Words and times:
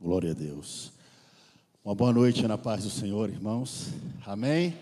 Glória 0.00 0.32
a 0.32 0.34
Deus. 0.34 0.92
Uma 1.84 1.94
boa 1.94 2.12
noite 2.12 2.46
na 2.46 2.58
paz 2.58 2.82
do 2.82 2.90
Senhor, 2.90 3.30
irmãos. 3.30 3.86
Amém? 4.26 4.76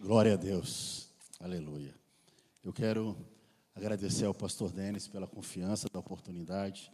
Glória 0.00 0.34
a 0.34 0.36
Deus. 0.36 1.08
Aleluia. 1.40 1.94
Eu 2.62 2.72
quero 2.72 3.16
agradecer 3.74 4.24
ao 4.24 4.32
pastor 4.32 4.72
Denis 4.72 5.08
pela 5.08 5.26
confiança, 5.26 5.88
da 5.92 5.98
oportunidade 5.98 6.90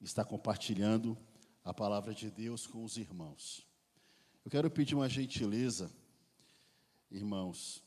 de 0.00 0.06
estar 0.06 0.24
compartilhando 0.24 1.16
a 1.62 1.72
palavra 1.72 2.14
de 2.14 2.30
Deus 2.30 2.66
com 2.66 2.82
os 2.82 2.96
irmãos. 2.96 3.64
Eu 4.44 4.50
quero 4.50 4.70
pedir 4.70 4.94
uma 4.94 5.08
gentileza, 5.08 5.90
irmãos. 7.10 7.84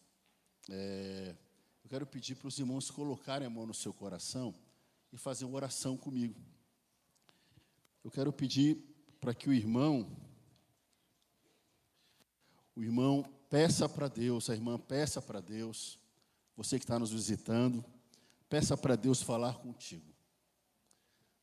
É, 0.70 1.36
eu 1.84 1.90
quero 1.90 2.06
pedir 2.06 2.36
para 2.36 2.48
os 2.48 2.58
irmãos 2.60 2.92
colocarem 2.92 3.48
a 3.48 3.50
mão 3.50 3.66
no 3.66 3.74
seu 3.74 3.94
coração 3.94 4.56
e 5.12 5.18
fazer 5.18 5.46
uma 5.46 5.56
oração 5.56 5.98
comigo. 5.98 6.40
Eu 8.04 8.12
quero 8.12 8.32
pedir 8.32 8.95
para 9.26 9.34
que 9.34 9.50
o 9.50 9.54
irmão, 9.54 10.08
o 12.76 12.84
irmão 12.84 13.24
peça 13.50 13.90
para 13.90 14.08
Deus, 14.08 14.52
a 14.52 14.54
irmã 14.54 14.78
peça 14.78 15.20
para 15.20 15.42
Deus, 15.42 15.98
você 16.56 16.78
que 16.78 16.86
está 16.86 17.00
nos 17.00 17.12
visitando, 17.12 17.84
peça 18.48 18.78
para 18.78 18.96
Deus 18.96 19.24
falar 19.24 19.56
contigo. 19.56 20.14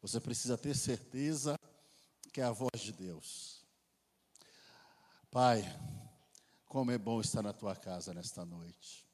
Você 0.01 0.21
precisa 0.21 0.57
ter 0.57 0.77
certeza 0.77 1.59
que 2.33 2.41
é 2.41 2.45
a 2.45 2.53
voz 2.53 2.81
de 2.81 2.93
Deus. 2.93 3.65
Pai, 5.29 5.65
como 6.67 6.93
é 6.93 6.99
bom 6.99 7.21
estar 7.21 7.43
na 7.43 7.53
tua 7.53 7.75
casa 7.75 8.15
nesta 8.15 8.45
noite. 8.45 9.05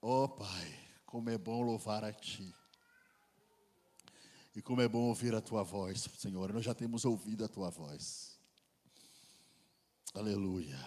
Oh, 0.00 0.26
Pai, 0.26 0.74
como 1.04 1.28
é 1.28 1.36
bom 1.36 1.60
louvar 1.60 2.02
a 2.02 2.14
Ti. 2.14 2.54
E 4.56 4.62
como 4.62 4.80
é 4.80 4.88
bom 4.88 5.02
ouvir 5.02 5.34
a 5.34 5.40
tua 5.42 5.62
voz, 5.62 6.08
Senhor. 6.16 6.50
Nós 6.50 6.64
já 6.64 6.74
temos 6.74 7.04
ouvido 7.04 7.44
a 7.44 7.48
tua 7.48 7.68
voz. 7.68 8.38
Aleluia. 10.14 10.78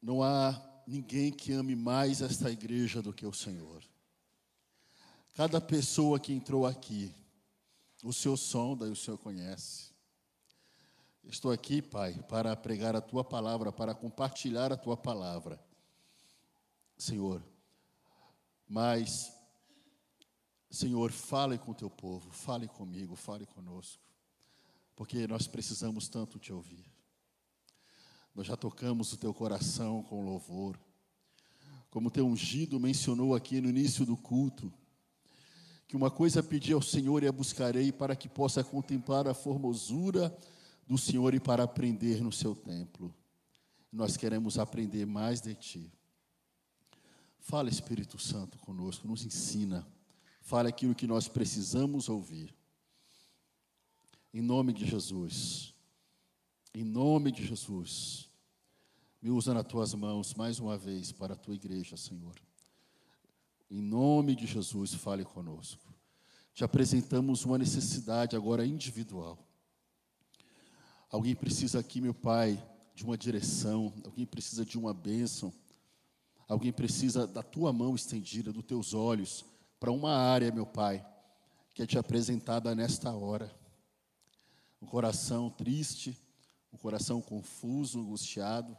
Não 0.00 0.22
há 0.22 0.62
ninguém 0.86 1.32
que 1.32 1.52
ame 1.52 1.74
mais 1.74 2.22
esta 2.22 2.52
igreja 2.52 3.02
do 3.02 3.12
que 3.12 3.26
o 3.26 3.32
Senhor. 3.32 3.82
Cada 5.34 5.60
pessoa 5.60 6.20
que 6.20 6.32
entrou 6.32 6.64
aqui, 6.64 7.12
o 8.04 8.12
Senhor 8.12 8.36
sonda 8.36 8.86
e 8.86 8.92
o 8.92 8.96
Senhor 8.96 9.18
conhece. 9.18 9.90
Estou 11.24 11.50
aqui, 11.50 11.82
Pai, 11.82 12.14
para 12.28 12.54
pregar 12.54 12.94
a 12.94 13.00
tua 13.00 13.24
palavra, 13.24 13.72
para 13.72 13.92
compartilhar 13.92 14.72
a 14.72 14.76
tua 14.76 14.96
palavra. 14.96 15.60
Senhor, 16.96 17.42
mas 18.68 19.41
Senhor, 20.72 21.12
fale 21.12 21.58
com 21.58 21.72
o 21.72 21.74
teu 21.74 21.90
povo, 21.90 22.30
fale 22.30 22.66
comigo, 22.66 23.14
fale 23.14 23.44
conosco, 23.44 24.02
porque 24.96 25.26
nós 25.26 25.46
precisamos 25.46 26.08
tanto 26.08 26.38
te 26.38 26.50
ouvir. 26.50 26.90
Nós 28.34 28.46
já 28.46 28.56
tocamos 28.56 29.12
o 29.12 29.18
teu 29.18 29.34
coração 29.34 30.02
com 30.02 30.24
louvor, 30.24 30.80
como 31.90 32.08
o 32.08 32.10
teu 32.10 32.26
ungido 32.26 32.80
mencionou 32.80 33.34
aqui 33.34 33.60
no 33.60 33.68
início 33.68 34.06
do 34.06 34.16
culto, 34.16 34.72
que 35.86 35.94
uma 35.94 36.10
coisa 36.10 36.42
pedi 36.42 36.72
ao 36.72 36.80
Senhor 36.80 37.22
e 37.22 37.28
a 37.28 37.32
buscarei 37.32 37.92
para 37.92 38.16
que 38.16 38.26
possa 38.26 38.64
contemplar 38.64 39.28
a 39.28 39.34
formosura 39.34 40.34
do 40.88 40.96
Senhor 40.96 41.34
e 41.34 41.38
para 41.38 41.64
aprender 41.64 42.22
no 42.22 42.32
seu 42.32 42.56
templo. 42.56 43.14
Nós 43.92 44.16
queremos 44.16 44.58
aprender 44.58 45.04
mais 45.04 45.42
de 45.42 45.54
ti. 45.54 45.92
Fala, 47.40 47.68
Espírito 47.68 48.18
Santo, 48.18 48.58
conosco, 48.58 49.06
nos 49.06 49.22
ensina 49.22 49.86
fale 50.42 50.68
aquilo 50.68 50.94
que 50.94 51.06
nós 51.06 51.28
precisamos 51.28 52.08
ouvir. 52.08 52.54
Em 54.34 54.42
nome 54.42 54.72
de 54.72 54.84
Jesus. 54.84 55.72
Em 56.74 56.84
nome 56.84 57.30
de 57.30 57.46
Jesus. 57.46 58.28
Me 59.20 59.30
usa 59.30 59.54
nas 59.54 59.66
tuas 59.66 59.94
mãos 59.94 60.34
mais 60.34 60.58
uma 60.58 60.76
vez 60.76 61.12
para 61.12 61.34
a 61.34 61.36
tua 61.36 61.54
igreja, 61.54 61.96
Senhor. 61.96 62.34
Em 63.70 63.80
nome 63.80 64.34
de 64.34 64.46
Jesus, 64.46 64.92
fale 64.94 65.24
conosco. 65.24 65.94
Te 66.52 66.64
apresentamos 66.64 67.44
uma 67.44 67.56
necessidade 67.56 68.34
agora 68.34 68.66
individual. 68.66 69.38
Alguém 71.08 71.36
precisa 71.36 71.78
aqui, 71.78 72.00
meu 72.00 72.12
Pai, 72.12 72.62
de 72.94 73.04
uma 73.04 73.16
direção, 73.16 73.92
alguém 74.04 74.26
precisa 74.26 74.64
de 74.64 74.76
uma 74.76 74.92
bênção, 74.92 75.52
alguém 76.48 76.72
precisa 76.72 77.26
da 77.26 77.42
tua 77.42 77.72
mão 77.72 77.94
estendida, 77.94 78.52
dos 78.52 78.64
teus 78.64 78.92
olhos 78.92 79.51
para 79.82 79.90
uma 79.90 80.14
área, 80.14 80.52
meu 80.52 80.64
Pai, 80.64 81.04
que 81.74 81.82
é 81.82 81.86
te 81.88 81.98
apresentada 81.98 82.72
nesta 82.72 83.12
hora. 83.12 83.52
Um 84.80 84.86
coração 84.86 85.50
triste, 85.50 86.16
um 86.72 86.76
coração 86.76 87.20
confuso, 87.20 87.98
angustiado, 87.98 88.78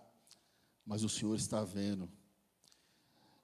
mas 0.86 1.03
o 1.03 1.09
Senhor 1.09 1.36
está 1.36 1.62
vendo. 1.62 2.09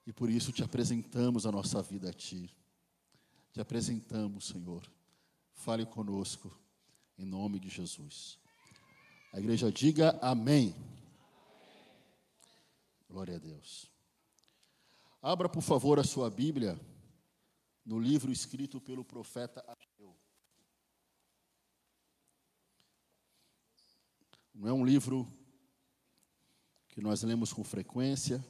E 0.08 0.14
por 0.14 0.30
isso 0.30 0.54
te 0.54 0.64
apresentamos 0.64 1.46
a 1.46 1.52
nossa 1.52 1.82
vida 1.82 2.12
a 2.12 2.14
Ti. 2.14 2.50
Te 3.52 3.60
apresentamos, 3.60 4.48
Senhor. 4.48 4.90
Fale 5.52 5.86
conosco, 5.86 6.58
em 7.18 7.26
nome 7.26 7.60
de 7.60 7.68
Jesus. 7.68 8.40
A 9.34 9.40
igreja 9.40 9.70
diga 9.70 10.18
amém. 10.22 10.74
Glória 13.10 13.36
a 13.36 13.40
Deus. 13.40 13.92
Abra, 15.22 15.50
por 15.50 15.62
favor, 15.62 16.00
a 16.00 16.06
sua 16.06 16.30
Bíblia 16.30 16.80
no 17.90 18.00
livro 18.00 18.32
escrito 18.32 18.80
pelo 18.80 19.04
profeta 19.04 19.66
Ageu. 19.68 20.16
Não 24.54 24.68
é 24.68 24.72
um 24.72 24.86
livro 24.86 25.28
que 26.90 27.02
nós 27.02 27.24
lemos 27.24 27.52
com 27.52 27.64
frequência, 27.64 28.46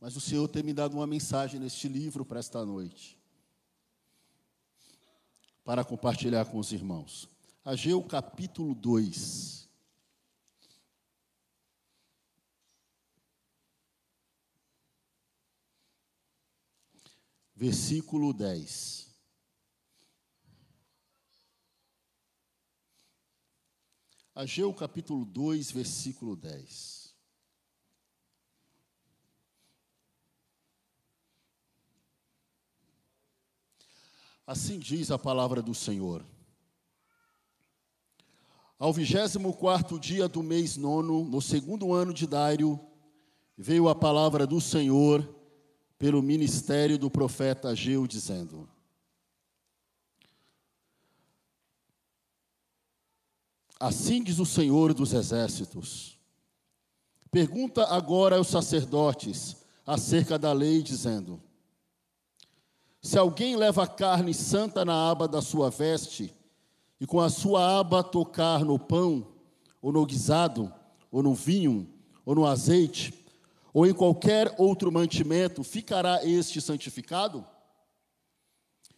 mas 0.00 0.16
o 0.16 0.20
Senhor 0.20 0.48
tem 0.48 0.64
me 0.64 0.74
dado 0.74 0.94
uma 0.94 1.06
mensagem 1.06 1.60
neste 1.60 1.86
livro 1.86 2.24
para 2.24 2.40
esta 2.40 2.64
noite, 2.66 3.16
para 5.62 5.84
compartilhar 5.84 6.46
com 6.46 6.58
os 6.58 6.72
irmãos. 6.72 7.28
Ageu 7.64 8.02
capítulo 8.02 8.74
2. 8.74 9.67
Versículo 17.58 18.32
10. 18.32 19.08
Ageu 24.32 24.72
capítulo 24.72 25.24
2, 25.24 25.72
versículo 25.72 26.36
10. 26.36 27.12
Assim 34.46 34.78
diz 34.78 35.10
a 35.10 35.18
palavra 35.18 35.60
do 35.60 35.74
Senhor. 35.74 36.24
Ao 38.78 38.92
vigésimo 38.92 39.52
quarto 39.52 39.98
dia 39.98 40.28
do 40.28 40.44
mês 40.44 40.76
nono, 40.76 41.24
no 41.24 41.42
segundo 41.42 41.92
ano 41.92 42.14
de 42.14 42.24
Dário, 42.24 42.78
veio 43.56 43.88
a 43.88 43.96
palavra 43.96 44.46
do 44.46 44.60
Senhor 44.60 45.37
pelo 45.98 46.22
ministério 46.22 46.96
do 46.96 47.10
profeta 47.10 47.70
Ageu, 47.70 48.06
dizendo: 48.06 48.68
Assim 53.80 54.22
diz 54.22 54.38
o 54.38 54.46
Senhor 54.46 54.94
dos 54.94 55.12
exércitos. 55.12 56.18
Pergunta 57.30 57.84
agora 57.84 58.36
aos 58.36 58.48
sacerdotes 58.48 59.56
acerca 59.86 60.38
da 60.38 60.52
lei, 60.52 60.82
dizendo: 60.82 61.42
Se 63.02 63.18
alguém 63.18 63.56
leva 63.56 63.86
carne 63.86 64.32
santa 64.32 64.84
na 64.84 65.10
aba 65.10 65.26
da 65.26 65.42
sua 65.42 65.70
veste, 65.70 66.34
e 67.00 67.06
com 67.06 67.20
a 67.20 67.28
sua 67.28 67.78
aba 67.80 68.02
tocar 68.02 68.64
no 68.64 68.78
pão, 68.78 69.26
ou 69.80 69.92
no 69.92 70.04
guisado, 70.06 70.72
ou 71.10 71.22
no 71.22 71.34
vinho, 71.34 71.88
ou 72.24 72.34
no 72.34 72.46
azeite, 72.46 73.14
ou 73.72 73.86
em 73.86 73.92
qualquer 73.92 74.54
outro 74.58 74.90
mantimento, 74.90 75.62
ficará 75.62 76.24
este 76.24 76.60
santificado? 76.60 77.44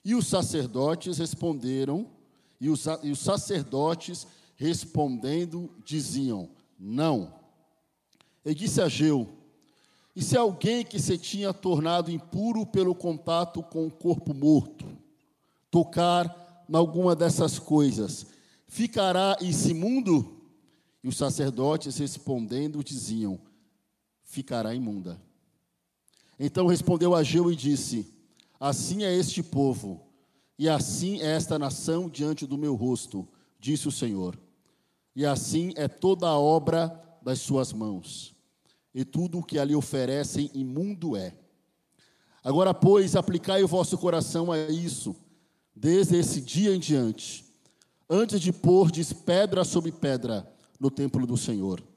E 0.04 0.14
os 0.14 0.26
sacerdotes 0.26 1.18
responderam, 1.18 2.06
e 2.60 2.68
os, 2.70 2.86
e 3.02 3.10
os 3.10 3.18
sacerdotes 3.18 4.26
respondendo 4.56 5.70
diziam: 5.84 6.50
Não. 6.78 7.34
E 8.44 8.54
disse 8.54 8.80
a 8.80 8.88
Geu: 8.88 9.28
E 10.14 10.22
se 10.22 10.36
alguém 10.36 10.84
que 10.84 10.98
se 10.98 11.18
tinha 11.18 11.52
tornado 11.52 12.10
impuro 12.10 12.64
pelo 12.64 12.94
contato 12.94 13.62
com 13.62 13.86
o 13.86 13.90
corpo 13.90 14.32
morto, 14.32 14.86
tocar 15.70 16.64
em 16.68 16.76
alguma 16.76 17.16
dessas 17.16 17.58
coisas, 17.58 18.26
ficará 18.66 19.36
esse 19.40 19.74
mundo? 19.74 20.36
E 21.02 21.08
os 21.08 21.16
sacerdotes 21.16 21.98
respondendo 21.98 22.84
diziam: 22.84 23.40
ficará 24.30 24.72
imunda. 24.72 25.20
Então 26.38 26.68
respondeu 26.68 27.14
Ageu 27.14 27.50
e 27.50 27.56
disse: 27.56 28.14
Assim 28.58 29.02
é 29.02 29.12
este 29.12 29.42
povo, 29.42 30.00
e 30.56 30.68
assim 30.68 31.20
é 31.20 31.34
esta 31.34 31.58
nação 31.58 32.08
diante 32.08 32.46
do 32.46 32.56
meu 32.56 32.74
rosto, 32.76 33.28
disse 33.58 33.88
o 33.88 33.92
Senhor. 33.92 34.38
E 35.14 35.26
assim 35.26 35.72
é 35.76 35.88
toda 35.88 36.28
a 36.28 36.38
obra 36.38 36.98
das 37.20 37.40
suas 37.40 37.72
mãos, 37.72 38.34
e 38.94 39.04
tudo 39.04 39.40
o 39.40 39.42
que 39.42 39.58
ali 39.58 39.74
oferecem 39.74 40.48
imundo 40.54 41.16
é. 41.16 41.34
Agora, 42.42 42.72
pois, 42.72 43.16
aplicai 43.16 43.62
o 43.62 43.68
vosso 43.68 43.98
coração 43.98 44.50
a 44.50 44.58
isso, 44.70 45.14
desde 45.74 46.16
esse 46.16 46.40
dia 46.40 46.74
em 46.74 46.78
diante, 46.78 47.44
antes 48.08 48.40
de 48.40 48.52
pordes 48.52 49.12
pedra 49.12 49.64
sobre 49.64 49.90
pedra 49.92 50.50
no 50.78 50.90
templo 50.90 51.26
do 51.26 51.36
Senhor. 51.36 51.89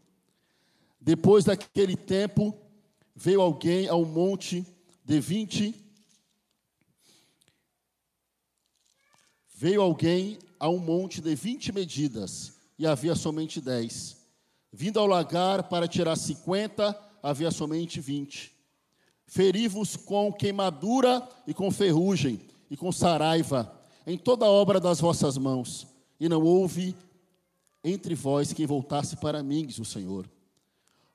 Depois 1.06 1.44
daquele 1.44 1.98
tempo, 1.98 2.58
veio 3.14 3.42
alguém 3.42 3.90
ao 3.90 4.06
monte 4.06 4.66
de 5.04 5.20
vinte. 5.20 5.76
Veio 9.54 9.82
alguém 9.82 10.40
a 10.58 10.70
um 10.70 10.80
monte 10.80 11.20
de 11.20 11.36
vinte 11.36 11.74
medidas, 11.74 12.54
e 12.80 12.88
havia 12.88 13.16
somente 13.16 13.60
dez. 13.60 14.16
Vindo 14.72 14.98
ao 14.98 15.06
lagar 15.06 15.64
para 15.68 15.90
tirar 15.90 16.16
cinquenta, 16.16 16.98
havia 17.22 17.52
somente 17.52 18.00
vinte. 18.00 18.54
Feri-vos 19.28 19.98
com 19.98 20.32
queimadura 20.32 21.28
e 21.46 21.54
com 21.54 21.70
ferrugem, 21.70 22.40
e 22.72 22.78
com 22.78 22.94
saraiva, 22.94 23.78
em 24.08 24.18
toda 24.18 24.46
a 24.46 24.50
obra 24.50 24.80
das 24.80 25.02
vossas 25.02 25.38
mãos, 25.38 25.86
e 26.18 26.30
não 26.30 26.42
houve 26.44 26.96
entre 27.84 28.16
vós 28.16 28.54
quem 28.54 28.66
voltasse 28.66 29.18
para 29.18 29.44
mim, 29.44 29.66
diz 29.66 29.80
o 29.80 29.86
Senhor. 29.86 30.30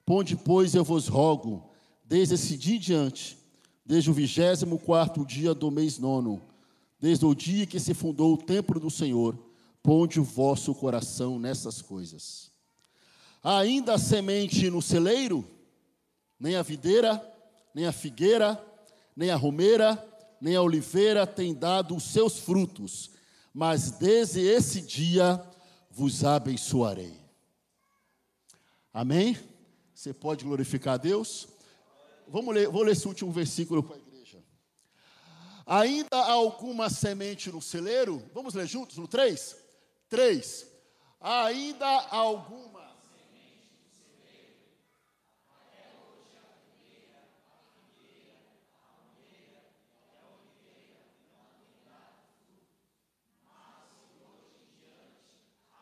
Ponde, 0.08 0.36
pois, 0.36 0.74
eu 0.74 0.82
vos 0.82 1.06
rogo, 1.06 1.70
desde 2.02 2.34
esse 2.34 2.56
dia 2.56 2.76
em 2.76 2.80
diante, 2.80 3.36
desde 3.84 4.10
o 4.10 4.14
vigésimo 4.14 4.78
quarto 4.78 5.22
dia 5.22 5.52
do 5.52 5.70
mês 5.70 5.98
nono, 5.98 6.40
desde 6.98 7.26
o 7.26 7.34
dia 7.34 7.66
que 7.66 7.78
se 7.78 7.92
fundou 7.92 8.32
o 8.32 8.38
templo 8.38 8.80
do 8.80 8.88
Senhor, 8.90 9.38
ponde 9.82 10.18
o 10.18 10.24
vosso 10.24 10.74
coração 10.74 11.38
nessas 11.38 11.82
coisas. 11.82 12.50
Ainda 13.44 13.96
a 13.96 13.98
semente 13.98 14.70
no 14.70 14.80
celeiro, 14.80 15.44
nem 16.40 16.56
a 16.56 16.62
videira, 16.62 17.22
nem 17.74 17.84
a 17.84 17.92
figueira, 17.92 18.58
nem 19.14 19.28
a 19.28 19.36
romeira, 19.36 20.02
nem 20.40 20.56
a 20.56 20.62
oliveira 20.62 21.26
tem 21.26 21.52
dado 21.52 21.94
os 21.94 22.04
seus 22.04 22.38
frutos, 22.38 23.10
mas 23.52 23.90
desde 23.90 24.40
esse 24.40 24.80
dia 24.80 25.38
vos 25.90 26.24
abençoarei. 26.24 27.12
Amém? 28.90 29.36
Você 29.98 30.14
pode 30.14 30.44
glorificar 30.44 30.94
a 30.94 30.96
Deus? 30.96 31.48
Vamos 32.28 32.54
ler, 32.54 32.68
vou 32.68 32.84
ler 32.84 32.92
esse 32.92 33.08
último 33.08 33.32
versículo 33.32 33.82
para 33.82 33.96
a 33.96 33.98
igreja. 33.98 34.40
Ainda 35.66 36.16
há 36.16 36.30
alguma 36.30 36.88
semente 36.88 37.50
no 37.50 37.60
celeiro? 37.60 38.22
Vamos 38.32 38.54
ler 38.54 38.68
juntos 38.68 38.96
no 38.96 39.08
3? 39.08 39.56
3. 40.08 40.68
Ainda 41.20 41.84
há 41.84 42.16
alguma 42.16 42.78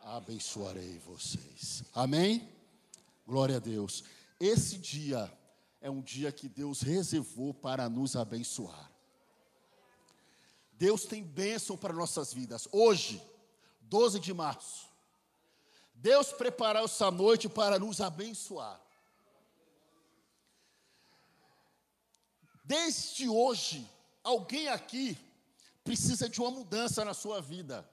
abençoarei 0.03 0.99
vocês. 1.01 1.85
Amém? 1.93 2.56
Glória 3.27 3.57
a 3.57 3.61
Deus. 3.61 4.05
Esse 4.39 4.79
dia 4.79 5.33
é 5.81 5.91
um 5.91 6.01
dia 6.01 6.31
que 6.31 6.49
Deus 6.49 6.81
reservou 6.81 7.53
para 7.53 7.89
nos 7.89 8.15
abençoar. 8.15 8.91
Deus 10.73 11.05
tem 11.05 11.25
bênção 11.25 11.77
para 11.77 11.93
nossas 11.93 12.33
vidas. 12.33 12.69
Hoje, 12.71 13.21
12 13.81 14.21
de 14.21 14.33
março, 14.33 14.87
Deus 15.95 16.33
preparou 16.33 16.85
essa 16.85 17.11
noite 17.11 17.49
para 17.49 17.79
nos 17.79 18.01
abençoar. 18.01 18.81
Desde 22.63 23.29
hoje, 23.29 23.89
alguém 24.23 24.69
aqui 24.69 25.19
precisa 25.83 26.29
de 26.29 26.41
uma 26.41 26.51
mudança 26.51 27.05
na 27.05 27.15
sua 27.15 27.41
vida. 27.41 27.89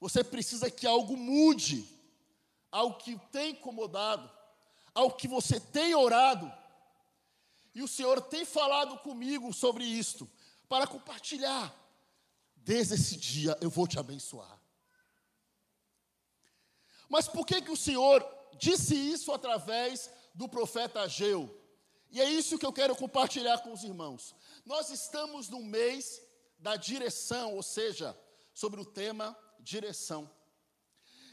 Você 0.00 0.24
precisa 0.24 0.70
que 0.70 0.86
algo 0.86 1.16
mude, 1.16 1.86
algo 2.70 2.96
que 2.98 3.16
tem 3.30 3.52
incomodado, 3.52 4.28
algo 4.94 5.16
que 5.16 5.28
você 5.28 5.58
tem 5.58 5.94
orado. 5.94 6.52
E 7.74 7.82
o 7.82 7.88
Senhor 7.88 8.20
tem 8.20 8.44
falado 8.44 8.98
comigo 8.98 9.52
sobre 9.52 9.84
isto, 9.84 10.30
para 10.68 10.86
compartilhar. 10.86 11.74
Desde 12.56 12.94
esse 12.94 13.16
dia 13.16 13.56
eu 13.60 13.70
vou 13.70 13.86
te 13.86 13.98
abençoar. 13.98 14.60
Mas 17.08 17.28
por 17.28 17.44
que, 17.44 17.60
que 17.60 17.70
o 17.70 17.76
Senhor 17.76 18.26
disse 18.58 18.94
isso 18.94 19.32
através 19.32 20.10
do 20.34 20.48
profeta 20.48 21.02
Ageu? 21.02 21.58
E 22.10 22.20
é 22.20 22.28
isso 22.28 22.58
que 22.58 22.66
eu 22.66 22.72
quero 22.72 22.94
compartilhar 22.94 23.58
com 23.58 23.72
os 23.72 23.82
irmãos. 23.82 24.34
Nós 24.64 24.90
estamos 24.90 25.48
no 25.48 25.62
mês 25.62 26.22
da 26.58 26.76
direção, 26.76 27.54
ou 27.54 27.62
seja, 27.62 28.16
sobre 28.54 28.80
o 28.80 28.84
tema 28.84 29.36
direção. 29.58 30.30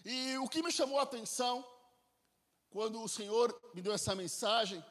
E 0.06 0.38
o 0.38 0.48
que 0.48 0.64
me 0.64 0.72
chamou 0.72 1.00
a 1.00 1.04
atenção, 1.04 1.66
quando 2.70 3.02
o 3.02 3.10
Senhor 3.10 3.48
me 3.74 3.82
deu 3.82 3.94
essa 3.94 4.16
mensagem, 4.16 4.84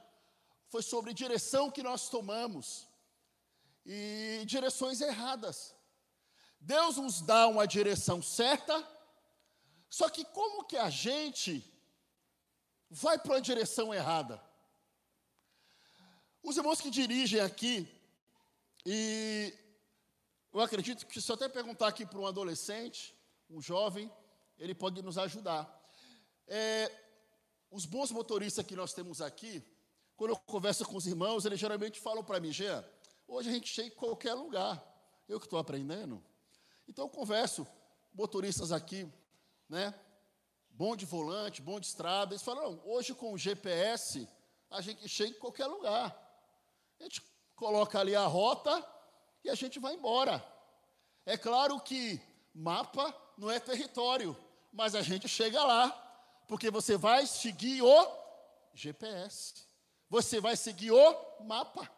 foi 0.68 0.82
sobre 0.82 1.14
direção 1.14 1.70
que 1.70 1.82
nós 1.82 2.08
tomamos 2.08 2.86
e 3.86 4.42
direções 4.46 5.00
erradas. 5.00 5.74
Deus 6.60 6.96
nos 6.96 7.20
dá 7.20 7.46
uma 7.46 7.66
direção 7.66 8.20
certa, 8.20 8.86
só 9.88 10.08
que 10.10 10.24
como 10.24 10.64
que 10.64 10.76
a 10.76 10.90
gente 10.90 11.64
vai 12.90 13.18
para 13.18 13.34
uma 13.34 13.40
direção 13.40 13.94
errada? 13.94 14.42
Os 16.42 16.56
irmãos 16.56 16.80
que 16.80 16.90
dirigem 16.90 17.40
aqui, 17.40 17.88
e 18.84 19.54
eu 20.52 20.60
acredito 20.60 21.06
que 21.06 21.20
se 21.20 21.30
eu 21.30 21.34
até 21.34 21.48
perguntar 21.48 21.88
aqui 21.88 22.04
para 22.04 22.18
um 22.18 22.26
adolescente, 22.26 23.14
um 23.48 23.62
jovem, 23.62 24.12
ele 24.58 24.74
pode 24.74 25.00
nos 25.02 25.16
ajudar. 25.16 25.66
É, 26.46 27.07
os 27.70 27.84
bons 27.84 28.10
motoristas 28.10 28.64
que 28.64 28.76
nós 28.76 28.92
temos 28.92 29.20
aqui, 29.20 29.62
quando 30.16 30.30
eu 30.30 30.36
converso 30.36 30.84
com 30.84 30.96
os 30.96 31.06
irmãos, 31.06 31.44
eles 31.44 31.60
geralmente 31.60 32.00
falam 32.00 32.24
para 32.24 32.40
mim, 32.40 32.52
Jean, 32.52 32.84
hoje 33.26 33.48
a 33.48 33.52
gente 33.52 33.68
chega 33.68 33.88
em 33.88 33.96
qualquer 33.96 34.34
lugar. 34.34 34.84
Eu 35.28 35.38
que 35.38 35.46
estou 35.46 35.58
aprendendo. 35.58 36.22
Então 36.88 37.04
eu 37.04 37.08
converso, 37.10 37.66
motoristas 38.14 38.72
aqui, 38.72 39.06
né? 39.68 39.94
Bom 40.70 40.96
de 40.96 41.04
volante, 41.04 41.60
bom 41.60 41.78
de 41.78 41.86
estrada. 41.86 42.32
Eles 42.32 42.42
falam, 42.42 42.80
hoje 42.84 43.14
com 43.14 43.32
o 43.32 43.38
GPS, 43.38 44.28
a 44.70 44.80
gente 44.80 45.08
chega 45.08 45.36
em 45.36 45.38
qualquer 45.38 45.66
lugar. 45.66 46.16
A 46.98 47.02
gente 47.02 47.22
coloca 47.54 48.00
ali 48.00 48.16
a 48.16 48.26
rota 48.26 48.84
e 49.44 49.50
a 49.50 49.54
gente 49.54 49.78
vai 49.78 49.94
embora. 49.94 50.44
É 51.26 51.36
claro 51.36 51.78
que 51.80 52.20
mapa 52.54 53.14
não 53.36 53.50
é 53.50 53.60
território, 53.60 54.36
mas 54.72 54.94
a 54.94 55.02
gente 55.02 55.28
chega 55.28 55.62
lá, 55.62 56.07
porque 56.48 56.70
você 56.70 56.96
vai 56.96 57.26
seguir 57.26 57.82
o 57.82 58.18
GPS, 58.72 59.66
você 60.08 60.40
vai 60.40 60.56
seguir 60.56 60.90
o 60.90 61.44
mapa. 61.44 61.88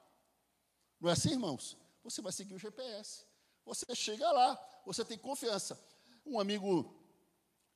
Não 1.00 1.08
é 1.08 1.12
assim, 1.12 1.30
irmãos? 1.30 1.76
Você 2.02 2.20
vai 2.20 2.32
seguir 2.32 2.54
o 2.54 2.58
GPS. 2.58 3.24
Você 3.64 3.94
chega 3.94 4.30
lá, 4.32 4.58
você 4.84 5.04
tem 5.04 5.16
confiança. 5.16 5.80
Um 6.26 6.40
amigo, 6.40 6.92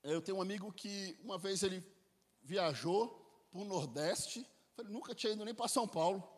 eu 0.03 0.21
tenho 0.21 0.39
um 0.39 0.43
amigo 0.43 0.73
que 0.73 1.17
uma 1.23 1.39
vez 1.39 1.63
ele 1.63 1.83
viajou 2.43 3.09
para 3.53 3.61
o 3.61 3.65
Nordeste, 3.65 4.47
falei, 4.75 4.93
nunca 4.93 5.15
tinha 5.15 5.33
ido 5.33 5.45
nem 5.45 5.55
para 5.55 5.69
São 5.69 5.87
Paulo. 5.87 6.29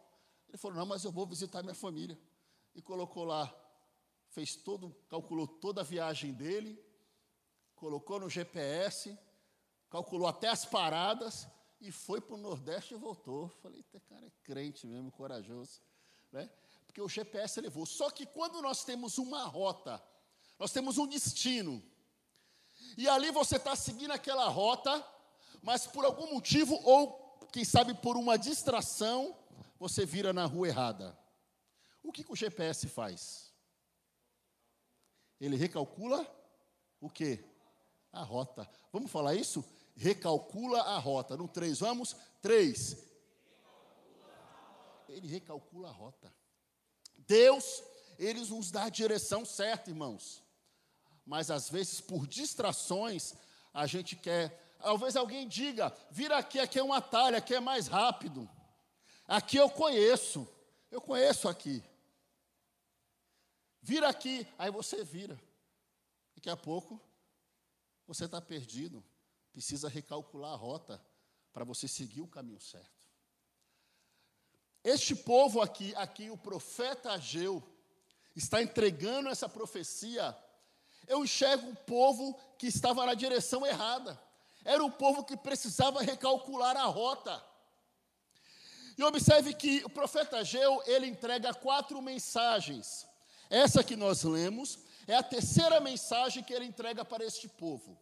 Ele 0.48 0.58
falou, 0.58 0.76
não, 0.76 0.86
mas 0.86 1.02
eu 1.02 1.10
vou 1.10 1.26
visitar 1.26 1.62
minha 1.62 1.74
família. 1.74 2.18
E 2.74 2.82
colocou 2.82 3.24
lá, 3.24 3.52
fez 4.28 4.54
todo, 4.54 4.94
calculou 5.08 5.48
toda 5.48 5.80
a 5.80 5.84
viagem 5.84 6.34
dele, 6.34 6.78
colocou 7.74 8.20
no 8.20 8.28
GPS, 8.28 9.18
calculou 9.96 10.28
até 10.28 10.48
as 10.48 10.66
paradas 10.66 11.48
e 11.80 11.90
foi 11.90 12.20
para 12.20 12.34
o 12.34 12.38
Nordeste 12.38 12.92
e 12.92 12.98
voltou. 12.98 13.48
Falei, 13.62 13.82
cara 14.10 14.26
é 14.26 14.30
crente 14.44 14.86
mesmo, 14.86 15.10
corajoso. 15.10 15.80
Né? 16.30 16.50
Porque 16.86 17.00
o 17.00 17.08
GPS 17.08 17.62
levou. 17.62 17.86
Só 17.86 18.10
que 18.10 18.26
quando 18.26 18.60
nós 18.60 18.84
temos 18.84 19.16
uma 19.16 19.44
rota, 19.44 20.02
nós 20.58 20.70
temos 20.70 20.98
um 20.98 21.06
destino, 21.06 21.82
e 22.98 23.08
ali 23.08 23.30
você 23.30 23.56
está 23.56 23.74
seguindo 23.74 24.10
aquela 24.10 24.48
rota, 24.48 25.02
mas 25.62 25.86
por 25.86 26.04
algum 26.04 26.30
motivo, 26.34 26.78
ou 26.84 27.38
quem 27.50 27.64
sabe 27.64 27.94
por 27.94 28.18
uma 28.18 28.36
distração, 28.36 29.34
você 29.78 30.04
vira 30.04 30.30
na 30.30 30.44
rua 30.44 30.68
errada. 30.68 31.18
O 32.02 32.12
que, 32.12 32.22
que 32.22 32.32
o 32.32 32.36
GPS 32.36 32.86
faz? 32.86 33.50
Ele 35.40 35.56
recalcula 35.56 36.26
o 37.00 37.08
quê? 37.08 37.42
a 38.16 38.22
rota. 38.22 38.68
Vamos 38.92 39.10
falar 39.10 39.34
isso? 39.34 39.64
Recalcula 39.96 40.82
a 40.82 40.98
rota. 40.98 41.36
No 41.36 41.48
3, 41.48 41.78
vamos? 41.80 42.14
3. 42.42 42.96
Ele 45.08 45.26
recalcula 45.26 45.88
a 45.88 45.92
rota. 45.92 46.32
Deus, 47.16 47.82
ele 48.18 48.40
nos 48.40 48.70
dá 48.70 48.84
a 48.84 48.90
direção 48.90 49.44
certa, 49.44 49.90
irmãos. 49.90 50.42
mas 51.24 51.50
às 51.50 51.68
vezes 51.68 52.00
por 52.00 52.26
distrações 52.26 53.34
a 53.74 53.86
gente 53.86 54.14
quer. 54.14 54.76
Talvez 54.78 55.16
alguém 55.16 55.48
diga: 55.48 55.94
vira 56.10 56.38
aqui, 56.38 56.60
aqui 56.60 56.78
é 56.78 56.84
um 56.84 56.92
atalho, 56.92 57.36
aqui 57.36 57.54
é 57.54 57.60
mais 57.60 57.88
rápido. 57.88 58.48
Aqui 59.26 59.56
eu 59.56 59.68
conheço, 59.68 60.46
eu 60.90 61.00
conheço 61.00 61.48
aqui. 61.48 61.82
Vira 63.82 64.08
aqui, 64.08 64.46
aí 64.58 64.70
você 64.70 65.02
vira. 65.02 65.40
Daqui 66.34 66.50
a 66.50 66.56
pouco 66.56 67.00
você 68.06 68.26
está 68.26 68.40
perdido, 68.40 69.02
precisa 69.56 69.88
recalcular 69.88 70.52
a 70.52 70.54
rota 70.56 71.02
para 71.50 71.64
você 71.64 71.88
seguir 71.88 72.20
o 72.20 72.28
caminho 72.28 72.60
certo. 72.60 73.08
Este 74.84 75.16
povo 75.16 75.62
aqui, 75.62 75.94
aqui 75.96 76.28
o 76.28 76.36
profeta 76.36 77.12
Ageu, 77.12 77.62
está 78.36 78.62
entregando 78.62 79.30
essa 79.30 79.48
profecia. 79.48 80.36
Eu 81.08 81.24
enxergo 81.24 81.68
um 81.68 81.74
povo 81.74 82.38
que 82.58 82.66
estava 82.66 83.06
na 83.06 83.14
direção 83.14 83.64
errada. 83.64 84.20
Era 84.62 84.84
um 84.84 84.90
povo 84.90 85.24
que 85.24 85.38
precisava 85.38 86.02
recalcular 86.02 86.76
a 86.76 86.84
rota. 86.84 87.42
E 88.98 89.02
observe 89.02 89.54
que 89.54 89.82
o 89.86 89.88
profeta 89.88 90.36
Ageu, 90.36 90.82
ele 90.84 91.06
entrega 91.06 91.54
quatro 91.54 92.02
mensagens. 92.02 93.06
Essa 93.48 93.82
que 93.82 93.96
nós 93.96 94.22
lemos 94.22 94.78
é 95.06 95.14
a 95.14 95.22
terceira 95.22 95.80
mensagem 95.80 96.44
que 96.44 96.52
ele 96.52 96.66
entrega 96.66 97.06
para 97.06 97.24
este 97.24 97.48
povo. 97.48 97.98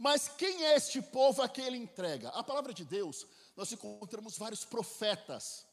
Mas 0.00 0.28
quem 0.28 0.64
é 0.64 0.76
este 0.76 1.02
povo 1.02 1.42
a 1.42 1.48
quem 1.48 1.66
ele 1.66 1.76
entrega? 1.76 2.30
A 2.30 2.42
palavra 2.42 2.72
de 2.72 2.86
Deus, 2.86 3.26
nós 3.54 3.70
encontramos 3.70 4.38
vários 4.38 4.64
profetas. 4.64 5.66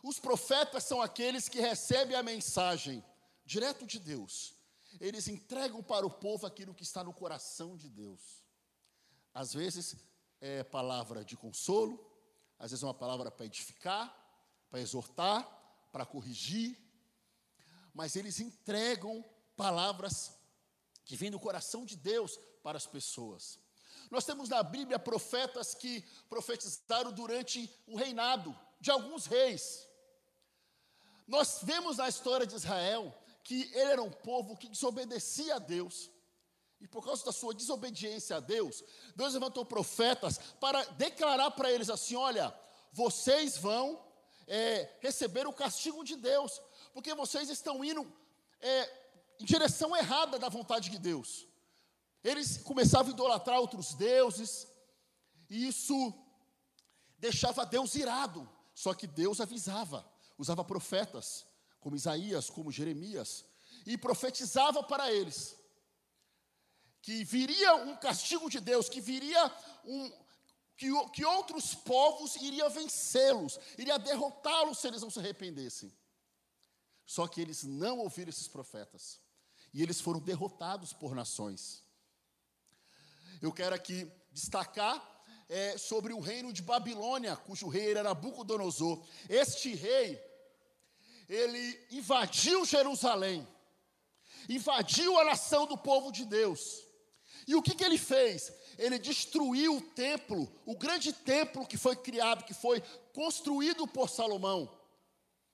Os 0.00 0.20
profetas 0.20 0.84
são 0.84 1.02
aqueles 1.02 1.48
que 1.48 1.58
recebem 1.58 2.16
a 2.16 2.22
mensagem 2.22 3.04
direto 3.44 3.84
de 3.84 3.98
Deus. 3.98 4.54
Eles 5.00 5.26
entregam 5.26 5.82
para 5.82 6.06
o 6.06 6.10
povo 6.10 6.46
aquilo 6.46 6.72
que 6.72 6.84
está 6.84 7.02
no 7.02 7.12
coração 7.12 7.76
de 7.76 7.88
Deus. 7.88 8.44
Às 9.34 9.52
vezes 9.52 9.96
é 10.40 10.62
palavra 10.62 11.24
de 11.24 11.36
consolo, 11.36 11.98
às 12.60 12.70
vezes 12.70 12.84
é 12.84 12.86
uma 12.86 12.94
palavra 12.94 13.28
para 13.28 13.44
edificar, 13.44 14.06
para 14.70 14.78
exortar, 14.80 15.42
para 15.90 16.06
corrigir, 16.06 16.78
mas 17.92 18.14
eles 18.14 18.38
entregam 18.38 19.24
palavras 19.56 20.32
que 21.04 21.16
vêm 21.16 21.32
do 21.32 21.40
coração 21.40 21.84
de 21.84 21.96
Deus 21.96 22.38
para 22.62 22.78
as 22.78 22.86
pessoas. 22.86 23.63
Nós 24.10 24.24
temos 24.24 24.48
na 24.48 24.62
Bíblia 24.62 24.98
profetas 24.98 25.74
que 25.74 26.02
profetizaram 26.28 27.12
durante 27.12 27.70
o 27.86 27.96
reinado 27.96 28.56
de 28.80 28.90
alguns 28.90 29.26
reis. 29.26 29.86
Nós 31.26 31.60
vemos 31.62 31.96
na 31.96 32.08
história 32.08 32.46
de 32.46 32.54
Israel 32.54 33.14
que 33.42 33.70
ele 33.72 33.90
era 33.92 34.02
um 34.02 34.10
povo 34.10 34.56
que 34.56 34.68
desobedecia 34.68 35.56
a 35.56 35.58
Deus. 35.58 36.10
E 36.80 36.88
por 36.88 37.04
causa 37.04 37.24
da 37.24 37.32
sua 37.32 37.54
desobediência 37.54 38.36
a 38.36 38.40
Deus, 38.40 38.84
Deus 39.16 39.32
levantou 39.32 39.64
profetas 39.64 40.38
para 40.60 40.84
declarar 40.92 41.50
para 41.52 41.70
eles 41.70 41.88
assim: 41.88 42.14
olha, 42.14 42.54
vocês 42.92 43.56
vão 43.56 44.02
é, 44.46 44.90
receber 45.00 45.46
o 45.46 45.52
castigo 45.52 46.04
de 46.04 46.16
Deus, 46.16 46.60
porque 46.92 47.14
vocês 47.14 47.48
estão 47.48 47.84
indo 47.84 48.10
é, 48.60 48.90
em 49.40 49.44
direção 49.44 49.96
errada 49.96 50.38
da 50.38 50.48
vontade 50.48 50.90
de 50.90 50.98
Deus. 50.98 51.46
Eles 52.24 52.56
começavam 52.56 53.12
a 53.12 53.14
idolatrar 53.14 53.60
outros 53.60 53.94
deuses, 53.94 54.66
e 55.48 55.68
isso 55.68 56.12
deixava 57.18 57.64
Deus 57.64 57.94
irado. 57.94 58.48
Só 58.74 58.92
que 58.94 59.06
Deus 59.06 59.40
avisava 59.40 60.04
usava 60.38 60.64
profetas, 60.64 61.46
como 61.80 61.96
Isaías, 61.96 62.50
como 62.50 62.72
Jeremias, 62.72 63.44
e 63.86 63.96
profetizava 63.96 64.82
para 64.82 65.12
eles 65.12 65.56
que 67.02 67.22
viria 67.22 67.74
um 67.74 67.96
castigo 67.96 68.48
de 68.48 68.58
Deus, 68.60 68.88
que 68.88 68.98
viria 68.98 69.52
um, 69.84 70.10
que, 70.74 70.88
que 71.10 71.22
outros 71.22 71.74
povos 71.74 72.34
iriam 72.36 72.70
vencê-los, 72.70 73.60
iria 73.76 73.98
derrotá-los 73.98 74.78
se 74.78 74.88
eles 74.88 75.02
não 75.02 75.10
se 75.10 75.18
arrependessem. 75.18 75.92
Só 77.04 77.28
que 77.28 77.42
eles 77.42 77.62
não 77.62 77.98
ouviram 77.98 78.30
esses 78.30 78.48
profetas, 78.48 79.20
e 79.74 79.82
eles 79.82 80.00
foram 80.00 80.18
derrotados 80.18 80.94
por 80.94 81.14
nações. 81.14 81.83
Eu 83.40 83.52
quero 83.52 83.74
aqui 83.74 84.10
destacar 84.32 85.02
é, 85.48 85.76
sobre 85.76 86.12
o 86.12 86.20
reino 86.20 86.52
de 86.52 86.62
Babilônia, 86.62 87.36
cujo 87.36 87.68
rei 87.68 87.90
era 87.90 88.02
Nabucodonosor. 88.02 89.04
Este 89.28 89.74
rei, 89.74 90.20
ele 91.28 91.86
invadiu 91.90 92.64
Jerusalém, 92.64 93.46
invadiu 94.48 95.18
a 95.18 95.24
nação 95.24 95.66
do 95.66 95.76
povo 95.76 96.10
de 96.10 96.24
Deus. 96.24 96.82
E 97.46 97.54
o 97.54 97.62
que, 97.62 97.74
que 97.74 97.84
ele 97.84 97.98
fez? 97.98 98.52
Ele 98.78 98.98
destruiu 98.98 99.76
o 99.76 99.80
templo, 99.80 100.50
o 100.64 100.76
grande 100.76 101.12
templo 101.12 101.66
que 101.66 101.76
foi 101.76 101.94
criado, 101.94 102.44
que 102.44 102.54
foi 102.54 102.82
construído 103.12 103.86
por 103.86 104.08
Salomão, 104.08 104.70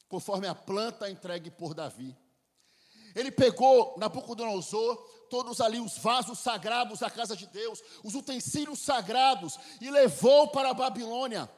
conforme 0.09 0.47
a 0.47 0.55
planta 0.55 1.11
entregue 1.11 1.51
por 1.51 1.75
Davi. 1.75 2.17
Ele 3.15 3.31
pegou 3.31 3.97
Nabucodonosor, 3.99 5.10
todos 5.31 5.61
ali 5.61 5.81
os 5.81 5.97
vasos 5.97 6.41
sagrados 6.41 6.99
da 6.99 7.09
casa 7.09 7.37
de 7.37 7.47
Deus, 7.47 7.81
os 8.03 8.15
utensílios 8.15 8.81
sagrados, 8.81 9.59
e 9.81 9.89
levou 9.89 10.49
para 10.49 10.71
a 10.71 10.75
Babilônia. 10.75 11.49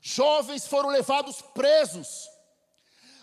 Jovens 0.00 0.66
foram 0.66 0.88
levados 0.88 1.42
presos, 1.42 2.28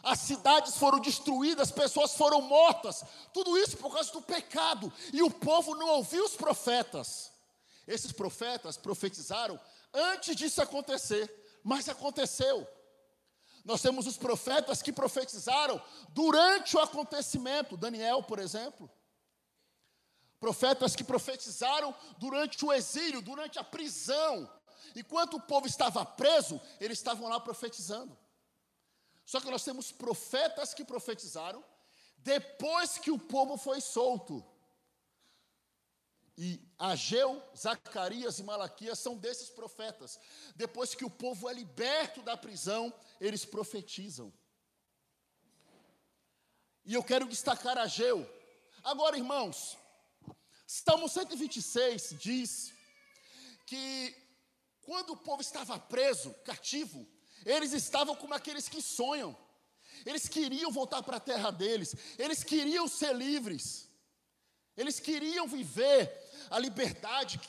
as 0.04 0.20
cidades 0.20 0.78
foram 0.78 1.00
destruídas, 1.00 1.72
pessoas 1.72 2.14
foram 2.14 2.42
mortas, 2.42 3.04
tudo 3.34 3.58
isso 3.58 3.78
por 3.78 3.92
causa 3.92 4.12
do 4.12 4.22
pecado, 4.22 4.92
e 5.12 5.24
o 5.24 5.32
povo 5.32 5.76
não 5.76 5.88
ouviu 5.90 6.24
os 6.24 6.36
profetas. 6.36 7.32
Esses 7.88 8.12
profetas 8.12 8.78
profetizaram 8.78 9.60
antes 9.94 10.36
disso 10.36 10.62
acontecer, 10.62 11.60
mas 11.64 11.90
aconteceu. 11.90 12.68
Nós 13.64 13.82
temos 13.82 14.06
os 14.06 14.18
profetas 14.18 14.82
que 14.82 14.92
profetizaram 14.92 15.82
durante 16.10 16.76
o 16.76 16.82
acontecimento, 16.82 17.78
Daniel, 17.78 18.22
por 18.24 18.40
exemplo. 18.40 18.90
Profetas 20.44 20.94
que 20.94 21.06
profetizaram 21.06 21.96
durante 22.18 22.66
o 22.66 22.74
exílio, 22.74 23.22
durante 23.22 23.58
a 23.58 23.64
prisão. 23.64 24.52
Enquanto 24.94 25.36
o 25.36 25.42
povo 25.42 25.68
estava 25.68 26.06
preso, 26.06 26.60
eles 26.82 26.98
estavam 26.98 27.30
lá 27.30 27.40
profetizando. 27.40 28.14
Só 29.26 29.40
que 29.40 29.50
nós 29.50 29.64
temos 29.64 29.94
profetas 29.94 30.74
que 30.74 30.84
profetizaram 30.84 31.64
depois 32.18 32.98
que 32.98 33.10
o 33.10 33.18
povo 33.18 33.56
foi 33.56 33.80
solto. 33.80 34.46
E 36.38 36.60
Ageu, 36.78 37.42
Zacarias 37.56 38.40
e 38.40 38.44
Malaquias 38.44 39.00
são 39.00 39.16
desses 39.16 39.50
profetas. 39.50 40.20
Depois 40.58 40.94
que 40.94 41.06
o 41.06 41.10
povo 41.10 41.50
é 41.50 41.54
liberto 41.54 42.22
da 42.22 42.36
prisão, 42.36 42.94
eles 43.22 43.46
profetizam. 43.46 44.34
E 46.84 46.94
eu 46.94 47.02
quero 47.02 47.30
destacar 47.30 47.78
Ageu. 47.78 48.30
Agora, 48.84 49.18
irmãos, 49.18 49.78
Salmo 50.82 51.08
126 51.08 52.16
diz 52.20 52.74
que 53.66 54.16
quando 54.82 55.12
o 55.12 55.18
povo 55.18 55.42
estava 55.42 55.78
preso, 55.80 56.34
cativo, 56.46 57.08
eles 57.46 57.74
estavam 57.74 58.16
como 58.16 58.34
aqueles 58.34 58.68
que 58.68 58.82
sonham. 58.82 59.38
Eles 60.06 60.28
queriam 60.28 60.72
voltar 60.72 61.04
para 61.04 61.18
a 61.18 61.20
terra 61.20 61.52
deles, 61.52 61.96
eles 62.18 62.44
queriam 62.44 62.88
ser 62.88 63.16
livres. 63.16 63.90
Eles 64.76 65.00
queriam 65.00 65.48
viver 65.48 66.12
a 66.50 66.58
liberdade, 66.58 67.40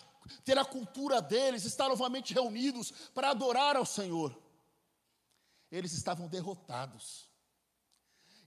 ter 0.45 0.59
a 0.59 0.65
cultura 0.65 1.23
deles, 1.23 1.65
estar 1.65 1.89
novamente 1.89 2.35
reunidos 2.35 2.91
para 3.15 3.31
adorar 3.31 3.77
ao 3.77 3.87
Senhor 3.87 4.45
eles 5.77 5.93
estavam 5.93 6.29
derrotados. 6.29 7.29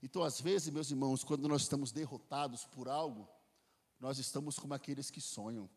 Então, 0.02 0.22
às 0.22 0.40
vezes, 0.40 0.70
meus 0.70 0.90
irmãos, 0.90 1.22
quando 1.22 1.46
nós 1.48 1.62
estamos 1.62 1.92
derrotados 1.92 2.64
por 2.64 2.88
algo, 2.88 3.28
nós 3.98 4.18
estamos 4.18 4.58
como 4.58 4.74
aqueles 4.74 5.10
que 5.10 5.20
sonham. 5.20 5.68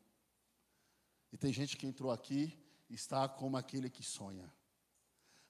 E 1.32 1.38
tem 1.38 1.52
gente 1.52 1.78
que 1.78 1.88
entrou 1.88 2.12
aqui 2.12 2.58
e 2.90 2.96
está 2.96 3.28
como 3.28 3.58
aquele 3.58 3.90
que 3.90 4.04
sonha. 4.04 4.52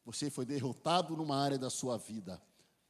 Você 0.06 0.30
foi 0.30 0.46
derrotado 0.46 1.16
numa 1.16 1.38
área 1.38 1.58
da 1.58 1.70
sua 1.70 1.98
vida. 1.98 2.42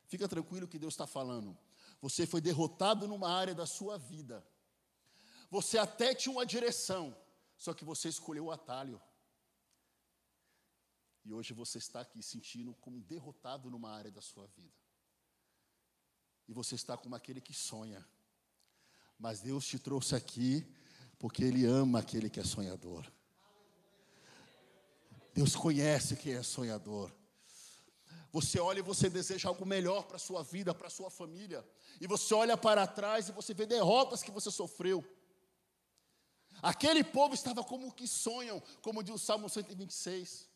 Fica 0.05 0.27
tranquilo 0.27 0.67
que 0.67 0.79
Deus 0.79 0.93
está 0.93 1.07
falando. 1.07 1.57
Você 2.01 2.25
foi 2.25 2.41
derrotado 2.41 3.07
numa 3.07 3.29
área 3.29 3.55
da 3.55 3.65
sua 3.65 3.97
vida. 3.97 4.45
Você 5.49 5.77
até 5.77 6.13
tinha 6.15 6.31
uma 6.31 6.45
direção, 6.45 7.15
só 7.57 7.73
que 7.73 7.83
você 7.83 8.09
escolheu 8.09 8.45
o 8.45 8.51
atalho. 8.51 9.01
E 11.23 11.33
hoje 11.33 11.53
você 11.53 11.77
está 11.77 12.01
aqui 12.01 12.23
sentindo 12.23 12.73
como 12.75 12.99
derrotado 12.99 13.69
numa 13.69 13.91
área 13.91 14.11
da 14.11 14.21
sua 14.21 14.47
vida. 14.47 14.73
E 16.47 16.53
você 16.53 16.75
está 16.75 16.97
como 16.97 17.15
aquele 17.15 17.39
que 17.39 17.53
sonha. 17.53 18.05
Mas 19.21 19.39
Deus 19.39 19.67
te 19.67 19.77
trouxe 19.77 20.15
aqui 20.15 20.65
porque 21.19 21.43
Ele 21.43 21.63
ama 21.63 21.99
aquele 21.99 22.27
que 22.27 22.39
é 22.39 22.43
sonhador. 22.43 23.05
Deus 25.31 25.55
conhece 25.55 26.15
quem 26.15 26.33
é 26.33 26.41
sonhador. 26.41 27.11
Você 28.31 28.59
olha 28.59 28.79
e 28.79 28.81
você 28.81 29.11
deseja 29.11 29.47
algo 29.47 29.63
melhor 29.63 30.05
para 30.05 30.15
a 30.15 30.19
sua 30.19 30.41
vida, 30.41 30.73
para 30.73 30.87
a 30.87 30.89
sua 30.89 31.11
família. 31.11 31.63
E 31.99 32.07
você 32.07 32.33
olha 32.33 32.57
para 32.57 32.87
trás 32.87 33.29
e 33.29 33.31
você 33.31 33.53
vê 33.53 33.67
derrotas 33.67 34.23
que 34.23 34.31
você 34.31 34.49
sofreu. 34.49 35.05
Aquele 36.59 37.03
povo 37.03 37.35
estava 37.35 37.63
como 37.63 37.93
que 37.93 38.07
sonham, 38.07 38.59
como 38.81 39.03
diz 39.03 39.13
o 39.13 39.19
Salmo 39.19 39.47
126. 39.47 40.49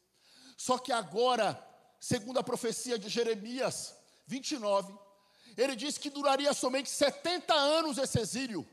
Só 0.57 0.79
que 0.79 0.91
agora, 0.91 1.63
segundo 1.99 2.39
a 2.39 2.43
profecia 2.43 2.97
de 2.97 3.09
Jeremias 3.09 3.95
29, 4.25 5.04
ele 5.57 5.75
diz 5.75 5.97
que 5.97 6.09
duraria 6.09 6.53
somente 6.53 6.89
70 6.89 7.53
anos 7.53 7.97
esse 7.97 8.19
exílio. 8.19 8.67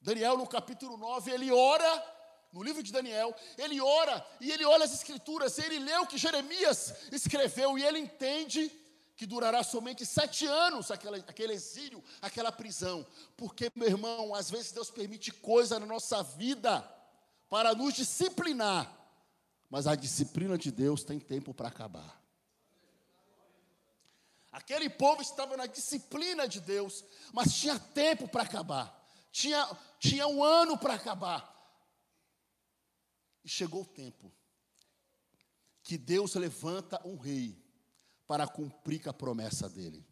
Daniel, 0.00 0.36
no 0.36 0.46
capítulo 0.46 0.96
9, 0.96 1.30
ele 1.30 1.50
ora 1.50 2.12
no 2.52 2.62
livro 2.62 2.82
de 2.82 2.92
Daniel, 2.92 3.34
ele 3.56 3.80
ora 3.80 4.24
e 4.40 4.52
ele 4.52 4.64
olha 4.64 4.84
as 4.84 4.92
escrituras, 4.92 5.58
ele 5.58 5.78
lê 5.78 5.96
o 5.96 6.06
que 6.06 6.18
Jeremias 6.18 6.94
escreveu 7.10 7.78
e 7.78 7.82
ele 7.82 7.98
entende 7.98 8.70
que 9.16 9.26
durará 9.26 9.62
somente 9.62 10.04
sete 10.04 10.46
anos 10.46 10.90
aquela, 10.90 11.16
aquele 11.16 11.54
exílio, 11.54 12.02
aquela 12.20 12.52
prisão. 12.52 13.06
Porque, 13.36 13.70
meu 13.74 13.88
irmão, 13.88 14.34
às 14.34 14.50
vezes 14.50 14.72
Deus 14.72 14.90
permite 14.90 15.32
coisa 15.32 15.78
na 15.80 15.86
nossa 15.86 16.22
vida 16.22 16.80
para 17.48 17.74
nos 17.74 17.94
disciplinar, 17.94 18.90
mas 19.70 19.86
a 19.86 19.94
disciplina 19.94 20.58
de 20.58 20.70
Deus 20.70 21.04
tem 21.04 21.18
tempo 21.18 21.54
para 21.54 21.68
acabar. 21.68 22.21
Aquele 24.52 24.90
povo 24.90 25.22
estava 25.22 25.56
na 25.56 25.64
disciplina 25.64 26.46
de 26.46 26.60
Deus, 26.60 27.02
mas 27.32 27.54
tinha 27.54 27.78
tempo 27.78 28.28
para 28.28 28.42
acabar, 28.42 29.02
tinha, 29.32 29.66
tinha 29.98 30.28
um 30.28 30.44
ano 30.44 30.76
para 30.76 30.94
acabar. 30.94 31.50
E 33.42 33.48
chegou 33.48 33.82
o 33.82 33.86
tempo 33.86 34.30
que 35.82 35.96
Deus 35.96 36.34
levanta 36.34 37.00
um 37.04 37.16
rei 37.16 37.60
para 38.26 38.46
cumprir 38.46 39.02
com 39.02 39.10
a 39.10 39.14
promessa 39.14 39.68
dele. 39.68 40.06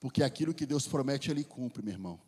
Porque 0.00 0.22
aquilo 0.22 0.54
que 0.54 0.64
Deus 0.64 0.86
promete, 0.86 1.30
ele 1.30 1.44
cumpre, 1.44 1.82
meu 1.82 1.92
irmão. 1.92 2.20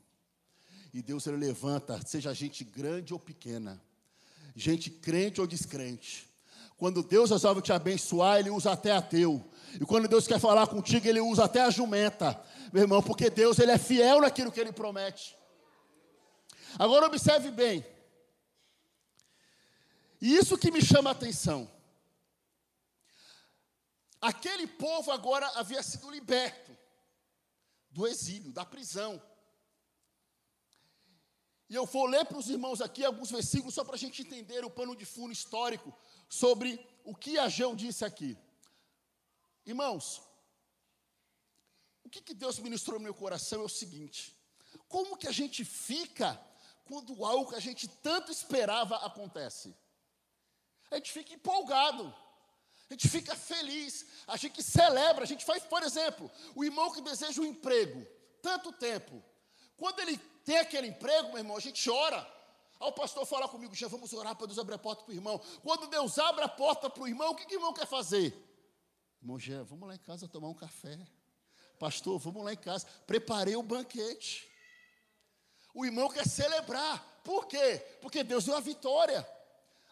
E 0.92 1.00
Deus 1.00 1.26
ele 1.26 1.36
levanta, 1.36 2.04
seja 2.04 2.34
gente 2.34 2.64
grande 2.64 3.12
ou 3.12 3.18
pequena, 3.18 3.80
gente 4.56 4.90
crente 4.90 5.40
ou 5.40 5.46
descrente. 5.46 6.29
Quando 6.80 7.02
Deus 7.02 7.28
resolve 7.28 7.60
te 7.60 7.74
abençoar, 7.74 8.38
Ele 8.38 8.48
usa 8.48 8.72
até 8.72 8.90
ateu. 8.90 9.44
E 9.74 9.84
quando 9.84 10.08
Deus 10.08 10.26
quer 10.26 10.40
falar 10.40 10.66
contigo, 10.66 11.06
Ele 11.06 11.20
usa 11.20 11.44
até 11.44 11.60
a 11.60 11.68
jumenta, 11.68 12.42
meu 12.72 12.84
irmão, 12.84 13.02
porque 13.02 13.28
Deus 13.28 13.58
ele 13.58 13.70
é 13.70 13.76
fiel 13.76 14.22
naquilo 14.22 14.50
que 14.50 14.58
Ele 14.58 14.72
promete. 14.72 15.36
Agora 16.78 17.04
observe 17.04 17.50
bem. 17.50 17.84
E 20.22 20.34
isso 20.34 20.56
que 20.56 20.70
me 20.70 20.80
chama 20.80 21.10
a 21.10 21.12
atenção. 21.12 21.70
Aquele 24.18 24.66
povo 24.66 25.12
agora 25.12 25.46
havia 25.56 25.82
sido 25.82 26.10
liberto 26.10 26.74
do 27.90 28.06
exílio, 28.06 28.52
da 28.52 28.64
prisão. 28.64 29.20
E 31.68 31.74
eu 31.74 31.84
vou 31.84 32.06
ler 32.06 32.24
para 32.24 32.38
os 32.38 32.48
irmãos 32.48 32.80
aqui 32.80 33.04
alguns 33.04 33.30
versículos 33.30 33.74
só 33.74 33.84
para 33.84 33.96
a 33.96 33.98
gente 33.98 34.22
entender 34.22 34.64
o 34.64 34.70
pano 34.70 34.96
de 34.96 35.04
fundo 35.04 35.30
histórico 35.30 35.94
sobre 36.30 36.78
o 37.04 37.14
que 37.14 37.38
Ageu 37.38 37.74
disse 37.74 38.04
aqui. 38.04 38.38
Irmãos, 39.66 40.22
o 42.04 42.08
que, 42.08 42.22
que 42.22 42.32
Deus 42.32 42.58
ministrou 42.60 42.98
no 42.98 43.04
meu 43.04 43.14
coração 43.14 43.62
é 43.62 43.64
o 43.64 43.68
seguinte: 43.68 44.34
como 44.88 45.16
que 45.16 45.26
a 45.26 45.32
gente 45.32 45.64
fica 45.64 46.40
quando 46.84 47.24
algo 47.24 47.50
que 47.50 47.56
a 47.56 47.60
gente 47.60 47.88
tanto 47.88 48.32
esperava 48.32 48.96
acontece? 49.04 49.76
a 50.90 50.96
gente 50.96 51.12
fica 51.12 51.34
empolgado, 51.34 52.12
a 52.88 52.94
gente 52.94 53.08
fica 53.08 53.36
feliz, 53.36 54.04
a 54.26 54.36
gente 54.36 54.60
celebra, 54.60 55.22
a 55.22 55.26
gente 55.26 55.44
faz, 55.44 55.62
por 55.62 55.84
exemplo, 55.84 56.28
o 56.52 56.64
irmão 56.64 56.92
que 56.92 57.00
deseja 57.00 57.40
um 57.40 57.44
emprego, 57.44 58.04
tanto 58.42 58.72
tempo, 58.72 59.22
quando 59.76 60.00
ele 60.00 60.18
tem 60.44 60.58
aquele 60.58 60.88
emprego, 60.88 61.28
meu 61.28 61.38
irmão, 61.38 61.56
a 61.56 61.60
gente 61.60 61.88
ora. 61.88 62.39
Aí 62.80 62.88
o 62.88 62.92
pastor 62.92 63.26
fala 63.26 63.46
comigo, 63.46 63.74
já 63.74 63.88
vamos 63.88 64.12
orar 64.14 64.34
para 64.34 64.46
Deus 64.46 64.58
abrir 64.58 64.74
a 64.74 64.78
porta 64.78 65.04
para 65.04 65.12
o 65.12 65.14
irmão. 65.14 65.38
Quando 65.62 65.86
Deus 65.88 66.18
abre 66.18 66.42
a 66.42 66.48
porta 66.48 66.88
para 66.88 67.02
o 67.02 67.06
irmão, 67.06 67.32
o 67.32 67.34
que, 67.34 67.44
que 67.44 67.54
o 67.54 67.58
irmão 67.58 67.74
quer 67.74 67.86
fazer? 67.86 68.34
Irmão 69.20 69.38
Gé, 69.38 69.62
vamos 69.62 69.86
lá 69.86 69.94
em 69.94 69.98
casa 69.98 70.26
tomar 70.26 70.48
um 70.48 70.54
café. 70.54 70.98
Pastor, 71.78 72.18
vamos 72.18 72.42
lá 72.42 72.54
em 72.54 72.56
casa. 72.56 72.86
Preparei 73.06 73.54
o 73.54 73.62
banquete. 73.62 74.50
O 75.74 75.84
irmão 75.84 76.08
quer 76.08 76.26
celebrar. 76.26 77.20
Por 77.22 77.46
quê? 77.46 77.78
Porque 78.00 78.24
Deus 78.24 78.46
deu 78.46 78.56
a 78.56 78.60
vitória. 78.60 79.28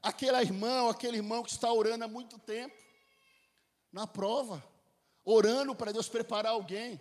Aquele 0.03 0.39
irmão, 0.39 0.89
aquele 0.89 1.19
irmão 1.19 1.43
que 1.43 1.51
está 1.51 1.71
orando 1.71 2.05
há 2.05 2.09
muito 2.09 2.39
tempo, 2.39 2.75
na 3.93 4.07
prova, 4.07 4.65
orando 5.25 5.75
para 5.75 5.93
Deus 5.93 6.09
preparar 6.09 6.53
alguém. 6.53 6.99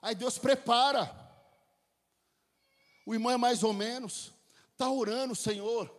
Aí 0.00 0.14
Deus 0.14 0.38
prepara. 0.38 1.12
O 3.04 3.14
irmão 3.14 3.32
é 3.32 3.36
mais 3.36 3.62
ou 3.64 3.72
menos, 3.72 4.32
está 4.74 4.90
orando, 4.90 5.34
Senhor. 5.34 5.90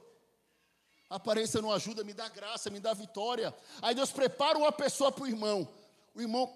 A 1.10 1.16
aparência 1.16 1.62
não 1.62 1.72
ajuda, 1.72 2.04
me 2.04 2.14
dá 2.14 2.28
graça, 2.30 2.70
me 2.70 2.80
dá 2.80 2.94
vitória. 2.94 3.56
Aí 3.82 3.96
Deus 3.96 4.12
prepara 4.12 4.58
uma 4.58 4.72
pessoa 4.72 5.12
para 5.12 5.24
o 5.24 5.28
irmão. 5.28 5.68
O 6.14 6.22
irmão 6.22 6.56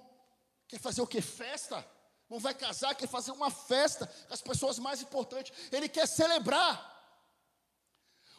quer 0.67 0.79
fazer 0.79 1.01
o 1.01 1.08
que? 1.08 1.21
Festa. 1.21 1.86
Não 2.29 2.39
vai 2.39 2.53
casar, 2.53 2.93
quer 2.93 3.08
fazer 3.08 3.32
uma 3.32 3.49
festa 3.49 4.05
com 4.27 4.34
as 4.34 4.41
pessoas 4.41 4.77
mais 4.77 5.01
importantes. 5.01 5.51
Ele 5.71 5.89
quer 5.89 6.08
celebrar. 6.08 6.88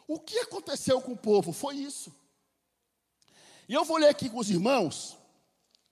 O 0.07 0.19
que 0.19 0.39
aconteceu 0.39 1.01
com 1.01 1.13
o 1.13 1.17
povo? 1.17 1.51
Foi 1.51 1.75
isso. 1.75 2.13
E 3.67 3.73
eu 3.73 3.85
vou 3.85 3.97
ler 3.97 4.09
aqui 4.09 4.29
com 4.29 4.37
os 4.39 4.49
irmãos, 4.49 5.17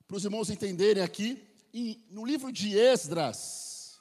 para 0.08 0.17
os 0.17 0.25
irmãos 0.25 0.49
entenderem 0.49 1.02
aqui, 1.02 1.45
em, 1.73 2.06
no 2.10 2.25
livro 2.25 2.52
de 2.52 2.78
Esdras. 2.78 3.99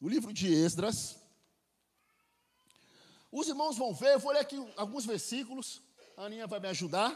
No 0.00 0.08
livro 0.08 0.32
de 0.32 0.52
Esdras. 0.52 1.16
Os 3.38 3.48
irmãos 3.48 3.76
vão 3.76 3.92
ver, 3.92 4.14
eu 4.14 4.18
vou 4.18 4.32
ler 4.32 4.38
aqui 4.38 4.56
alguns 4.78 5.04
versículos, 5.04 5.82
a 6.16 6.22
Aninha 6.22 6.46
vai 6.46 6.58
me 6.58 6.68
ajudar, 6.68 7.10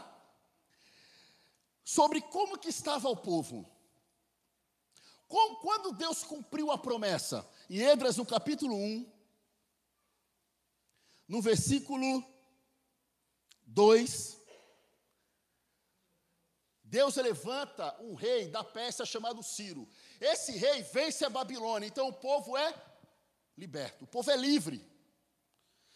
sobre 1.83 2.21
como 2.21 2.59
que 2.59 2.69
estava 2.69 3.09
o 3.09 3.17
povo. 3.17 3.67
quando 5.27 5.93
Deus 5.93 6.23
cumpriu 6.23 6.71
a 6.71 6.77
promessa, 6.77 7.43
em 7.67 7.79
Esdras, 7.79 8.17
no 8.17 8.25
capítulo 8.25 8.75
1, 8.75 9.11
no 11.27 11.41
versículo 11.41 12.23
2, 13.63 14.37
Deus 16.83 17.15
levanta 17.15 17.99
um 17.99 18.13
rei 18.13 18.47
da 18.47 18.63
Pérsia 18.63 19.07
chamado 19.07 19.41
Ciro. 19.41 19.89
Esse 20.19 20.51
rei 20.51 20.83
vence 20.83 21.25
a 21.25 21.31
Babilônia, 21.31 21.87
então 21.87 22.09
o 22.09 22.13
povo 22.13 22.55
é 22.55 22.79
liberto, 23.57 24.03
o 24.03 24.07
povo 24.07 24.29
é 24.29 24.37
livre. 24.37 24.90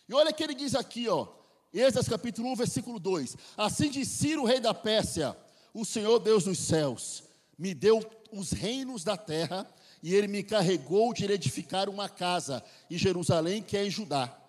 E 0.07 0.13
olha 0.13 0.31
que 0.31 0.43
ele 0.43 0.53
diz 0.53 0.75
aqui, 0.75 1.07
ó, 1.07 1.27
Êxodo 1.73 2.09
capítulo 2.09 2.49
1, 2.51 2.55
versículo 2.55 2.99
2: 2.99 3.35
Assim 3.57 3.89
diz 3.89 4.07
Ciro, 4.07 4.45
rei 4.45 4.59
da 4.59 4.73
Pérsia, 4.73 5.35
o 5.73 5.83
Senhor 5.83 6.19
Deus 6.19 6.43
dos 6.43 6.59
céus, 6.59 7.23
me 7.57 7.73
deu 7.73 8.03
os 8.31 8.51
reinos 8.51 9.03
da 9.03 9.17
terra, 9.17 9.67
e 10.01 10.13
ele 10.13 10.27
me 10.27 10.43
carregou 10.43 11.13
de 11.13 11.25
edificar 11.25 11.89
uma 11.89 12.07
casa 12.07 12.63
em 12.89 12.97
Jerusalém, 12.97 13.61
que 13.61 13.75
é 13.75 13.85
em 13.85 13.89
Judá 13.89 14.41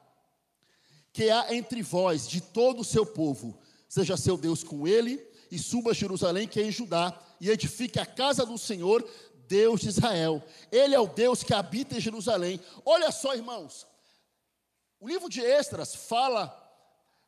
que 1.16 1.30
há 1.30 1.54
entre 1.54 1.80
vós, 1.80 2.28
de 2.28 2.42
todo 2.42 2.80
o 2.80 2.84
seu 2.84 3.06
povo, 3.06 3.58
seja 3.88 4.18
seu 4.18 4.36
Deus 4.36 4.62
com 4.62 4.86
ele, 4.86 5.26
e 5.50 5.58
suba 5.58 5.92
a 5.92 5.94
Jerusalém, 5.94 6.46
que 6.46 6.60
é 6.60 6.64
em 6.64 6.70
Judá, 6.70 7.18
e 7.40 7.48
edifique 7.48 7.98
a 7.98 8.04
casa 8.04 8.44
do 8.44 8.58
Senhor, 8.58 9.02
Deus 9.48 9.80
de 9.80 9.88
Israel. 9.88 10.44
Ele 10.70 10.94
é 10.94 11.00
o 11.00 11.06
Deus 11.06 11.42
que 11.42 11.54
habita 11.54 11.96
em 11.96 12.02
Jerusalém. 12.02 12.60
Olha 12.84 13.10
só, 13.10 13.34
irmãos, 13.34 13.86
o 15.00 15.08
livro 15.08 15.28
de 15.28 15.40
Esdras 15.40 15.94
fala 15.94 16.62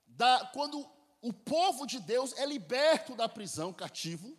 da 0.06 0.50
quando 0.52 0.88
o 1.20 1.32
povo 1.32 1.86
de 1.86 2.00
Deus 2.00 2.32
é 2.38 2.46
liberto 2.46 3.14
da 3.14 3.28
prisão 3.28 3.72
cativo. 3.72 4.36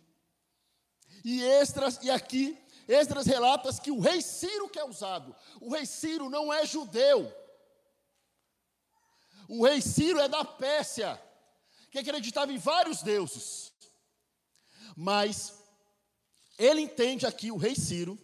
E 1.24 1.42
Esdras, 1.42 1.98
e 2.02 2.10
aqui 2.10 2.58
Esdras 2.88 3.26
relata 3.26 3.72
que 3.80 3.90
o 3.90 4.00
rei 4.00 4.20
Ciro 4.20 4.68
que 4.68 4.78
é 4.78 4.84
usado. 4.84 5.34
O 5.60 5.72
rei 5.72 5.86
Ciro 5.86 6.28
não 6.28 6.52
é 6.52 6.66
judeu. 6.66 7.32
O 9.48 9.64
rei 9.64 9.80
Ciro 9.80 10.18
é 10.20 10.28
da 10.28 10.44
Pérsia, 10.44 11.20
que 11.90 11.98
acreditava 11.98 12.52
em 12.52 12.58
vários 12.58 13.02
deuses. 13.02 13.72
Mas 14.96 15.60
ele 16.58 16.80
entende 16.80 17.26
aqui, 17.26 17.50
o 17.50 17.56
rei 17.56 17.74
Ciro, 17.74 18.18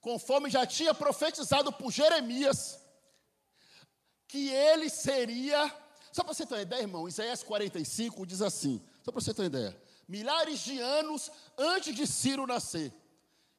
conforme 0.00 0.50
já 0.50 0.66
tinha 0.66 0.94
profetizado 0.94 1.72
por 1.72 1.90
Jeremias, 1.90 2.80
que 4.28 4.50
ele 4.50 4.88
seria. 4.90 5.74
Só 6.12 6.22
para 6.22 6.34
você 6.34 6.46
ter 6.46 6.54
uma 6.54 6.62
ideia, 6.62 6.82
irmão, 6.82 7.08
Isaías 7.08 7.42
45 7.42 8.26
diz 8.26 8.42
assim: 8.42 8.80
só 9.02 9.10
para 9.10 9.20
você 9.22 9.32
ter 9.32 9.42
uma 9.42 9.48
ideia. 9.48 9.82
Milhares 10.06 10.60
de 10.60 10.78
anos 10.78 11.30
antes 11.56 11.94
de 11.96 12.06
Ciro 12.06 12.46
nascer. 12.46 12.92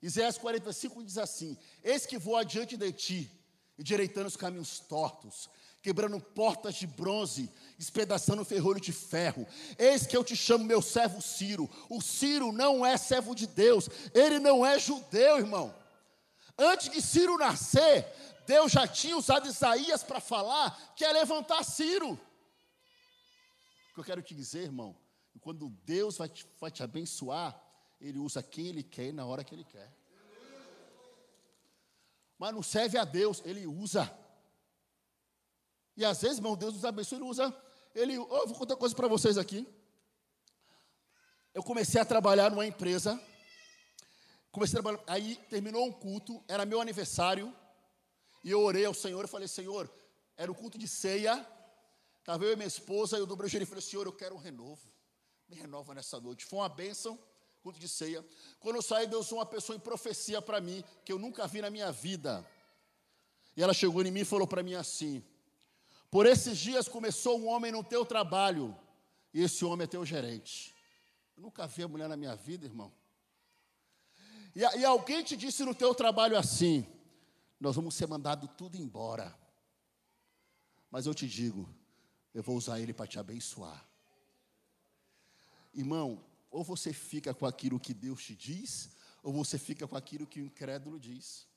Isaías 0.01 0.38
45 0.38 1.03
diz 1.03 1.17
assim: 1.17 1.58
Eis 1.84 2.05
que 2.05 2.17
vou 2.17 2.38
adiante 2.38 2.77
de 2.77 2.91
ti, 2.91 3.32
endireitando 3.77 4.27
os 4.27 4.38
caminhos 4.38 4.79
tortos, 4.79 5.49
quebrando 5.82 6.19
portas 6.19 6.75
de 6.75 6.86
bronze, 6.86 7.49
despedaçando 7.77 8.45
ferrolho 8.45 8.79
de 8.79 8.91
ferro. 8.91 9.45
Eis 9.77 10.05
que 10.05 10.15
eu 10.15 10.23
te 10.23 10.36
chamo 10.36 10.63
meu 10.63 10.82
servo 10.82 11.21
Ciro. 11.21 11.69
O 11.89 11.99
Ciro 11.99 12.51
não 12.51 12.86
é 12.86 12.95
servo 12.95 13.34
de 13.34 13.47
Deus, 13.47 13.89
ele 14.13 14.39
não 14.39 14.65
é 14.65 14.77
judeu, 14.79 15.38
irmão. 15.38 15.75
Antes 16.58 16.89
de 16.89 17.01
Ciro 17.01 17.38
nascer, 17.38 18.05
Deus 18.49 18.71
já 18.71 18.88
tinha 18.88 19.15
usado 19.15 19.47
Isaías 19.47 20.01
para 20.01 20.19
falar 20.19 20.75
que 20.95 21.05
é 21.05 21.13
levantar 21.13 21.63
Ciro. 21.63 22.13
O 22.13 23.93
que 23.93 23.99
eu 23.99 24.03
quero 24.03 24.23
te 24.23 24.33
dizer, 24.33 24.63
irmão, 24.63 24.97
quando 25.39 25.69
Deus 25.85 26.17
vai 26.17 26.27
te, 26.27 26.47
vai 26.59 26.71
te 26.71 26.81
abençoar, 26.81 27.62
Ele 28.01 28.17
usa 28.17 28.41
quem 28.41 28.65
Ele 28.65 28.81
quer 28.81 29.09
e 29.09 29.12
na 29.12 29.23
hora 29.23 29.43
que 29.43 29.53
Ele 29.53 29.63
quer. 29.63 29.95
Mas 32.39 32.51
não 32.51 32.63
serve 32.63 32.97
a 32.97 33.05
Deus, 33.05 33.39
Ele 33.45 33.67
usa. 33.67 34.12
E 35.95 36.03
às 36.03 36.19
vezes, 36.19 36.38
irmão, 36.38 36.57
Deus 36.57 36.73
nos 36.73 36.85
abençoa, 36.85 37.19
Ele 37.19 37.29
usa. 37.29 37.55
Ele, 37.93 38.17
oh, 38.17 38.47
vou 38.47 38.55
contar 38.55 38.73
uma 38.73 38.79
coisa 38.79 38.95
para 38.95 39.07
vocês 39.07 39.38
aqui. 39.38 39.67
Eu 41.53 41.62
comecei 41.62 42.01
a 42.01 42.05
trabalhar 42.05 42.49
numa 42.49 42.65
empresa. 42.65 43.21
Comecei 44.51 44.79
a 44.79 44.81
trabalhar, 44.81 45.03
aí 45.05 45.35
terminou 45.51 45.85
um 45.85 45.91
culto, 45.91 46.43
era 46.47 46.65
meu 46.65 46.81
aniversário. 46.81 47.55
E 48.43 48.52
eu 48.52 48.62
orei 48.62 48.86
ao 48.86 48.93
Senhor 48.93 49.23
e 49.25 49.28
falei, 49.28 49.47
Senhor, 49.47 49.91
era 50.38 50.52
o 50.52 50.56
culto 50.56 50.78
de 50.78 50.88
ceia. 50.88 51.45
Estava 52.19 52.45
eu 52.45 52.54
e 52.54 52.56
minha 52.56 52.67
esposa, 52.67 53.17
eu 53.17 53.25
dobrei 53.25 53.47
o 53.47 53.49
joelho 53.49 53.63
e 53.63 53.65
falei, 53.65 53.82
Senhor, 53.82 54.06
eu 54.06 54.13
quero 54.13 54.36
um 54.36 54.39
renovo. 54.39 54.88
Me 55.47 55.56
renova 55.56 55.93
nessa 55.93 56.19
noite. 56.19 56.45
Foi 56.45 56.60
uma 56.60 56.69
bênção, 56.69 57.19
culto 57.62 57.80
de 57.80 57.89
ceia. 57.89 58.25
Quando 58.60 58.78
eu 58.78 58.82
saí, 58.82 59.08
Deus 59.08 59.32
uma 59.32 59.45
pessoa 59.45 59.75
em 59.75 59.80
profecia 59.80 60.41
para 60.41 60.62
mim, 60.62 60.84
que 61.04 61.12
eu 61.12 61.19
nunca 61.19 61.47
vi 61.47 61.62
na 61.62 61.69
minha 61.69 61.91
vida. 61.91 62.45
E 63.58 63.63
ela 63.63 63.73
chegou 63.73 64.02
em 64.04 64.12
mim 64.12 64.21
e 64.21 64.25
falou 64.25 64.47
para 64.47 64.63
mim 64.63 64.75
assim: 64.75 65.23
por 66.10 66.25
esses 66.25 66.58
dias 66.58 66.88
começou 66.88 67.39
um 67.39 67.47
homem 67.47 67.71
no 67.71 67.84
teu 67.84 68.06
trabalho, 68.06 68.75
e 69.34 69.43
esse 69.43 69.63
homem 69.63 69.84
é 69.84 69.88
teu 69.88 70.06
gerente. 70.06 70.73
Eu 71.38 71.43
nunca 71.43 71.67
vi 71.67 71.84
a 71.84 71.88
mulher 71.88 72.10
na 72.10 72.17
minha 72.17 72.36
vida, 72.36 72.65
irmão. 72.65 72.91
E, 74.56 74.60
e 74.60 74.86
alguém 74.86 75.23
te 75.23 75.38
disse 75.38 75.63
no 75.63 75.75
teu 75.75 75.93
trabalho 75.93 76.38
assim: 76.38 76.86
nós 77.60 77.76
vamos 77.76 77.95
ser 77.95 78.08
mandado 78.08 78.48
tudo 78.48 78.78
embora. 78.78 79.38
Mas 80.89 81.06
eu 81.06 81.13
te 81.13 81.28
digo, 81.28 81.67
eu 82.34 82.41
vou 82.41 82.56
usar 82.56 82.80
ele 82.80 82.93
para 82.93 83.08
te 83.08 83.19
abençoar. 83.19 83.86
Irmão, 85.74 86.24
ou 86.50 86.63
você 86.63 86.91
fica 86.91 87.34
com 87.34 87.45
aquilo 87.45 87.80
que 87.80 87.93
Deus 87.93 88.24
te 88.24 88.36
diz, 88.36 88.89
ou 89.22 89.32
você 89.34 89.58
fica 89.58 89.88
com 89.88 89.95
aquilo 89.95 90.26
que 90.26 90.41
o 90.41 90.45
incrédulo 90.45 91.00
diz. 91.00 91.48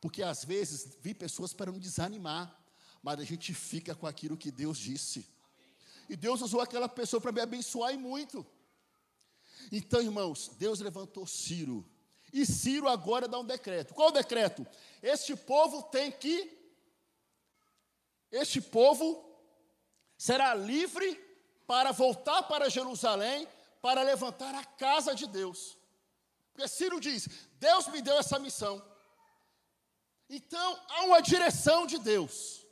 Porque 0.00 0.22
às 0.22 0.44
vezes 0.44 0.98
vi 1.00 1.14
pessoas 1.14 1.54
para 1.54 1.72
nos 1.72 1.80
desanimar 1.80 2.66
mas 3.06 3.20
a 3.20 3.24
gente 3.24 3.54
fica 3.54 3.94
com 3.94 4.04
aquilo 4.04 4.36
que 4.36 4.50
Deus 4.50 4.76
disse. 4.78 5.24
E 6.08 6.16
Deus 6.16 6.40
usou 6.40 6.60
aquela 6.60 6.88
pessoa 6.88 7.20
para 7.20 7.30
me 7.30 7.40
abençoar 7.40 7.94
e 7.94 7.96
muito. 7.96 8.44
Então, 9.70 10.02
irmãos, 10.02 10.50
Deus 10.58 10.80
levantou 10.80 11.24
Ciro. 11.24 11.88
E 12.36 12.44
Ciro 12.44 12.86
agora 12.86 13.26
dá 13.26 13.38
um 13.38 13.46
decreto. 13.46 13.94
Qual 13.94 14.10
o 14.10 14.12
decreto? 14.12 14.66
Este 15.02 15.34
povo 15.34 15.84
tem 15.84 16.12
que. 16.12 16.54
Este 18.30 18.60
povo 18.60 19.24
será 20.18 20.54
livre 20.54 21.14
para 21.66 21.92
voltar 21.92 22.42
para 22.42 22.68
Jerusalém 22.68 23.48
para 23.80 24.02
levantar 24.02 24.54
a 24.54 24.62
casa 24.66 25.14
de 25.14 25.26
Deus. 25.26 25.78
Porque 26.52 26.68
Ciro 26.68 27.00
diz: 27.00 27.26
Deus 27.54 27.86
me 27.88 28.02
deu 28.02 28.18
essa 28.18 28.38
missão. 28.38 28.84
Então, 30.28 30.78
há 30.90 31.04
uma 31.04 31.22
direção 31.22 31.86
de 31.86 31.98
Deus 31.98 32.66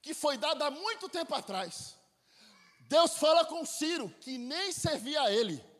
que 0.00 0.14
foi 0.14 0.38
dada 0.38 0.64
há 0.64 0.70
muito 0.70 1.10
tempo 1.10 1.34
atrás. 1.34 1.94
Deus 2.88 3.18
fala 3.18 3.44
com 3.44 3.66
Ciro, 3.66 4.08
que 4.22 4.38
nem 4.38 4.72
servia 4.72 5.20
a 5.20 5.30
ele. 5.30 5.73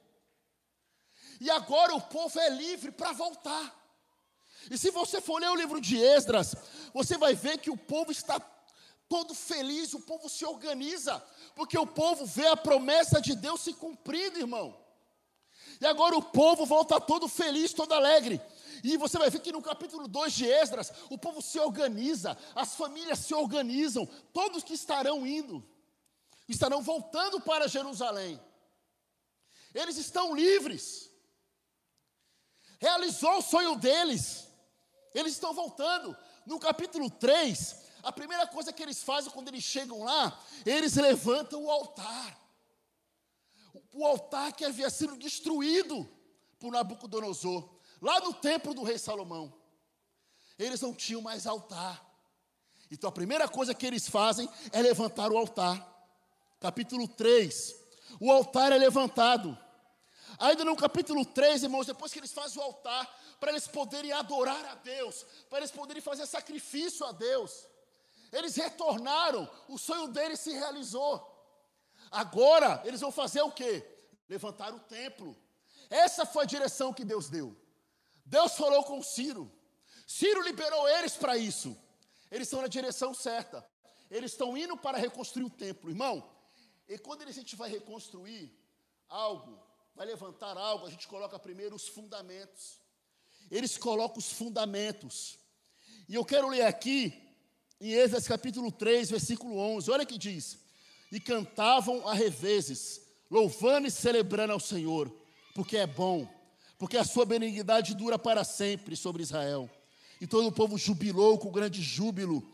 E 1.45 1.51
agora 1.51 1.95
o 1.95 2.01
povo 2.01 2.41
é 2.41 2.49
livre 2.49 2.91
para 2.91 3.13
voltar. 3.13 3.79
E 4.71 4.79
se 4.79 4.91
você 4.91 5.21
for 5.21 5.39
ler 5.39 5.51
o 5.51 5.55
livro 5.55 5.79
de 5.79 6.03
Esdras, 6.03 6.55
você 6.95 7.19
vai 7.19 7.35
ver 7.35 7.59
que 7.59 7.69
o 7.69 7.77
povo 7.77 8.11
está 8.11 8.41
todo 9.11 9.35
feliz, 9.35 9.93
o 9.93 10.01
povo 10.01 10.27
se 10.27 10.43
organiza, 10.47 11.23
porque 11.55 11.77
o 11.77 11.87
povo 11.87 12.25
vê 12.25 12.47
a 12.47 12.57
promessa 12.57 13.21
de 13.21 13.37
Deus 13.37 13.61
se 13.61 13.75
cumprindo, 13.75 14.39
irmão. 14.39 14.75
E 15.79 15.85
agora 15.85 16.17
o 16.17 16.23
povo 16.23 16.65
volta 16.65 16.99
todo 16.99 17.29
feliz, 17.29 17.75
todo 17.75 17.93
alegre. 17.93 18.41
E 18.83 18.97
você 18.97 19.19
vai 19.19 19.29
ver 19.29 19.41
que 19.41 19.53
no 19.53 19.61
capítulo 19.61 20.09
2 20.09 20.33
de 20.33 20.47
Esdras, 20.47 20.95
o 21.11 21.19
povo 21.19 21.43
se 21.43 21.61
organiza, 21.61 22.39
as 22.55 22.75
famílias 22.75 23.19
se 23.19 23.35
organizam, 23.35 24.09
todos 24.33 24.65
que 24.65 24.73
estarão 24.73 25.27
indo, 25.27 25.63
estarão 26.49 26.81
voltando 26.81 27.39
para 27.39 27.69
Jerusalém. 27.69 28.41
Eles 29.75 29.99
estão 29.99 30.35
livres. 30.35 31.13
Realizou 32.79 33.39
o 33.39 33.43
sonho 33.43 33.77
deles. 33.77 34.47
Eles 35.15 35.33
estão 35.33 35.55
voltando. 35.55 36.17
No 36.45 36.59
capítulo 36.59 37.09
3, 37.11 37.77
a 38.03 38.13
primeira 38.13 38.47
coisa 38.47 38.73
que 38.73 38.83
eles 38.83 39.03
fazem 39.03 39.31
quando 39.31 39.49
eles 39.49 39.65
chegam 39.65 40.03
lá, 40.03 40.39
eles 40.67 40.95
levantam 40.97 41.65
o 41.65 41.71
altar. 41.71 42.39
O 43.93 44.05
altar 44.05 44.53
que 44.53 44.65
havia 44.65 44.91
sido 44.91 45.17
destruído 45.17 46.09
por 46.59 46.73
Nabucodonosor 46.73 47.75
lá 48.01 48.21
no 48.21 48.35
templo 48.35 48.75
do 48.75 48.83
rei 48.83 48.99
Salomão. 48.99 49.53
Eles 50.59 50.81
não 50.81 50.93
tinham 50.93 51.23
mais 51.23 51.47
altar. 51.47 52.05
Então 52.91 53.09
a 53.09 53.13
primeira 53.13 53.49
coisa 53.49 53.75
que 53.75 53.87
eles 53.87 54.09
fazem 54.09 54.49
é 54.73 54.83
levantar 54.83 55.33
o 55.33 55.39
altar. 55.39 55.91
Capítulo 56.61 57.09
3. 57.09 57.75
O 58.21 58.31
altar 58.31 58.73
é 58.73 58.79
levantado. 58.79 59.59
Ainda 60.39 60.65
no 60.65 60.77
capítulo 60.77 61.25
3, 61.25 61.65
irmãos, 61.65 61.87
depois 61.87 62.13
que 62.13 62.19
eles 62.19 62.33
fazem 62.33 62.61
o 62.61 62.65
altar, 62.65 63.07
para 63.39 63.51
eles 63.51 63.67
poderem 63.67 64.13
adorar 64.13 64.65
a 64.67 64.75
Deus, 64.77 65.25
para 65.49 65.59
eles 65.59 65.71
poderem 65.71 66.03
fazer 66.03 66.27
sacrifício 66.27 67.05
a 67.07 67.13
Deus, 67.13 67.67
eles 68.33 68.57
retornaram, 68.57 69.49
o 69.69 69.79
sonho 69.79 70.09
deles 70.09 70.41
se 70.41 70.53
realizou. 70.53 71.31
Agora, 72.11 72.83
eles 72.85 73.01
vão 73.01 73.13
fazer 73.13 73.43
o 73.43 73.53
quê? 73.53 73.85
Levantar 74.29 74.75
o 74.75 74.81
templo. 74.81 75.37
Essa 75.89 76.27
foi 76.27 76.45
a 76.45 76.47
direção 76.47 76.93
que 76.93 77.05
Deus 77.05 77.29
deu. 77.29 77.57
Deus 78.25 78.55
falou 78.55 78.83
com 78.85 79.03
Ciro. 79.03 79.53
Ciro 80.07 80.43
liberou 80.43 80.89
eles 80.89 81.17
para 81.17 81.37
isso. 81.37 81.77
Eles 82.31 82.49
estão 82.49 82.61
na 82.61 82.69
direção 82.69 83.15
certa. 83.15 83.65
Eles 84.11 84.33
estão 84.33 84.57
indo 84.57 84.77
para 84.77 84.99
reconstruir 84.99 85.45
o 85.45 85.51
templo, 85.51 85.91
irmão. 85.91 86.29
E 86.89 86.99
quando 86.99 87.23
a 87.23 87.31
gente 87.31 87.57
vai 87.57 87.71
reconstruir 87.71 88.53
algo, 89.09 89.64
vai 89.95 90.07
levantar 90.07 90.57
algo, 90.57 90.87
a 90.87 90.91
gente 90.91 91.07
coloca 91.07 91.39
primeiro 91.39 91.75
os 91.75 91.89
fundamentos. 91.89 92.79
Eles 93.51 93.77
colocam 93.77 94.19
os 94.19 94.33
fundamentos. 94.33 95.39
E 96.09 96.15
eu 96.15 96.25
quero 96.25 96.49
ler 96.49 96.63
aqui 96.63 97.23
em 97.81 97.93
Êxodo 97.93 98.25
capítulo 98.27 98.73
3, 98.73 99.11
versículo 99.11 99.57
11. 99.59 99.91
Olha 99.91 100.07
que 100.07 100.19
diz: 100.19 100.59
E 101.13 101.21
cantavam 101.21 102.07
a 102.09 102.15
revezes, 102.15 103.03
louvando 103.31 103.87
e 103.87 103.91
celebrando 103.91 104.53
ao 104.53 104.61
Senhor, 104.61 105.15
porque 105.55 105.77
é 105.77 105.87
bom 105.87 106.29
porque 106.79 106.97
a 106.97 107.05
sua 107.05 107.25
benignidade 107.25 107.95
dura 107.95 108.19
para 108.19 108.45
sempre 108.45 108.97
sobre 108.97 109.23
Israel. 109.23 109.71
E 110.21 110.27
todo 110.27 110.49
o 110.49 110.53
povo 110.53 110.77
jubilou 110.77 111.39
com 111.39 111.51
grande 111.51 111.83
júbilo, 111.83 112.47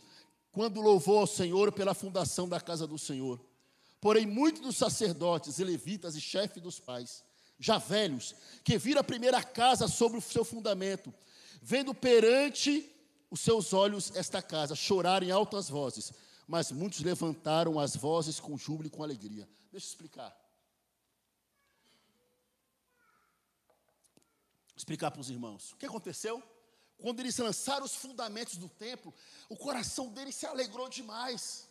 quando 0.53 0.81
louvou 0.81 1.18
ao 1.18 1.26
Senhor 1.26 1.72
pela 1.72 1.94
fundação 1.94 2.48
da 2.48 2.61
casa 2.61 2.87
do 2.87 2.98
Senhor. 2.98 3.40
Porém, 4.00 4.26
muitos 4.26 4.62
dos 4.62 4.76
sacerdotes 4.76 5.59
e 5.59 5.64
levitas 5.64 6.14
e 6.16 6.20
chefes 6.20 6.62
dos 6.62 6.79
pais, 6.79 7.24
já 7.61 7.79
velhos, 7.79 8.35
que 8.64 8.79
viram 8.79 9.03
a 9.03 9.05
primeira 9.05 9.42
casa 9.42 9.87
sobre 9.87 10.18
o 10.18 10.23
seu 10.23 10.44
fundamento, 10.44 11.14
vendo 11.62 11.94
perante 11.94 12.90
os 13.31 13.40
seus 13.40 13.73
olhos 13.73 14.11
esta 14.16 14.42
casa, 14.42 14.75
choraram 14.75 15.27
em 15.27 15.31
altas 15.31 15.68
vozes, 15.68 16.12
mas 16.49 16.73
muitos 16.73 17.01
levantaram 17.01 17.79
as 17.79 17.94
vozes 17.94 18.40
com 18.40 18.57
júbilo 18.57 18.88
e 18.88 18.90
com 18.90 19.05
alegria. 19.05 19.49
Deixa 19.70 19.87
eu 19.87 19.90
explicar. 19.90 20.40
explicar 24.81 25.11
para 25.11 25.20
os 25.20 25.29
irmãos. 25.31 25.73
O 25.73 25.77
que 25.77 25.85
aconteceu? 25.85 26.42
Quando 26.96 27.20
eles 27.20 27.37
lançaram 27.37 27.85
os 27.85 27.94
fundamentos 27.94 28.57
do 28.57 28.68
templo, 28.68 29.14
o 29.49 29.57
coração 29.57 30.09
deles 30.09 30.35
se 30.35 30.46
alegrou 30.46 30.88
demais. 30.88 31.68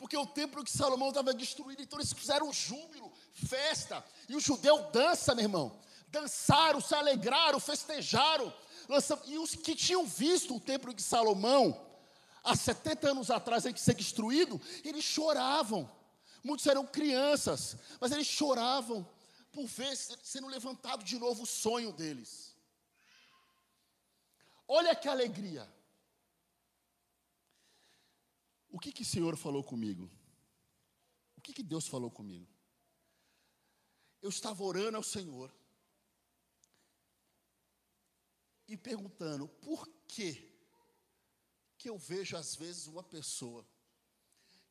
Porque 0.00 0.16
o 0.16 0.26
templo 0.26 0.64
de 0.64 0.70
Salomão 0.70 1.10
estava 1.10 1.34
destruído, 1.34 1.82
então 1.82 1.98
eles 1.98 2.10
fizeram 2.14 2.50
júbilo, 2.50 3.12
festa. 3.34 4.02
E 4.30 4.34
o 4.34 4.40
judeu 4.40 4.90
dança, 4.90 5.34
meu 5.34 5.44
irmão. 5.44 5.78
Dançaram, 6.08 6.80
se 6.80 6.94
alegraram, 6.94 7.60
festejaram. 7.60 8.50
Lançaram, 8.88 9.20
e 9.26 9.36
os 9.36 9.54
que 9.54 9.76
tinham 9.76 10.06
visto 10.06 10.56
o 10.56 10.60
templo 10.60 10.94
de 10.94 11.02
Salomão, 11.02 11.86
há 12.42 12.56
70 12.56 13.10
anos 13.10 13.30
atrás, 13.30 13.64
de 13.64 13.78
ser 13.78 13.92
destruído, 13.94 14.58
eles 14.82 15.04
choravam. 15.04 15.88
Muitos 16.42 16.66
eram 16.66 16.86
crianças, 16.86 17.76
mas 18.00 18.10
eles 18.10 18.26
choravam 18.26 19.06
por 19.52 19.66
ver 19.66 19.94
sendo 20.22 20.48
levantado 20.48 21.04
de 21.04 21.18
novo 21.18 21.42
o 21.42 21.46
sonho 21.46 21.92
deles. 21.92 22.56
Olha 24.66 24.96
que 24.96 25.10
alegria. 25.10 25.70
O 28.70 28.78
que, 28.78 28.92
que 28.92 29.02
o 29.02 29.06
Senhor 29.06 29.36
falou 29.36 29.64
comigo? 29.64 30.10
O 31.36 31.40
que, 31.40 31.52
que 31.52 31.62
Deus 31.62 31.88
falou 31.88 32.10
comigo? 32.10 32.46
Eu 34.22 34.30
estava 34.30 34.62
orando 34.62 34.96
ao 34.96 35.02
Senhor 35.02 35.52
e 38.68 38.76
perguntando 38.76 39.48
por 39.48 39.88
que 40.06 40.48
que 41.76 41.88
eu 41.88 41.98
vejo 41.98 42.36
às 42.36 42.54
vezes 42.54 42.86
uma 42.86 43.02
pessoa 43.02 43.66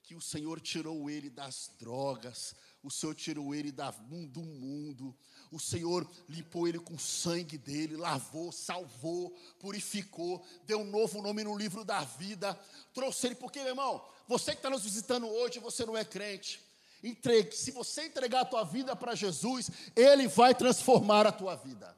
que 0.03 0.13
o 0.13 0.21
Senhor 0.21 0.61
tirou 0.61 1.09
ele 1.09 1.29
das 1.29 1.75
drogas, 1.79 2.55
o 2.83 2.91
Senhor 2.91 3.15
tirou 3.15 3.53
ele 3.53 3.71
do 3.71 4.43
mundo, 4.43 5.17
o 5.51 5.59
Senhor 5.59 6.07
limpou 6.27 6.67
ele 6.67 6.79
com 6.79 6.93
o 6.93 6.99
sangue 6.99 7.57
dele, 7.57 7.95
lavou, 7.95 8.51
salvou, 8.51 9.35
purificou, 9.59 10.43
deu 10.65 10.79
um 10.79 10.85
novo 10.85 11.21
nome 11.21 11.43
no 11.43 11.57
livro 11.57 11.83
da 11.83 12.01
vida, 12.01 12.59
trouxe 12.93 13.27
ele, 13.27 13.35
porque, 13.35 13.59
meu 13.59 13.69
irmão, 13.69 14.03
você 14.27 14.51
que 14.51 14.57
está 14.57 14.69
nos 14.69 14.83
visitando 14.83 15.27
hoje, 15.27 15.59
você 15.59 15.85
não 15.85 15.97
é 15.97 16.05
crente, 16.05 16.61
entregue, 17.03 17.55
se 17.55 17.71
você 17.71 18.05
entregar 18.05 18.41
a 18.41 18.45
tua 18.45 18.63
vida 18.63 18.95
para 18.95 19.15
Jesus, 19.15 19.69
Ele 19.95 20.27
vai 20.27 20.53
transformar 20.53 21.25
a 21.25 21.31
tua 21.31 21.55
vida. 21.55 21.97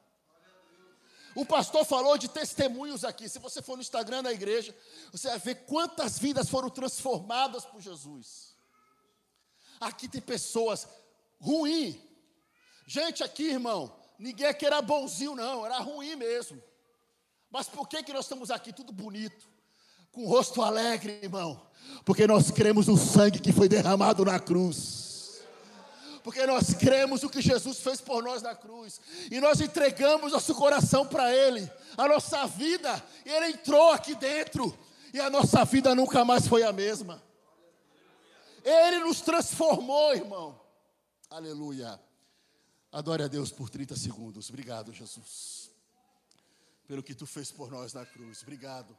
O 1.34 1.46
pastor 1.46 1.84
falou 1.84 2.18
de 2.18 2.28
testemunhos 2.28 3.04
aqui. 3.04 3.28
Se 3.28 3.38
você 3.38 3.62
for 3.62 3.76
no 3.76 3.82
Instagram 3.82 4.22
da 4.22 4.32
igreja, 4.32 4.76
você 5.10 5.28
vai 5.28 5.38
ver 5.38 5.54
quantas 5.64 6.18
vidas 6.18 6.48
foram 6.48 6.68
transformadas 6.68 7.64
por 7.64 7.80
Jesus. 7.80 8.54
Aqui 9.80 10.08
tem 10.08 10.20
pessoas 10.20 10.86
ruins. 11.40 11.96
Gente 12.92 13.24
aqui, 13.24 13.44
irmão, 13.44 13.90
ninguém 14.18 14.46
aqui 14.46 14.66
era 14.66 14.82
bonzinho, 14.82 15.34
não, 15.34 15.64
era 15.64 15.78
ruim 15.78 16.14
mesmo. 16.14 16.62
Mas 17.50 17.66
por 17.66 17.88
que, 17.88 18.02
que 18.02 18.12
nós 18.12 18.26
estamos 18.26 18.50
aqui 18.50 18.70
tudo 18.70 18.92
bonito? 18.92 19.48
Com 20.10 20.24
o 20.24 20.28
rosto 20.28 20.60
alegre, 20.60 21.18
irmão? 21.22 21.58
Porque 22.04 22.26
nós 22.26 22.50
cremos 22.50 22.88
no 22.88 22.98
sangue 22.98 23.40
que 23.40 23.50
foi 23.50 23.66
derramado 23.66 24.26
na 24.26 24.38
cruz 24.38 25.10
porque 26.22 26.46
nós 26.46 26.72
cremos 26.74 27.24
o 27.24 27.28
que 27.28 27.42
Jesus 27.42 27.80
fez 27.80 28.00
por 28.00 28.22
nós 28.22 28.42
na 28.42 28.54
cruz, 28.54 29.00
e 29.28 29.40
nós 29.40 29.60
entregamos 29.60 30.30
nosso 30.30 30.54
coração 30.54 31.04
para 31.04 31.34
Ele, 31.34 31.68
a 31.98 32.06
nossa 32.06 32.46
vida, 32.46 33.02
e 33.26 33.28
Ele 33.28 33.46
entrou 33.46 33.90
aqui 33.90 34.14
dentro, 34.14 34.72
e 35.12 35.18
a 35.18 35.28
nossa 35.28 35.64
vida 35.64 35.96
nunca 35.96 36.24
mais 36.24 36.46
foi 36.46 36.62
a 36.62 36.72
mesma. 36.72 37.20
Ele 38.62 39.00
nos 39.00 39.20
transformou, 39.20 40.14
irmão. 40.14 40.60
Aleluia. 41.28 41.98
Adore 42.92 43.22
a 43.22 43.26
Deus 43.26 43.50
por 43.50 43.70
30 43.70 43.96
segundos. 43.96 44.50
Obrigado, 44.50 44.92
Jesus, 44.92 45.70
pelo 46.86 47.02
que 47.02 47.14
tu 47.14 47.24
fez 47.24 47.50
por 47.50 47.70
nós 47.70 47.94
na 47.94 48.04
cruz. 48.04 48.42
Obrigado 48.42 48.94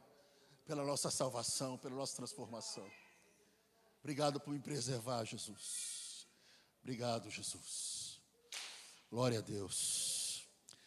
pela 0.66 0.84
nossa 0.84 1.12
salvação, 1.12 1.78
pela 1.78 1.94
nossa 1.94 2.16
transformação. 2.16 2.84
Obrigado 4.00 4.40
por 4.40 4.52
me 4.52 4.58
preservar, 4.58 5.24
Jesus. 5.24 6.26
Obrigado, 6.82 7.30
Jesus. 7.30 8.20
Glória 9.08 9.38
a 9.38 9.42
Deus. 9.42 10.44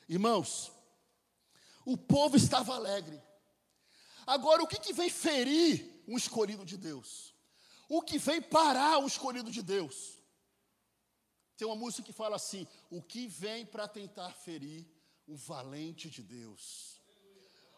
Irmãos, 0.10 0.70
o 1.86 1.96
povo 1.96 2.36
estava 2.36 2.76
alegre. 2.76 3.24
Agora, 4.26 4.62
o 4.62 4.68
que, 4.68 4.82
que 4.82 4.92
vem 4.92 5.10
ferir 5.10 6.04
um 6.06 6.18
escolhido 6.18 6.66
de 6.66 6.76
Deus? 6.76 7.34
O 7.88 8.02
que 8.02 8.18
vem 8.18 8.42
parar 8.42 8.98
um 8.98 9.08
escolhido 9.08 9.50
de 9.50 9.62
Deus? 9.62 10.17
Tem 11.58 11.68
uma 11.68 11.76
música 11.76 12.04
que 12.04 12.14
fala 12.14 12.36
assim: 12.36 12.68
o 12.90 13.02
que 13.02 13.28
vem 13.28 13.66
para 13.66 13.88
tentar 13.88 14.30
ferir 14.32 14.86
o 15.28 15.36
valente 15.36 16.10
de 16.10 16.22
Deus? 16.22 17.02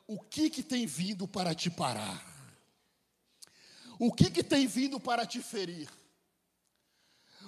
O 0.05 0.19
que 0.19 0.49
que 0.49 0.61
tem 0.61 0.85
vindo 0.85 1.27
para 1.27 1.55
te 1.55 1.69
parar? 1.69 2.21
O 3.97 4.13
que 4.13 4.29
que 4.29 4.43
tem 4.43 4.67
vindo 4.67 4.99
para 4.99 5.25
te 5.25 5.41
ferir? 5.41 5.89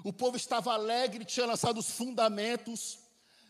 O 0.03 0.13
povo 0.13 0.37
estava 0.37 0.73
alegre, 0.73 1.25
tinha 1.25 1.45
lançado 1.45 1.79
os 1.79 1.89
fundamentos. 1.91 2.99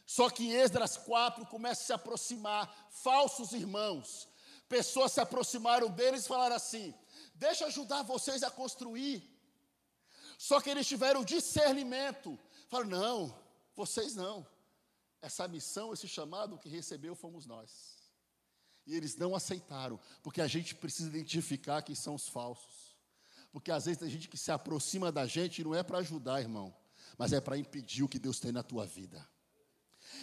Só 0.05 0.29
que 0.29 0.43
em 0.45 0.53
Esdras 0.53 0.97
4 0.97 1.45
começa 1.45 1.81
a 1.81 1.85
se 1.85 1.93
aproximar 1.93 2.89
falsos 2.89 3.53
irmãos. 3.53 4.27
Pessoas 4.67 5.11
se 5.11 5.21
aproximaram 5.21 5.89
deles 5.89 6.25
e 6.25 6.27
falaram 6.27 6.55
assim: 6.55 6.93
Deixa 7.35 7.65
ajudar 7.65 8.03
vocês 8.03 8.43
a 8.43 8.49
construir. 8.49 9.23
Só 10.37 10.59
que 10.59 10.69
eles 10.69 10.87
tiveram 10.87 11.23
discernimento. 11.23 12.37
Falaram: 12.71 12.89
Não, 12.89 13.35
vocês 13.75 14.15
não. 14.15 14.47
Essa 15.21 15.47
missão, 15.47 15.93
esse 15.93 16.07
chamado 16.07 16.57
que 16.57 16.69
recebeu 16.69 17.13
fomos 17.13 17.45
nós. 17.45 18.01
E 18.87 18.95
eles 18.95 19.15
não 19.17 19.35
aceitaram, 19.35 19.99
porque 20.23 20.41
a 20.41 20.47
gente 20.47 20.73
precisa 20.73 21.09
identificar 21.09 21.83
quem 21.83 21.93
são 21.93 22.15
os 22.15 22.27
falsos. 22.27 22.97
Porque 23.51 23.71
às 23.71 23.85
vezes 23.85 23.99
tem 23.99 24.09
gente 24.09 24.29
que 24.29 24.37
se 24.37 24.51
aproxima 24.51 25.11
da 25.11 25.27
gente 25.27 25.59
e 25.59 25.63
não 25.63 25.75
é 25.75 25.83
para 25.83 25.99
ajudar, 25.99 26.39
irmão, 26.39 26.73
mas 27.17 27.33
é 27.33 27.41
para 27.41 27.57
impedir 27.57 28.01
o 28.01 28.07
que 28.07 28.17
Deus 28.17 28.39
tem 28.39 28.51
na 28.51 28.63
tua 28.63 28.87
vida. 28.87 29.27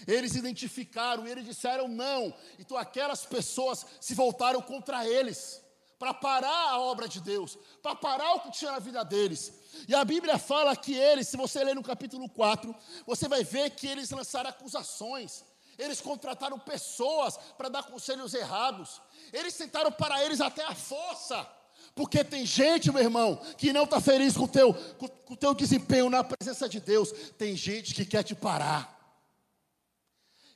Eles 0.07 0.35
identificaram 0.35 1.27
e 1.27 1.31
eles 1.31 1.45
disseram 1.45 1.87
não. 1.87 2.35
Então 2.59 2.77
aquelas 2.77 3.25
pessoas 3.27 3.87
se 4.01 4.15
voltaram 4.15 4.61
contra 4.63 5.07
eles 5.07 5.63
para 5.99 6.15
parar 6.15 6.71
a 6.71 6.81
obra 6.81 7.09
de 7.09 7.21
Deus, 7.21 7.59
para 7.83 7.95
parar 7.95 8.35
o 8.35 8.41
que 8.41 8.53
tinha 8.53 8.73
na 8.73 8.79
vida 8.79 9.05
deles. 9.05 9.53
E 9.89 9.95
a 9.95 10.05
Bíblia 10.05 10.39
fala 10.39 10.77
que 10.77 10.95
eles, 10.95 11.29
se 11.29 11.37
você 11.37 11.63
ler 11.65 11.75
no 11.75 11.83
capítulo 11.83 12.29
4, 12.29 12.75
você 13.07 13.27
vai 13.27 13.43
ver 13.43 13.71
que 13.71 13.87
eles 13.87 14.11
lançaram 14.11 14.51
acusações. 14.51 15.45
Eles 15.77 16.01
contrataram 16.01 16.59
pessoas 16.59 17.37
para 17.57 17.69
dar 17.69 17.83
conselhos 17.85 18.35
errados. 18.35 19.01
Eles 19.33 19.57
tentaram 19.57 19.93
para 19.93 20.25
eles 20.25 20.41
até 20.41 20.65
a 20.65 20.75
força. 20.75 21.47
Porque 21.95 22.23
tem 22.23 22.47
gente, 22.47 22.93
meu 22.93 23.03
irmão, 23.03 23.37
que 23.57 23.73
não 23.73 23.85
está 23.85 24.01
feliz 24.01 24.37
com 24.37 24.45
o 24.45 24.49
teu, 24.49 24.73
com, 24.95 25.09
com 25.09 25.37
teu 25.37 25.55
desempenho 25.55 26.09
na 26.09 26.23
presença 26.23 26.69
de 26.69 26.81
Deus. 26.81 27.13
Tem 27.37 27.57
gente 27.57 27.95
que 27.95 28.05
quer 28.05 28.23
te 28.23 28.35
parar. 28.35 28.97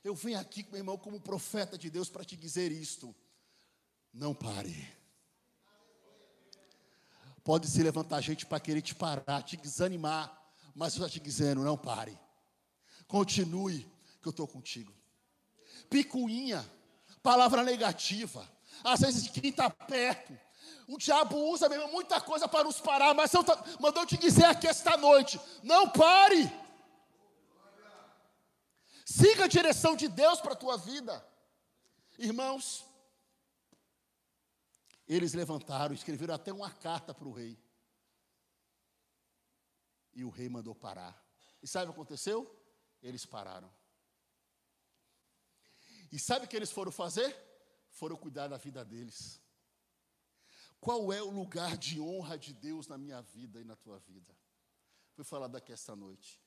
Eu 0.03 0.15
venho 0.15 0.39
aqui, 0.39 0.65
meu 0.69 0.79
irmão, 0.79 0.97
como 0.97 1.19
profeta 1.19 1.77
de 1.77 1.89
Deus 1.89 2.09
para 2.09 2.25
te 2.25 2.35
dizer 2.35 2.71
isto. 2.71 3.13
Não 4.13 4.33
pare. 4.33 5.02
Pode 7.43 7.67
se 7.67 7.83
levantar 7.83 8.21
gente 8.21 8.45
para 8.45 8.59
querer 8.59 8.81
te 8.81 8.95
parar, 8.95 9.43
te 9.43 9.57
desanimar. 9.57 10.41
Mas 10.73 10.93
eu 10.93 11.05
estou 11.05 11.09
te 11.09 11.19
dizendo, 11.19 11.63
não 11.63 11.77
pare. 11.77 12.17
Continue, 13.07 13.91
que 14.21 14.27
eu 14.27 14.31
estou 14.31 14.47
contigo. 14.47 14.93
Picuinha, 15.89 16.65
palavra 17.21 17.63
negativa. 17.63 18.49
Às 18.83 19.01
vezes 19.01 19.27
quem 19.27 19.49
está 19.49 19.69
perto 19.69 20.33
o 20.87 20.97
diabo 20.97 21.37
usa 21.49 21.69
mesmo 21.69 21.87
muita 21.89 22.19
coisa 22.19 22.47
para 22.47 22.63
nos 22.63 22.79
parar, 22.79 23.13
mas 23.13 23.33
eu 23.33 23.43
mandou 23.79 24.05
te 24.05 24.17
dizer 24.17 24.45
aqui 24.45 24.67
esta 24.67 24.97
noite: 24.97 25.39
não 25.61 25.89
pare. 25.89 26.51
Siga 29.05 29.45
a 29.45 29.47
direção 29.47 29.95
de 29.95 30.07
Deus 30.07 30.41
para 30.41 30.53
a 30.53 30.57
tua 30.57 30.77
vida. 30.77 31.25
Irmãos, 32.17 32.85
eles 35.07 35.33
levantaram, 35.33 35.93
escreveram 35.93 36.33
até 36.33 36.51
uma 36.51 36.71
carta 36.71 37.13
para 37.13 37.27
o 37.27 37.31
rei. 37.31 37.59
E 40.13 40.23
o 40.23 40.29
rei 40.29 40.47
mandou 40.47 40.73
parar. 40.73 41.21
E 41.61 41.67
sabe 41.67 41.85
o 41.85 41.93
que 41.93 41.99
aconteceu? 41.99 42.49
Eles 43.01 43.25
pararam. 43.25 43.71
E 46.11 46.19
sabe 46.19 46.45
o 46.45 46.47
que 46.47 46.55
eles 46.55 46.71
foram 46.71 46.91
fazer? 46.91 47.35
Foram 47.89 48.15
cuidar 48.15 48.47
da 48.47 48.57
vida 48.57 48.85
deles. 48.85 49.41
Qual 50.79 51.11
é 51.11 51.21
o 51.21 51.29
lugar 51.29 51.77
de 51.77 51.99
honra 51.99 52.37
de 52.37 52.53
Deus 52.53 52.87
na 52.87 52.97
minha 52.97 53.21
vida 53.21 53.59
e 53.59 53.63
na 53.63 53.75
tua 53.75 53.99
vida? 53.99 54.35
Fui 55.13 55.23
falar 55.23 55.47
daqui 55.47 55.71
esta 55.71 55.95
noite. 55.95 56.41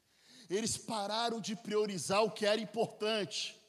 Eles 0.48 0.76
pararam 0.76 1.40
de 1.40 1.56
priorizar 1.56 2.22
o 2.22 2.30
que 2.30 2.46
era 2.46 2.60
importante 2.60 3.60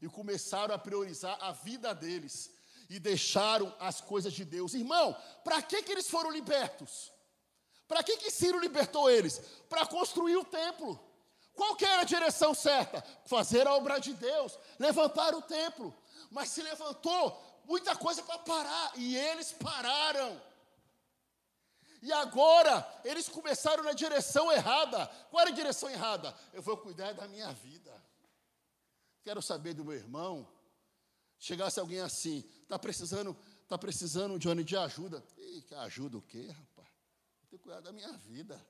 e 0.00 0.08
começaram 0.08 0.74
a 0.74 0.78
priorizar 0.78 1.38
a 1.42 1.52
vida 1.52 1.94
deles 1.94 2.52
e 2.88 2.98
deixaram 2.98 3.74
as 3.78 4.00
coisas 4.00 4.32
de 4.32 4.44
Deus. 4.44 4.74
Irmão, 4.74 5.16
para 5.44 5.60
que, 5.62 5.82
que 5.82 5.92
eles 5.92 6.08
foram 6.08 6.30
libertos? 6.30 7.12
Para 7.86 8.02
que, 8.02 8.16
que 8.16 8.30
Ciro 8.30 8.58
libertou 8.58 9.10
eles? 9.10 9.38
Para 9.68 9.86
construir 9.86 10.36
o 10.36 10.44
templo. 10.44 10.98
Qual 11.54 11.74
que 11.74 11.84
era 11.84 12.02
a 12.02 12.04
direção 12.04 12.54
certa? 12.54 13.02
Fazer 13.24 13.66
a 13.66 13.74
obra 13.74 13.98
de 13.98 14.14
Deus, 14.14 14.58
levantar 14.78 15.34
o 15.34 15.42
templo. 15.42 15.94
Mas 16.30 16.50
se 16.50 16.62
levantou 16.62 17.42
muita 17.64 17.96
coisa 17.96 18.22
para 18.22 18.38
parar, 18.38 18.92
e 18.96 19.16
eles 19.16 19.52
pararam. 19.52 20.40
E 22.00 22.12
agora, 22.12 22.86
eles 23.04 23.28
começaram 23.28 23.82
na 23.82 23.92
direção 23.92 24.52
errada. 24.52 25.06
Qual 25.30 25.40
era 25.40 25.50
a 25.50 25.54
direção 25.54 25.90
errada? 25.90 26.34
Eu 26.52 26.62
vou 26.62 26.76
cuidar 26.76 27.12
da 27.12 27.26
minha 27.26 27.52
vida. 27.52 27.92
Quero 29.24 29.42
saber 29.42 29.74
do 29.74 29.84
meu 29.84 29.94
irmão. 29.94 30.48
Chegasse 31.38 31.78
alguém 31.78 32.00
assim, 32.00 32.44
está 32.62 32.78
precisando, 32.78 33.34
tá 33.68 33.78
precisando, 33.78 34.38
Johnny, 34.38 34.64
de 34.64 34.76
ajuda. 34.76 35.24
Ei, 35.36 35.64
ajuda 35.78 36.18
o 36.18 36.22
quê, 36.22 36.48
rapaz? 36.48 36.88
Que 37.48 37.58
cuidar 37.58 37.80
da 37.80 37.92
minha 37.92 38.12
vida. 38.18 38.60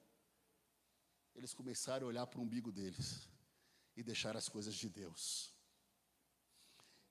Eles 1.35 1.55
começaram 1.55 2.07
a 2.07 2.09
olhar 2.09 2.27
para 2.27 2.41
o 2.41 2.43
umbigo 2.43 2.71
deles 2.71 3.29
e 3.97 4.03
deixar 4.03 4.37
as 4.37 4.49
coisas 4.49 4.75
de 4.75 4.89
Deus. 4.89 5.53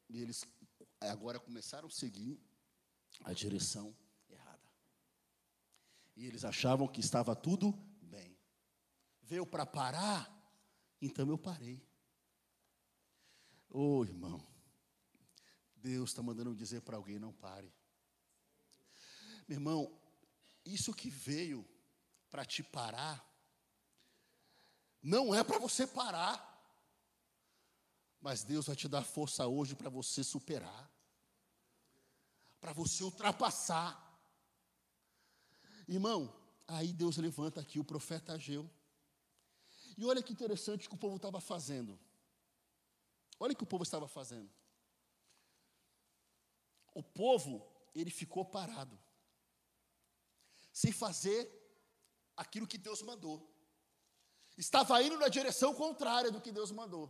E 0.10 0.22
eles 0.22 0.46
agora 1.02 1.40
começaram 1.40 1.88
a 1.88 1.92
seguir 1.92 2.40
a 3.24 3.34
direção 3.34 3.96
errada. 4.30 4.72
E 6.16 6.26
Eles 6.26 6.44
achavam 6.46 6.88
que 6.88 7.00
estava 7.00 7.36
tudo 7.36 7.72
bem. 8.02 8.38
Veio 9.22 9.46
para 9.46 9.66
parar, 9.66 10.32
então 11.02 11.28
eu 11.30 11.38
parei. 11.38 11.86
Ô 13.70 14.00
oh, 14.00 14.06
irmão, 14.06 14.46
Deus 15.82 16.10
está 16.10 16.22
mandando 16.22 16.56
dizer 16.56 16.82
para 16.82 16.98
alguém: 16.98 17.20
não 17.20 17.34
pare. 17.34 17.74
Meu 19.48 19.56
irmão, 19.56 20.02
isso 20.66 20.94
que 20.94 21.10
veio 21.10 21.68
para 22.30 22.46
te 22.46 22.62
parar, 22.62 23.26
não 25.02 25.34
é 25.34 25.44
para 25.44 25.58
você 25.58 25.88
parar, 25.88 26.44
mas 28.20 28.44
Deus 28.44 28.68
vai 28.68 28.76
te 28.76 28.88
dar 28.88 29.04
força 29.04 29.48
hoje 29.48 29.76
para 29.76 29.90
você 29.90 30.24
superar, 30.24 30.92
para 32.60 32.74
você 32.74 33.04
ultrapassar. 33.04 34.04
Irmão, 35.88 36.36
aí 36.68 36.92
Deus 36.92 37.16
levanta 37.18 37.62
aqui 37.62 37.80
o 37.80 37.86
profeta 37.86 38.34
Ageu. 38.34 38.70
E 39.98 40.06
olha 40.06 40.22
que 40.22 40.34
interessante 40.34 40.86
o 40.86 40.90
que 40.90 40.96
o 40.96 41.00
povo 41.00 41.16
estava 41.16 41.40
fazendo. 41.40 41.98
Olha 43.40 43.54
o 43.54 43.56
que 43.56 43.64
o 43.64 43.68
povo 43.68 43.84
estava 43.84 44.08
fazendo. 44.08 44.50
O 46.98 47.04
povo, 47.04 47.54
ele 47.94 48.10
ficou 48.10 48.44
parado, 48.44 48.98
sem 50.74 50.92
fazer 50.92 51.40
aquilo 52.36 52.66
que 52.66 52.80
Deus 52.80 53.04
mandou. 53.04 53.38
Estava 54.58 55.04
indo 55.04 55.16
na 55.20 55.28
direção 55.28 55.76
contrária 55.76 56.32
do 56.32 56.42
que 56.42 56.52
Deus 56.52 56.72
mandou. 56.72 57.06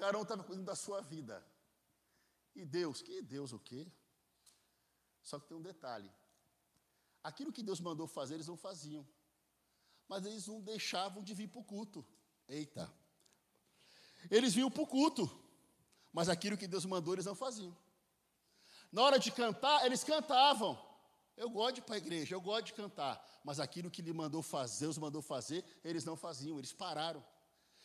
Um 0.00 0.22
estava 0.22 0.44
cuidando 0.44 0.66
da 0.66 0.76
sua 0.76 1.00
vida. 1.00 1.44
E 2.54 2.64
Deus, 2.64 3.02
que 3.02 3.20
Deus 3.20 3.52
o 3.52 3.58
quê? 3.58 3.90
Só 5.20 5.40
que 5.40 5.48
tem 5.48 5.56
um 5.56 5.62
detalhe. 5.62 6.12
Aquilo 7.20 7.52
que 7.52 7.64
Deus 7.64 7.80
mandou 7.80 8.06
fazer, 8.06 8.34
eles 8.34 8.46
não 8.46 8.56
faziam. 8.56 9.04
Mas 10.06 10.24
eles 10.26 10.46
não 10.46 10.60
deixavam 10.60 11.24
de 11.24 11.34
vir 11.34 11.48
para 11.48 11.60
o 11.60 11.64
culto. 11.64 12.06
Eita. 12.46 12.88
Eles 14.30 14.54
vinham 14.54 14.70
para 14.70 14.84
o 14.84 14.86
culto. 14.86 15.28
Mas 16.12 16.28
aquilo 16.28 16.56
que 16.56 16.68
Deus 16.68 16.84
mandou, 16.84 17.14
eles 17.14 17.26
não 17.26 17.34
faziam. 17.34 17.76
Na 18.90 19.02
hora 19.02 19.18
de 19.18 19.30
cantar, 19.30 19.84
eles 19.84 20.02
cantavam. 20.02 20.78
Eu 21.36 21.48
gosto 21.50 21.76
de 21.76 21.80
ir 21.80 21.84
para 21.84 21.94
a 21.94 21.98
igreja, 21.98 22.34
eu 22.34 22.40
gosto 22.40 22.66
de 22.66 22.72
cantar. 22.72 23.24
Mas 23.44 23.60
aquilo 23.60 23.90
que 23.90 24.02
Ele 24.02 24.12
mandou 24.12 24.42
fazer, 24.42 24.80
Deus 24.80 24.98
mandou 24.98 25.22
fazer, 25.22 25.64
eles 25.84 26.04
não 26.04 26.16
faziam, 26.16 26.58
eles 26.58 26.72
pararam. 26.72 27.24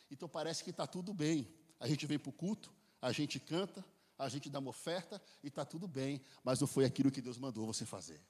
Então 0.09 0.27
parece 0.27 0.63
que 0.63 0.71
está 0.71 0.87
tudo 0.87 1.13
bem. 1.13 1.53
A 1.79 1.87
gente 1.87 2.05
vem 2.05 2.17
para 2.17 2.29
o 2.29 2.33
culto, 2.33 2.73
a 3.01 3.11
gente 3.11 3.39
canta, 3.39 3.85
a 4.17 4.29
gente 4.29 4.49
dá 4.49 4.59
uma 4.59 4.69
oferta 4.69 5.21
e 5.43 5.47
está 5.47 5.65
tudo 5.65 5.87
bem. 5.87 6.23
Mas 6.43 6.59
não 6.59 6.67
foi 6.67 6.85
aquilo 6.85 7.11
que 7.11 7.21
Deus 7.21 7.37
mandou 7.37 7.65
você 7.65 7.85
fazer. 7.85 8.21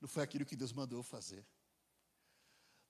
Não 0.00 0.08
foi 0.08 0.22
aquilo 0.22 0.44
que 0.44 0.56
Deus 0.56 0.72
mandou 0.72 1.02
fazer. 1.02 1.44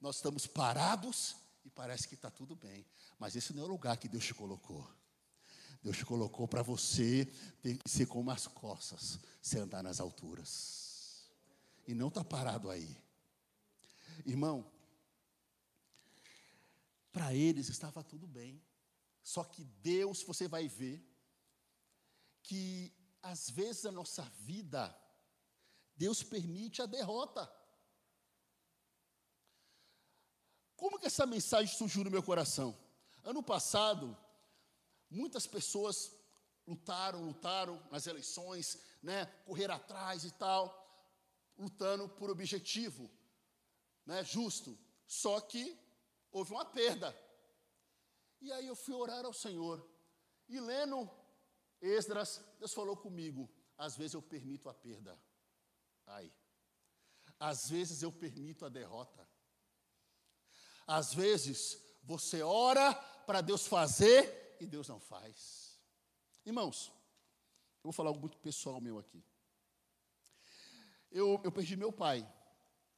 Nós 0.01 0.17
estamos 0.17 0.47
parados 0.47 1.37
e 1.65 1.71
parece 1.71 2.09
que 2.09 2.15
está 2.15 2.31
tudo 2.31 2.55
bem. 2.55 2.87
Mas 3.19 3.37
esse 3.37 3.53
não 3.53 3.63
é 3.63 3.67
o 3.67 3.69
lugar 3.69 3.97
que 3.97 4.09
Deus 4.09 4.25
te 4.25 4.35
colocou. 4.35 4.89
Deus 5.83 5.97
te 5.97 6.05
colocou 6.05 6.47
para 6.47 6.63
você 6.63 7.25
ter, 7.63 7.79
ser 7.87 8.07
como 8.07 8.31
as 8.31 8.47
costas, 8.47 9.19
se 9.41 9.59
andar 9.59 9.83
nas 9.83 9.99
alturas. 10.01 11.31
E 11.87 11.95
não 11.95 12.09
está 12.09 12.23
parado 12.23 12.69
aí. 12.69 12.97
Irmão, 14.27 14.71
para 17.11 17.35
eles 17.35 17.69
estava 17.69 18.05
tudo 18.05 18.27
bem. 18.27 18.63
Só 19.23 19.43
que 19.45 19.65
Deus, 19.65 20.23
você 20.23 20.47
vai 20.47 20.69
ver, 20.69 21.07
que 22.43 22.93
às 23.23 23.51
vezes 23.51 23.87
a 23.87 23.93
nossa 23.93 24.23
vida, 24.41 24.95
Deus 25.97 26.23
permite 26.23 26.83
a 26.83 26.87
derrota. 26.87 27.51
Como 30.77 30.99
que 30.99 31.07
essa 31.07 31.27
mensagem 31.27 31.75
surgiu 31.75 32.05
no 32.05 32.11
meu 32.11 32.23
coração? 32.23 32.79
Ano 33.23 33.43
passado, 33.43 34.17
Muitas 35.11 35.47
pessoas 35.47 36.13
lutaram, 36.67 37.25
lutaram 37.25 37.83
nas 37.91 38.07
eleições, 38.07 38.81
né, 39.03 39.27
correr 39.45 39.71
atrás 39.71 40.25
e 40.25 40.31
tal, 40.31 40.63
lutando 41.59 42.09
por 42.09 42.31
objetivo, 42.31 43.11
né, 44.07 44.23
justo. 44.23 44.79
Só 45.07 45.41
que 45.41 45.77
houve 46.31 46.53
uma 46.53 46.65
perda. 46.65 47.15
E 48.41 48.53
aí 48.53 48.67
eu 48.67 48.77
fui 48.77 48.95
orar 48.95 49.25
ao 49.25 49.33
Senhor. 49.33 49.85
E 50.49 50.61
lendo 50.61 51.11
Esdras, 51.81 52.41
Deus 52.59 52.73
falou 52.73 52.97
comigo: 52.97 53.51
às 53.77 53.97
vezes 53.97 54.15
eu 54.15 54.23
permito 54.23 54.69
a 54.69 54.75
perda. 54.75 55.21
Ai. 56.07 56.33
Às 57.39 57.69
vezes 57.69 58.03
eu 58.03 58.13
permito 58.13 58.65
a 58.65 58.69
derrota. 58.69 59.27
Às 60.87 61.15
vezes 61.15 61.83
você 62.03 62.43
ora 62.43 62.95
para 63.27 63.41
Deus 63.41 63.67
fazer 63.67 64.41
e 64.61 64.67
Deus 64.67 64.89
não 64.89 65.01
faz. 65.01 65.79
Irmãos, 66.45 66.93
eu 67.79 67.85
vou 67.85 67.93
falar 67.93 68.11
algo 68.11 68.21
muito 68.21 68.39
pessoal 68.39 68.81
meu 68.81 68.99
aqui. 68.99 69.25
Eu, 71.11 71.41
eu 71.43 71.51
perdi 71.51 71.77
meu 71.77 71.93
pai. 71.93 72.27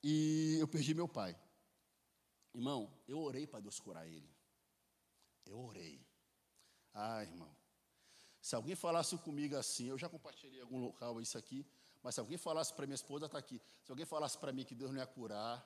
E 0.02 0.56
eu 0.60 0.68
perdi 0.68 0.94
meu 0.94 1.08
pai. 1.08 1.38
Irmão, 2.54 2.92
eu 3.06 3.20
orei 3.20 3.46
para 3.46 3.60
Deus 3.60 3.78
curar 3.78 4.06
ele. 4.06 4.28
Eu 5.46 5.58
orei. 5.60 6.04
Ah, 6.92 7.22
irmão. 7.22 7.54
Se 8.40 8.54
alguém 8.56 8.74
falasse 8.74 9.16
comigo 9.18 9.56
assim, 9.56 9.86
eu 9.86 9.96
já 9.96 10.08
compartilhei 10.08 10.58
em 10.58 10.62
algum 10.62 10.80
local 10.80 11.20
isso 11.20 11.38
aqui, 11.38 11.64
mas 12.02 12.16
se 12.16 12.20
alguém 12.20 12.36
falasse 12.36 12.74
para 12.74 12.86
minha 12.86 12.96
esposa, 12.96 13.26
está 13.26 13.38
aqui. 13.38 13.62
Se 13.84 13.92
alguém 13.92 14.04
falasse 14.04 14.36
para 14.36 14.52
mim 14.52 14.64
que 14.64 14.74
Deus 14.74 14.90
não 14.90 14.98
ia 14.98 15.06
curar, 15.06 15.64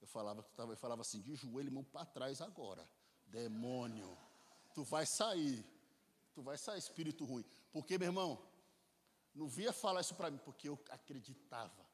eu 0.00 0.06
falava, 0.06 0.46
eu 0.56 0.76
falava 0.76 1.00
assim, 1.02 1.20
de 1.20 1.34
joelho, 1.34 1.72
mão 1.72 1.82
para 1.82 2.06
trás 2.06 2.40
agora. 2.40 2.88
Demônio 3.26 4.16
tu 4.76 4.84
vai 4.84 5.06
sair. 5.06 5.64
Tu 6.34 6.42
vai 6.42 6.58
sair 6.58 6.78
espírito 6.78 7.24
ruim. 7.24 7.46
Porque, 7.72 7.96
meu 7.96 8.08
irmão, 8.08 8.38
não 9.34 9.48
via 9.48 9.72
falar 9.72 10.02
isso 10.02 10.14
para 10.14 10.30
mim, 10.30 10.38
porque 10.44 10.68
eu 10.68 10.78
acreditava. 10.90 11.86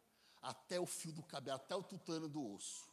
Até 0.43 0.81
o 0.81 0.87
fio 0.87 1.13
do 1.13 1.23
cabelo, 1.23 1.59
até 1.59 1.77
o 1.77 1.83
tutano 1.85 2.29
do 2.29 2.45
osso. 2.53 2.91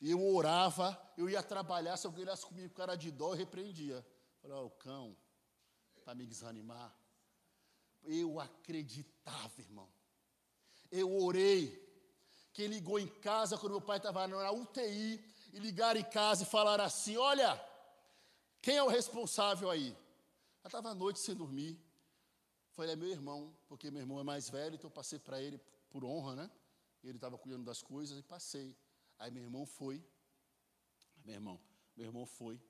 E 0.00 0.12
eu 0.12 0.24
orava, 0.24 0.96
eu 1.16 1.28
ia 1.28 1.42
trabalhar, 1.42 1.96
se 1.96 2.06
alguém 2.06 2.22
olhasse 2.22 2.46
comigo 2.46 2.68
com 2.68 2.76
cara 2.76 2.94
de 2.94 3.10
dó, 3.10 3.32
eu 3.32 3.36
repreendia. 3.36 4.06
Oh, 4.44 4.66
o 4.66 4.70
cão, 4.70 5.16
para 6.04 6.14
me 6.14 6.24
desanimar. 6.24 6.96
Eu 8.04 8.38
acreditava, 8.38 9.60
irmão. 9.60 9.88
Eu 10.92 11.12
orei. 11.20 11.84
Quem 12.52 12.68
ligou 12.68 13.00
em 13.00 13.08
casa 13.08 13.58
quando 13.58 13.72
meu 13.72 13.80
pai 13.80 13.96
estava 13.96 14.28
na 14.28 14.52
UTI, 14.52 15.24
e 15.52 15.58
ligaram 15.58 15.98
em 15.98 16.04
casa 16.04 16.44
e 16.44 16.46
falaram 16.46 16.84
assim: 16.84 17.16
olha, 17.16 17.60
quem 18.60 18.76
é 18.76 18.82
o 18.82 18.88
responsável 18.88 19.70
aí? 19.70 19.96
Eu 20.62 20.68
estava 20.68 20.90
à 20.90 20.94
noite 20.94 21.18
sem 21.20 21.34
dormir. 21.34 21.78
Foi 22.70 22.88
é 22.90 22.96
meu 22.96 23.08
irmão, 23.08 23.56
porque 23.66 23.90
meu 23.90 24.00
irmão 24.00 24.20
é 24.20 24.22
mais 24.22 24.48
velho, 24.48 24.74
então 24.74 24.88
eu 24.88 24.94
passei 24.94 25.18
para 25.18 25.40
ele 25.40 25.58
por 25.90 26.04
honra, 26.04 26.36
né? 26.36 26.50
Ele 27.02 27.16
estava 27.16 27.36
cuidando 27.38 27.64
das 27.64 27.82
coisas 27.82 28.18
e 28.18 28.22
passei. 28.22 28.76
Aí 29.18 29.30
meu 29.30 29.42
irmão 29.42 29.66
foi, 29.66 30.04
meu 31.24 31.34
irmão, 31.34 31.60
meu 31.96 32.06
irmão 32.06 32.26
foi 32.26 32.60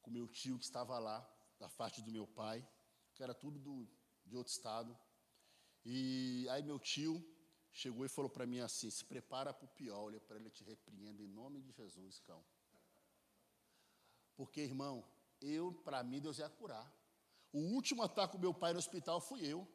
com 0.00 0.10
meu 0.10 0.26
tio 0.28 0.58
que 0.58 0.64
estava 0.64 0.98
lá, 0.98 1.28
da 1.58 1.68
parte 1.68 2.00
do 2.00 2.10
meu 2.10 2.26
pai, 2.26 2.66
que 3.14 3.22
era 3.22 3.34
tudo 3.34 3.58
do, 3.58 3.88
de 4.24 4.36
outro 4.36 4.52
estado. 4.52 4.96
E 5.84 6.46
aí 6.50 6.62
meu 6.62 6.78
tio 6.78 7.24
chegou 7.72 8.04
e 8.04 8.08
falou 8.08 8.30
para 8.30 8.46
mim 8.46 8.60
assim: 8.60 8.90
se 8.90 9.04
prepara 9.04 9.52
para 9.52 9.64
o 9.64 9.68
pior, 9.68 10.04
olha 10.04 10.20
para 10.20 10.36
ele 10.36 10.50
te 10.50 10.64
repreenda 10.64 11.22
em 11.22 11.28
nome 11.28 11.60
de 11.60 11.72
Jesus, 11.72 12.20
cão. 12.20 12.44
Porque, 14.36 14.60
irmão, 14.60 15.04
eu, 15.40 15.72
para 15.84 16.02
mim, 16.02 16.20
Deus 16.20 16.38
ia 16.38 16.48
curar. 16.48 16.92
O 17.52 17.58
último 17.58 18.02
ataque 18.02 18.32
com 18.32 18.38
meu 18.38 18.52
pai 18.52 18.72
no 18.72 18.78
hospital 18.78 19.20
fui 19.20 19.44
eu. 19.44 19.66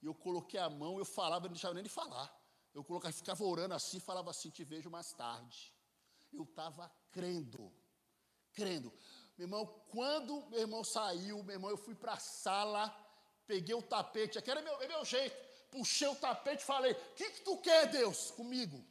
E 0.00 0.06
eu 0.06 0.14
coloquei 0.14 0.60
a 0.60 0.70
mão, 0.70 0.98
eu 0.98 1.04
falava, 1.04 1.46
não 1.46 1.52
deixava 1.52 1.74
nem 1.74 1.82
de 1.82 1.88
falar. 1.88 2.32
Eu 2.74 2.84
colocava, 2.84 3.12
ficava 3.12 3.42
orando 3.42 3.74
assim, 3.74 3.98
falava 3.98 4.30
assim, 4.30 4.50
te 4.50 4.62
vejo 4.62 4.90
mais 4.90 5.12
tarde. 5.12 5.72
Eu 6.32 6.44
estava 6.44 6.90
crendo, 7.10 7.72
crendo. 8.52 8.92
Meu 9.36 9.46
irmão, 9.46 9.66
quando 9.88 10.46
meu 10.50 10.60
irmão 10.60 10.84
saiu, 10.84 11.42
meu 11.42 11.54
irmão, 11.54 11.70
eu 11.70 11.76
fui 11.76 11.94
para 11.94 12.12
a 12.12 12.18
sala, 12.18 12.94
peguei 13.46 13.74
o 13.74 13.82
tapete, 13.82 14.38
aquele 14.38 14.60
é 14.60 14.62
meu, 14.62 14.82
é 14.82 14.88
meu 14.88 15.04
jeito. 15.04 15.36
Puxei 15.70 16.08
o 16.08 16.16
tapete 16.16 16.62
e 16.62 16.66
falei: 16.66 16.92
O 16.92 17.14
que, 17.14 17.30
que 17.30 17.40
tu 17.42 17.56
quer, 17.58 17.90
Deus, 17.90 18.30
comigo? 18.30 18.84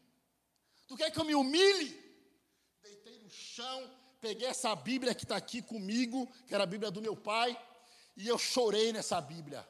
Tu 0.87 0.95
quer 0.95 1.11
que 1.11 1.19
eu 1.19 1.25
me 1.25 1.35
humilhe? 1.35 1.89
Deitei 2.81 3.19
no 3.19 3.29
chão, 3.29 3.89
peguei 4.25 4.47
essa 4.47 4.75
Bíblia 4.75 5.13
que 5.13 5.23
está 5.23 5.35
aqui 5.35 5.61
comigo, 5.61 6.27
que 6.47 6.55
era 6.55 6.63
a 6.63 6.71
Bíblia 6.73 6.89
do 6.89 6.99
meu 6.99 7.15
pai, 7.15 7.55
e 8.17 8.27
eu 8.27 8.39
chorei 8.39 8.91
nessa 8.91 9.21
Bíblia. 9.21 9.63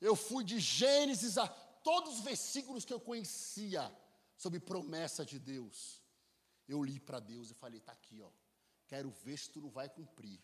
Eu 0.00 0.16
fui 0.16 0.42
de 0.42 0.58
Gênesis 0.58 1.36
a 1.36 1.46
todos 1.46 2.14
os 2.14 2.20
versículos 2.20 2.86
que 2.86 2.94
eu 2.94 2.98
conhecia 2.98 3.94
sobre 4.38 4.58
promessa 4.58 5.22
de 5.22 5.38
Deus. 5.38 6.02
Eu 6.66 6.82
li 6.82 6.98
para 6.98 7.20
Deus 7.20 7.50
e 7.50 7.54
falei: 7.54 7.78
está 7.78 7.92
aqui, 7.92 8.22
ó. 8.22 8.30
Quero 8.86 9.10
ver 9.22 9.38
se 9.38 9.50
tu 9.50 9.60
não 9.60 9.68
vai 9.68 9.90
cumprir. 9.90 10.40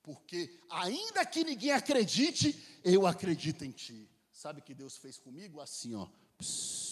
Porque, 0.00 0.60
ainda 0.70 1.26
que 1.26 1.42
ninguém 1.42 1.72
acredite, 1.72 2.56
eu 2.84 3.08
acredito 3.08 3.64
em 3.64 3.72
ti. 3.72 4.08
Sabe 4.32 4.60
o 4.60 4.62
que 4.62 4.72
Deus 4.72 4.96
fez 4.96 5.18
comigo? 5.18 5.60
Assim, 5.60 5.96
ó. 5.96 6.06
Psss. 6.38 6.87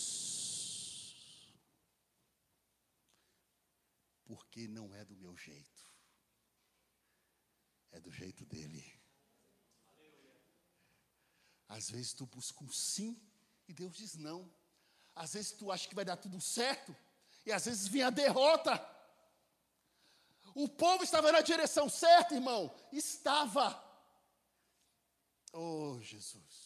Porque 4.26 4.68
não 4.68 4.94
é 4.94 5.04
do 5.04 5.16
meu 5.16 5.36
jeito, 5.36 5.82
é 7.92 8.00
do 8.00 8.10
jeito 8.10 8.44
dele. 8.44 8.84
Às 11.68 11.90
vezes 11.90 12.12
tu 12.12 12.26
busca 12.26 12.62
um 12.62 12.70
sim 12.70 13.20
e 13.66 13.72
Deus 13.72 13.96
diz 13.96 14.14
não. 14.16 14.52
Às 15.14 15.32
vezes 15.32 15.52
tu 15.52 15.72
acha 15.72 15.88
que 15.88 15.94
vai 15.94 16.04
dar 16.04 16.16
tudo 16.16 16.40
certo 16.40 16.94
e 17.44 17.52
às 17.52 17.64
vezes 17.64 17.88
vem 17.88 18.02
a 18.02 18.10
derrota. 18.10 18.74
O 20.54 20.68
povo 20.68 21.02
estava 21.04 21.32
na 21.32 21.40
direção 21.40 21.88
certa, 21.88 22.34
irmão. 22.34 22.74
Estava. 22.92 23.82
Oh, 25.52 25.98
Jesus. 26.00 26.65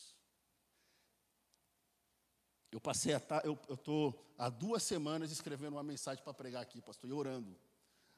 Eu 2.70 2.80
passei 2.80 3.14
a 3.14 3.20
eu 3.44 3.58
estou 3.74 4.24
há 4.38 4.48
duas 4.48 4.82
semanas 4.82 5.32
escrevendo 5.32 5.74
uma 5.74 5.82
mensagem 5.82 6.22
para 6.22 6.32
pregar 6.32 6.62
aqui, 6.62 6.80
pastor, 6.80 7.10
e 7.10 7.12
orando. 7.12 7.58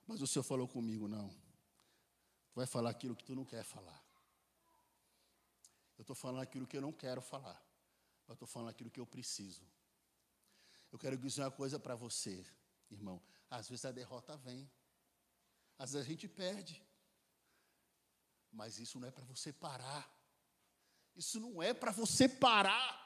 Mas 0.07 0.21
o 0.21 0.27
Senhor 0.27 0.43
falou 0.43 0.69
comigo, 0.69 1.09
não. 1.09 1.29
Tu 1.29 2.57
vai 2.57 2.67
falar 2.67 2.91
aquilo 2.91 3.17
que 3.17 3.25
tu 3.25 3.35
não 3.35 3.45
quer 3.45 3.65
falar. 3.65 4.03
Eu 5.97 6.03
estou 6.03 6.15
falando 6.17 6.43
aquilo 6.43 6.67
que 6.67 6.77
eu 6.77 6.83
não 6.83 6.93
quero 6.93 7.23
falar. 7.23 7.63
Eu 8.29 8.35
estou 8.35 8.47
falando 8.47 8.69
aquilo 8.69 8.91
que 8.91 9.01
eu 9.01 9.07
preciso. 9.07 9.63
Eu 10.91 10.99
quero 10.99 11.17
dizer 11.17 11.43
uma 11.43 11.51
coisa 11.51 11.79
para 11.79 11.95
você, 11.95 12.45
irmão. 12.91 13.23
Às 13.49 13.69
vezes 13.69 13.85
a 13.85 13.93
derrota 13.93 14.37
vem. 14.37 14.71
Às 15.79 15.93
vezes 15.93 16.07
a 16.07 16.11
gente 16.11 16.29
perde. 16.29 16.83
Mas 18.53 18.79
isso 18.79 19.01
não 19.01 19.09
é 19.09 19.11
para 19.11 19.25
você 19.25 19.53
parar. 19.53 20.11
Isso 21.17 21.41
não 21.41 21.63
é 21.63 21.73
para 21.73 21.91
você 21.91 22.29
parar. 22.29 23.02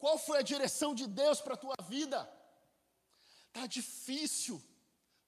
Qual 0.00 0.16
foi 0.18 0.38
a 0.38 0.42
direção 0.42 0.94
de 0.94 1.06
Deus 1.06 1.42
para 1.42 1.54
a 1.54 1.62
tua 1.64 1.76
vida? 1.86 2.18
Tá 3.52 3.66
difícil 3.66 4.56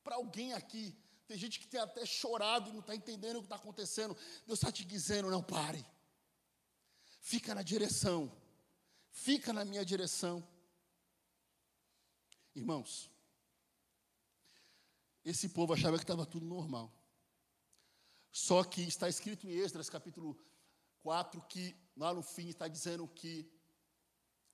para 0.02 0.16
alguém 0.16 0.54
aqui. 0.54 0.96
Tem 1.26 1.36
gente 1.36 1.60
que 1.60 1.66
tem 1.66 1.78
até 1.78 2.06
chorado 2.06 2.70
e 2.70 2.72
não 2.72 2.80
está 2.80 2.94
entendendo 2.94 3.36
o 3.36 3.40
que 3.40 3.46
está 3.46 3.56
acontecendo. 3.56 4.16
Deus 4.46 4.58
está 4.58 4.72
te 4.72 4.82
dizendo: 4.82 5.30
não 5.30 5.42
pare. 5.42 5.84
Fica 7.20 7.54
na 7.54 7.62
direção. 7.62 8.34
Fica 9.10 9.52
na 9.52 9.62
minha 9.62 9.84
direção. 9.84 10.42
Irmãos, 12.54 13.10
esse 15.22 15.50
povo 15.50 15.74
achava 15.74 15.98
que 15.98 16.04
estava 16.04 16.24
tudo 16.24 16.46
normal. 16.46 16.90
Só 18.30 18.64
que 18.64 18.80
está 18.80 19.06
escrito 19.06 19.46
em 19.46 19.50
Esdras 19.50 19.90
capítulo 19.90 20.34
4 21.02 21.42
que 21.42 21.76
lá 21.94 22.14
no 22.14 22.22
fim 22.22 22.48
está 22.48 22.66
dizendo 22.68 23.06
que 23.06 23.52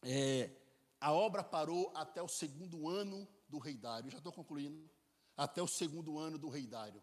é, 0.03 0.51
a 1.01 1.13
obra 1.13 1.43
parou 1.43 1.93
até 1.95 2.23
o 2.23 2.29
segundo 2.29 2.89
ano 2.89 3.29
do 3.49 3.59
rei 3.59 3.77
Dário. 3.77 4.11
Já 4.11 4.19
estou 4.19 4.33
concluindo. 4.33 4.89
Até 5.37 5.63
o 5.63 5.69
segundo 5.69 6.19
ano 6.19 6.37
do 6.37 6.49
rei 6.49 6.67
Dário. 6.67 7.03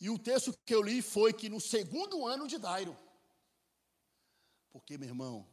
E 0.00 0.08
o 0.08 0.18
texto 0.18 0.56
que 0.64 0.74
eu 0.74 0.82
li 0.82 1.02
foi 1.02 1.32
que 1.32 1.48
no 1.48 1.60
segundo 1.60 2.26
ano 2.26 2.46
de 2.46 2.58
Dário. 2.58 2.96
Porque, 4.70 4.96
meu 4.96 5.08
irmão, 5.08 5.46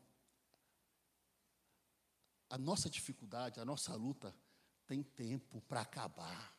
a 2.50 2.58
nossa 2.58 2.90
dificuldade, 2.90 3.60
a 3.60 3.66
nossa 3.66 3.94
luta 3.96 4.34
tem 4.86 5.04
tempo 5.04 5.60
para 5.62 5.82
acabar. 5.82 6.57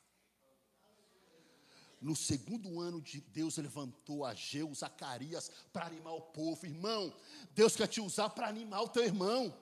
No 2.01 2.14
segundo 2.14 2.80
ano 2.80 3.01
de 3.01 3.20
Deus 3.20 3.57
levantou 3.57 4.24
Ageu, 4.24 4.72
Zacarias 4.74 5.51
para 5.72 5.86
animar 5.86 6.12
o 6.14 6.20
povo. 6.20 6.64
Irmão, 6.64 7.12
Deus 7.55 7.74
quer 7.74 7.88
te 7.88 8.01
usar 8.01 8.30
para 8.30 8.49
animar 8.49 8.82
o 8.82 8.88
teu 8.88 9.05
irmão. 9.05 9.53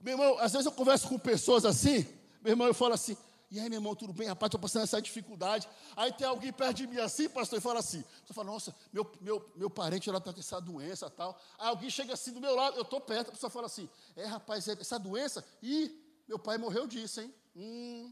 Meu 0.00 0.14
irmão, 0.14 0.38
às 0.38 0.52
vezes 0.52 0.66
eu 0.66 0.72
converso 0.72 1.08
com 1.08 1.18
pessoas 1.18 1.64
assim, 1.64 2.04
meu 2.42 2.52
irmão, 2.52 2.66
eu 2.66 2.74
falo 2.74 2.94
assim, 2.94 3.16
e 3.52 3.60
aí, 3.60 3.68
meu 3.68 3.76
irmão, 3.76 3.94
tudo 3.94 4.14
bem? 4.14 4.26
Rapaz, 4.28 4.48
estou 4.48 4.58
passando 4.58 4.84
essa 4.84 5.00
dificuldade. 5.00 5.68
Aí 5.94 6.10
tem 6.10 6.26
alguém 6.26 6.50
perto 6.50 6.78
de 6.78 6.86
mim 6.86 6.96
assim, 6.96 7.28
pastor, 7.28 7.58
e 7.58 7.60
fala 7.60 7.80
assim. 7.80 8.02
Você 8.24 8.32
fala, 8.32 8.50
nossa, 8.50 8.74
meu, 8.90 9.12
meu, 9.20 9.52
meu 9.54 9.68
parente 9.68 10.08
ela 10.08 10.16
está 10.16 10.32
com 10.32 10.40
essa 10.40 10.58
doença 10.58 11.10
tal. 11.10 11.38
Aí 11.58 11.68
alguém 11.68 11.90
chega 11.90 12.14
assim 12.14 12.32
do 12.32 12.40
meu 12.40 12.54
lado, 12.56 12.78
eu 12.78 12.82
estou 12.82 12.98
perto, 12.98 13.28
a 13.28 13.32
pessoa 13.32 13.50
fala 13.50 13.66
assim, 13.66 13.86
é 14.16 14.24
rapaz, 14.24 14.66
é 14.68 14.72
essa 14.72 14.98
doença, 14.98 15.44
e 15.62 15.94
meu 16.26 16.38
pai 16.38 16.56
morreu 16.56 16.86
disso, 16.86 17.20
hein? 17.20 17.34
Hum. 17.54 18.10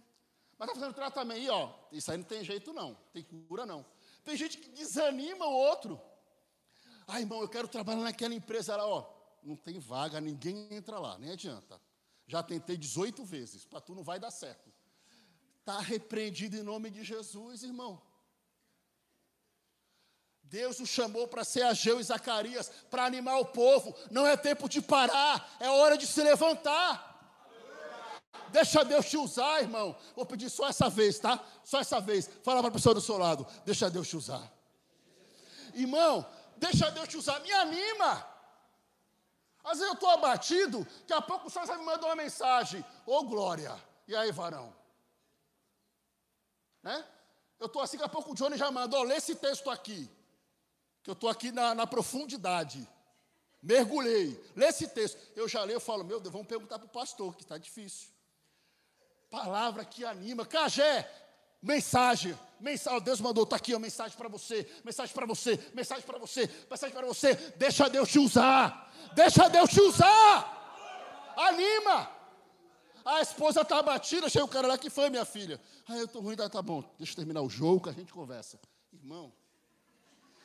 Mas 0.61 0.69
está 0.69 0.79
fazendo 0.79 0.95
tratamento 0.95 1.39
aí, 1.39 1.49
ó. 1.49 1.73
Isso 1.91 2.11
aí 2.11 2.19
não 2.19 2.25
tem 2.25 2.45
jeito, 2.45 2.71
não. 2.75 2.95
Tem 3.15 3.25
cura, 3.25 3.65
não. 3.65 3.83
Tem 4.23 4.37
gente 4.37 4.59
que 4.59 4.69
desanima 4.69 5.47
o 5.47 5.55
outro. 5.55 5.99
Ah, 7.07 7.19
irmão, 7.19 7.41
eu 7.41 7.49
quero 7.49 7.67
trabalhar 7.67 8.03
naquela 8.03 8.35
empresa 8.35 8.77
lá, 8.77 8.87
ó. 8.87 9.11
Não 9.43 9.57
tem 9.57 9.79
vaga, 9.79 10.21
ninguém 10.21 10.69
entra 10.71 10.99
lá, 10.99 11.17
nem 11.17 11.33
adianta. 11.33 11.81
Já 12.27 12.43
tentei 12.43 12.77
18 12.77 13.25
vezes, 13.25 13.65
para 13.65 13.81
tu 13.81 13.95
não 13.95 14.05
vai 14.05 14.21
dar 14.21 14.31
certo. 14.31 14.71
Está 15.61 15.81
repreendido 15.81 16.59
em 16.59 16.63
nome 16.63 16.91
de 16.91 17.05
Jesus, 17.05 17.63
irmão. 17.63 18.03
Deus 20.43 20.79
o 20.79 20.87
chamou 20.87 21.27
para 21.27 21.43
ser 21.43 21.63
Ageu 21.63 21.99
e 21.99 22.05
Zacarias, 22.05 22.69
para 22.91 23.07
animar 23.07 23.39
o 23.39 23.47
povo. 23.47 23.97
Não 24.11 24.27
é 24.27 24.37
tempo 24.37 24.69
de 24.69 24.83
parar, 24.83 25.57
é 25.59 25.71
hora 25.71 25.97
de 25.97 26.07
se 26.07 26.23
levantar. 26.23 27.10
Deixa 28.53 28.85
Deus 28.85 29.07
te 29.07 29.17
usar, 29.17 29.63
irmão. 29.63 29.97
Vou 30.15 30.27
pedir 30.27 30.51
só 30.51 30.69
essa 30.69 30.89
vez, 30.89 31.19
tá? 31.19 31.43
Só 31.65 31.81
essa 31.81 32.01
vez. 32.01 32.29
Fala 32.43 32.61
para 32.61 32.69
a 32.69 32.73
pessoa 32.73 32.95
do 32.95 33.01
seu 33.01 33.17
lado. 33.17 33.47
Deixa 33.65 33.91
Deus 33.91 34.09
te 34.09 34.17
usar. 34.17 34.51
Irmão, 35.75 36.27
deixa 36.57 36.91
Deus 36.91 37.09
te 37.09 37.17
usar. 37.17 37.41
Me 37.41 37.53
anima. 37.53 38.27
Às 39.63 39.79
vezes 39.79 39.89
eu 39.89 39.93
estou 39.93 40.11
abatido, 40.11 40.87
daqui 41.01 41.13
a 41.13 41.21
pouco 41.21 41.47
o 41.47 41.51
senhor 41.51 41.67
me 41.79 41.85
mandou 41.85 42.09
uma 42.09 42.17
mensagem. 42.17 42.85
Ô 43.07 43.19
oh, 43.19 43.25
glória. 43.25 43.79
E 44.09 44.17
aí, 44.17 44.33
varão? 44.33 44.75
Né? 46.83 47.05
Eu 47.59 47.67
estou 47.67 47.83
assim, 47.83 47.99
daqui 47.99 48.09
a 48.09 48.13
pouco 48.13 48.33
o 48.33 48.35
Johnny 48.35 48.57
já 48.57 48.71
mandou, 48.71 49.03
lê 49.03 49.17
esse 49.17 49.35
texto 49.35 49.71
aqui. 49.71 50.11
Que 51.03 51.11
eu 51.11 51.13
estou 51.13 51.29
aqui 51.29 51.53
na, 51.53 51.75
na, 51.75 51.87
profundidade. 51.87 52.89
Mergulhei. 53.63 54.43
Lê 54.57 54.67
esse 54.67 54.89
texto. 54.89 55.19
Eu 55.37 55.47
já 55.47 55.63
leio, 55.63 55.77
eu 55.77 55.81
falo, 55.81 56.05
meu 56.05 56.21
Deus, 56.21 56.33
vamos 56.33 56.49
perguntar 56.49 56.79
para 56.79 56.87
o 56.87 56.91
pastor, 56.91 57.37
que 57.37 57.43
está 57.43 57.59
difícil. 57.59 58.09
Palavra 59.31 59.85
que 59.85 60.05
anima. 60.05 60.45
Cajé, 60.45 61.09
mensagem. 61.63 62.37
Mensagem, 62.59 63.01
Deus 63.01 63.21
mandou, 63.21 63.45
está 63.45 63.57
aqui, 63.57 63.77
mensagem 63.79 64.19
para 64.19 64.29
você, 64.29 64.69
mensagem 64.85 65.15
para 65.15 65.25
você, 65.25 65.59
mensagem 65.73 66.05
para 66.05 66.19
você, 66.19 66.51
mensagem 66.69 66.95
para 66.95 67.07
você. 67.07 67.35
Deixa 67.57 67.89
Deus 67.89 68.11
te 68.11 68.19
usar. 68.19 68.93
Deixa 69.15 69.49
Deus 69.49 69.71
te 69.71 69.81
usar. 69.81 71.33
Anima. 71.39 72.11
A 73.03 73.23
esposa 73.23 73.63
está 73.63 73.79
abatida, 73.79 74.29
chega 74.29 74.45
o 74.45 74.49
cara 74.49 74.69
lá, 74.69 74.77
que 74.77 74.91
foi, 74.91 75.09
minha 75.09 75.25
filha? 75.25 75.59
Ah, 75.89 75.97
eu 75.97 76.05
estou 76.05 76.21
ruim, 76.21 76.37
tá, 76.37 76.51
tá 76.51 76.61
bom, 76.61 76.85
deixa 76.99 77.13
eu 77.13 77.17
terminar 77.17 77.41
o 77.41 77.49
jogo 77.49 77.85
que 77.85 77.89
a 77.89 77.93
gente 77.93 78.13
conversa. 78.13 78.61
Irmão, 78.93 79.33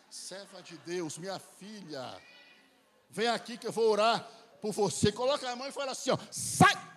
serva 0.09 0.63
de 0.63 0.77
Deus, 0.77 1.17
minha 1.17 1.38
filha, 1.38 2.17
vem 3.09 3.27
aqui 3.27 3.57
que 3.57 3.67
eu 3.67 3.73
vou 3.73 3.91
orar 3.91 4.25
por 4.61 4.71
você. 4.71 5.11
Coloca 5.11 5.49
a 5.49 5.55
mão 5.55 5.67
e 5.67 5.71
fala 5.73 5.91
assim, 5.91 6.11
ó, 6.11 6.17
sai! 6.31 6.95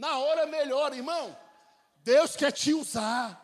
Na 0.00 0.16
hora 0.18 0.44
é 0.44 0.46
melhor, 0.46 0.94
irmão. 0.96 1.36
Deus 2.02 2.34
quer 2.34 2.50
te 2.50 2.72
usar. 2.72 3.36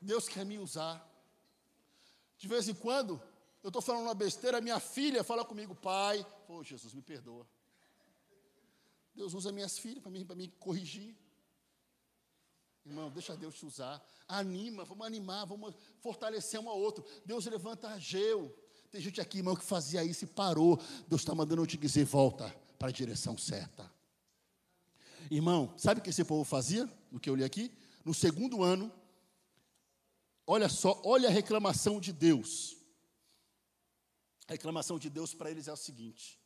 Deus 0.00 0.28
quer 0.28 0.46
me 0.46 0.56
usar. 0.56 1.04
De 2.38 2.46
vez 2.46 2.68
em 2.68 2.74
quando, 2.74 3.20
eu 3.60 3.70
estou 3.70 3.82
falando 3.82 4.04
uma 4.04 4.14
besteira, 4.14 4.60
minha 4.60 4.78
filha 4.78 5.24
fala 5.24 5.44
comigo, 5.44 5.74
pai, 5.74 6.24
pô, 6.46 6.62
Jesus, 6.62 6.94
me 6.94 7.02
perdoa. 7.02 7.44
Deus 9.16 9.34
usa 9.34 9.50
minhas 9.50 9.76
filhas 9.80 10.00
para 10.00 10.12
mim, 10.12 10.24
me 10.36 10.48
corrigir. 10.60 11.16
Irmão, 12.86 13.10
deixa 13.10 13.36
Deus 13.36 13.56
te 13.56 13.66
usar. 13.66 14.00
Anima, 14.28 14.84
vamos 14.84 15.04
animar, 15.04 15.44
vamos 15.44 15.74
fortalecer 15.98 16.60
um 16.60 16.68
ao 16.68 16.78
outro. 16.78 17.04
Deus 17.24 17.46
levanta 17.46 17.88
Ageu. 17.88 18.56
Tem 18.92 19.00
gente 19.00 19.20
aqui, 19.20 19.38
irmão, 19.38 19.56
que 19.56 19.64
fazia 19.64 20.04
isso 20.04 20.22
e 20.22 20.28
parou. 20.28 20.76
Deus 21.08 21.22
está 21.22 21.34
mandando 21.34 21.62
eu 21.62 21.66
te 21.66 21.76
dizer, 21.76 22.04
volta 22.04 22.62
para 22.78 22.88
a 22.88 22.92
direção 22.92 23.36
certa. 23.36 23.90
Irmão, 25.30 25.72
sabe 25.76 26.00
o 26.00 26.02
que 26.02 26.10
esse 26.10 26.24
povo 26.24 26.44
fazia? 26.44 26.88
O 27.10 27.18
que 27.18 27.30
eu 27.30 27.34
li 27.34 27.44
aqui? 27.44 27.72
No 28.04 28.12
segundo 28.12 28.62
ano, 28.62 28.92
olha 30.46 30.68
só, 30.68 31.00
olha 31.04 31.28
a 31.28 31.32
reclamação 31.32 31.98
de 31.98 32.12
Deus. 32.12 32.76
A 34.46 34.52
reclamação 34.52 34.98
de 34.98 35.08
Deus 35.08 35.34
para 35.34 35.50
eles 35.50 35.68
é 35.68 35.72
o 35.72 35.76
seguinte: 35.76 36.38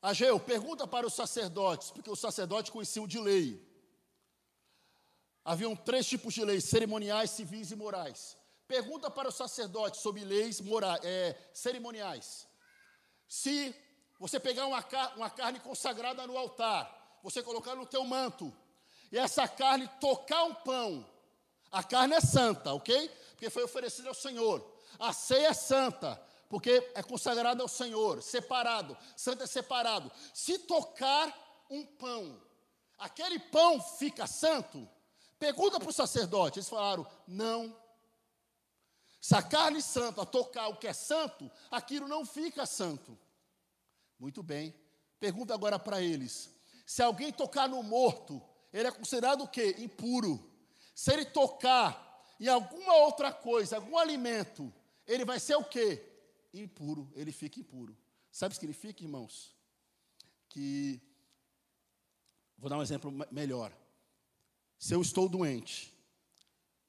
Ageu, 0.00 0.40
pergunta 0.40 0.86
para 0.86 1.06
os 1.06 1.14
sacerdotes, 1.14 1.90
porque 1.90 2.10
os 2.10 2.20
sacerdotes 2.20 2.70
conheciam 2.70 3.06
de 3.06 3.18
lei. 3.18 3.66
Haviam 5.44 5.76
três 5.76 6.06
tipos 6.06 6.32
de 6.32 6.44
leis: 6.44 6.64
cerimoniais, 6.64 7.30
civis 7.30 7.70
e 7.70 7.76
morais. 7.76 8.36
Pergunta 8.66 9.10
para 9.10 9.28
os 9.28 9.34
sacerdotes 9.34 10.00
sobre 10.00 10.24
leis 10.24 10.60
morais, 10.60 11.00
é, 11.02 11.36
cerimoniais. 11.52 12.46
Se 13.26 13.74
você 14.18 14.40
pegar 14.40 14.66
uma, 14.66 14.84
uma 15.16 15.30
carne 15.30 15.60
consagrada 15.60 16.26
no 16.26 16.36
altar, 16.36 17.18
você 17.22 17.42
colocar 17.42 17.74
no 17.74 17.86
teu 17.86 18.04
manto, 18.04 18.52
e 19.10 19.18
essa 19.18 19.46
carne 19.48 19.88
tocar 20.00 20.44
um 20.44 20.54
pão, 20.54 21.06
a 21.70 21.82
carne 21.82 22.14
é 22.14 22.20
santa, 22.20 22.74
ok? 22.74 23.08
Porque 23.30 23.50
foi 23.50 23.64
oferecida 23.64 24.08
ao 24.08 24.14
Senhor. 24.14 24.64
A 24.98 25.12
ceia 25.12 25.48
é 25.48 25.54
santa 25.54 26.20
porque 26.48 26.90
é 26.94 27.02
consagrado 27.02 27.62
ao 27.62 27.68
Senhor, 27.68 28.22
separado, 28.22 28.96
santo 29.14 29.42
é 29.42 29.46
separado. 29.46 30.10
Se 30.32 30.58
tocar 30.60 31.66
um 31.68 31.84
pão, 31.84 32.40
aquele 32.98 33.38
pão 33.38 33.80
fica 33.80 34.26
santo? 34.26 34.88
Pergunta 35.38 35.78
para 35.78 35.90
o 35.90 35.92
sacerdote. 35.92 36.58
Eles 36.58 36.68
falaram: 36.68 37.06
não. 37.26 37.76
Se 39.20 39.34
a 39.34 39.42
carne 39.42 39.82
santa 39.82 40.24
tocar 40.24 40.68
o 40.68 40.76
que 40.76 40.86
é 40.86 40.92
santo, 40.92 41.50
aquilo 41.70 42.08
não 42.08 42.24
fica 42.24 42.64
santo. 42.64 43.18
Muito 44.18 44.42
bem. 44.42 44.74
Pergunta 45.20 45.54
agora 45.54 45.78
para 45.78 46.02
eles: 46.02 46.50
se 46.86 47.02
alguém 47.02 47.32
tocar 47.32 47.68
no 47.68 47.82
morto, 47.82 48.42
ele 48.72 48.88
é 48.88 48.90
considerado 48.90 49.42
o 49.42 49.48
quê? 49.48 49.76
Impuro. 49.78 50.50
Se 50.94 51.12
ele 51.12 51.24
tocar 51.24 52.06
em 52.40 52.48
alguma 52.48 52.94
outra 52.96 53.32
coisa, 53.32 53.76
algum 53.76 53.96
alimento, 53.96 54.72
ele 55.06 55.24
vai 55.24 55.40
ser 55.40 55.56
o 55.56 55.64
quê? 55.64 56.04
Impuro, 56.52 57.10
ele 57.14 57.32
fica 57.32 57.60
impuro. 57.60 57.96
Sabe 58.30 58.52
o 58.52 58.54
que 58.54 58.60
significa, 58.60 59.02
irmãos? 59.02 59.54
Que, 60.48 61.00
vou 62.56 62.70
dar 62.70 62.78
um 62.78 62.82
exemplo 62.82 63.12
melhor. 63.30 63.72
Se 64.78 64.94
eu 64.94 65.02
estou 65.02 65.28
doente 65.28 65.92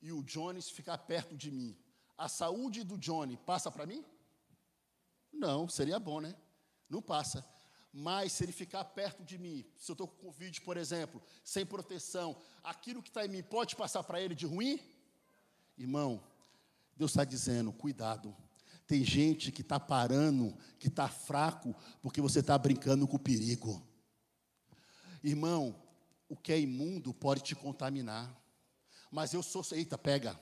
e 0.01 0.11
o 0.11 0.23
Jones 0.23 0.69
ficar 0.69 0.97
perto 0.99 1.35
de 1.35 1.51
mim, 1.51 1.77
a 2.17 2.27
saúde 2.27 2.83
do 2.83 2.97
Johnny 2.97 3.37
passa 3.37 3.71
para 3.71 3.85
mim? 3.85 4.05
Não, 5.31 5.67
seria 5.67 5.99
bom, 5.99 6.19
né? 6.19 6.35
Não 6.89 7.01
passa. 7.01 7.45
Mas 7.91 8.33
se 8.33 8.43
ele 8.43 8.51
ficar 8.51 8.83
perto 8.83 9.23
de 9.23 9.37
mim, 9.37 9.65
se 9.77 9.91
eu 9.91 9.93
estou 9.93 10.07
com 10.07 10.27
Covid, 10.27 10.61
por 10.61 10.77
exemplo, 10.77 11.21
sem 11.43 11.65
proteção, 11.65 12.35
aquilo 12.63 13.01
que 13.01 13.09
está 13.09 13.25
em 13.25 13.29
mim 13.29 13.43
pode 13.43 13.75
passar 13.75 14.03
para 14.03 14.21
ele 14.21 14.35
de 14.35 14.45
ruim? 14.45 14.79
Irmão, 15.77 16.23
Deus 16.95 17.11
está 17.11 17.23
dizendo: 17.23 17.71
cuidado. 17.71 18.35
Tem 18.85 19.03
gente 19.03 19.51
que 19.51 19.61
está 19.61 19.79
parando, 19.79 20.57
que 20.79 20.87
está 20.87 21.07
fraco, 21.07 21.75
porque 22.01 22.19
você 22.19 22.39
está 22.39 22.57
brincando 22.57 23.07
com 23.07 23.17
o 23.17 23.19
perigo. 23.19 23.85
Irmão, 25.23 25.79
o 26.27 26.35
que 26.35 26.51
é 26.51 26.59
imundo 26.59 27.13
pode 27.13 27.41
te 27.41 27.55
contaminar. 27.55 28.35
Mas 29.11 29.33
eu 29.33 29.43
sou, 29.43 29.63
eita, 29.71 29.97
pega. 29.97 30.39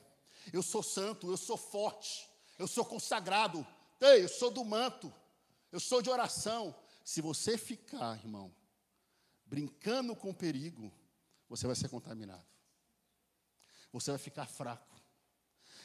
Eu 0.52 0.64
sou 0.64 0.82
santo, 0.82 1.30
eu 1.30 1.38
sou 1.38 1.58
forte, 1.58 2.30
eu 2.58 2.68
sou 2.68 2.86
consagrado, 2.86 3.66
ei, 4.00 4.24
eu 4.24 4.30
sou 4.30 4.50
do 4.50 4.64
manto, 4.64 5.14
eu 5.72 5.80
sou 5.80 6.01
de 6.01 6.09
oração. 6.09 6.76
Se 7.03 7.22
você 7.22 7.57
ficar, 7.57 8.18
irmão, 8.18 8.53
brincando 9.45 10.15
com 10.15 10.30
o 10.30 10.36
perigo, 10.36 10.91
você 11.47 11.65
vai 11.65 11.76
ser 11.76 11.89
contaminado. 11.89 12.45
Você 13.91 14.11
vai 14.11 14.18
ficar 14.18 14.45
fraco. 14.45 14.95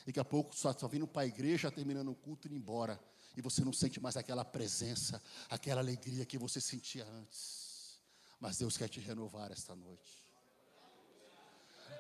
Daqui 0.05 0.18
a 0.18 0.24
pouco 0.24 0.55
só 0.57 0.72
está 0.72 0.87
vindo 0.89 1.07
para 1.07 1.22
a 1.22 1.26
igreja, 1.26 1.70
terminando 1.70 2.11
o 2.11 2.14
culto 2.14 2.47
e 2.47 2.51
indo 2.51 2.57
embora. 2.57 3.01
E 3.37 3.41
você 3.41 3.64
não 3.64 3.72
sente 3.72 4.01
mais 4.01 4.16
aquela 4.16 4.45
presença, 4.45 5.22
aquela 5.49 5.80
alegria 5.80 6.26
que 6.26 6.37
você 6.37 6.61
sentia 6.61 7.07
antes. 7.07 8.01
Mas 8.41 8.59
Deus 8.59 8.76
quer 8.76 8.89
te 8.89 9.01
renovar 9.01 9.53
esta 9.53 9.74
noite. 9.76 10.26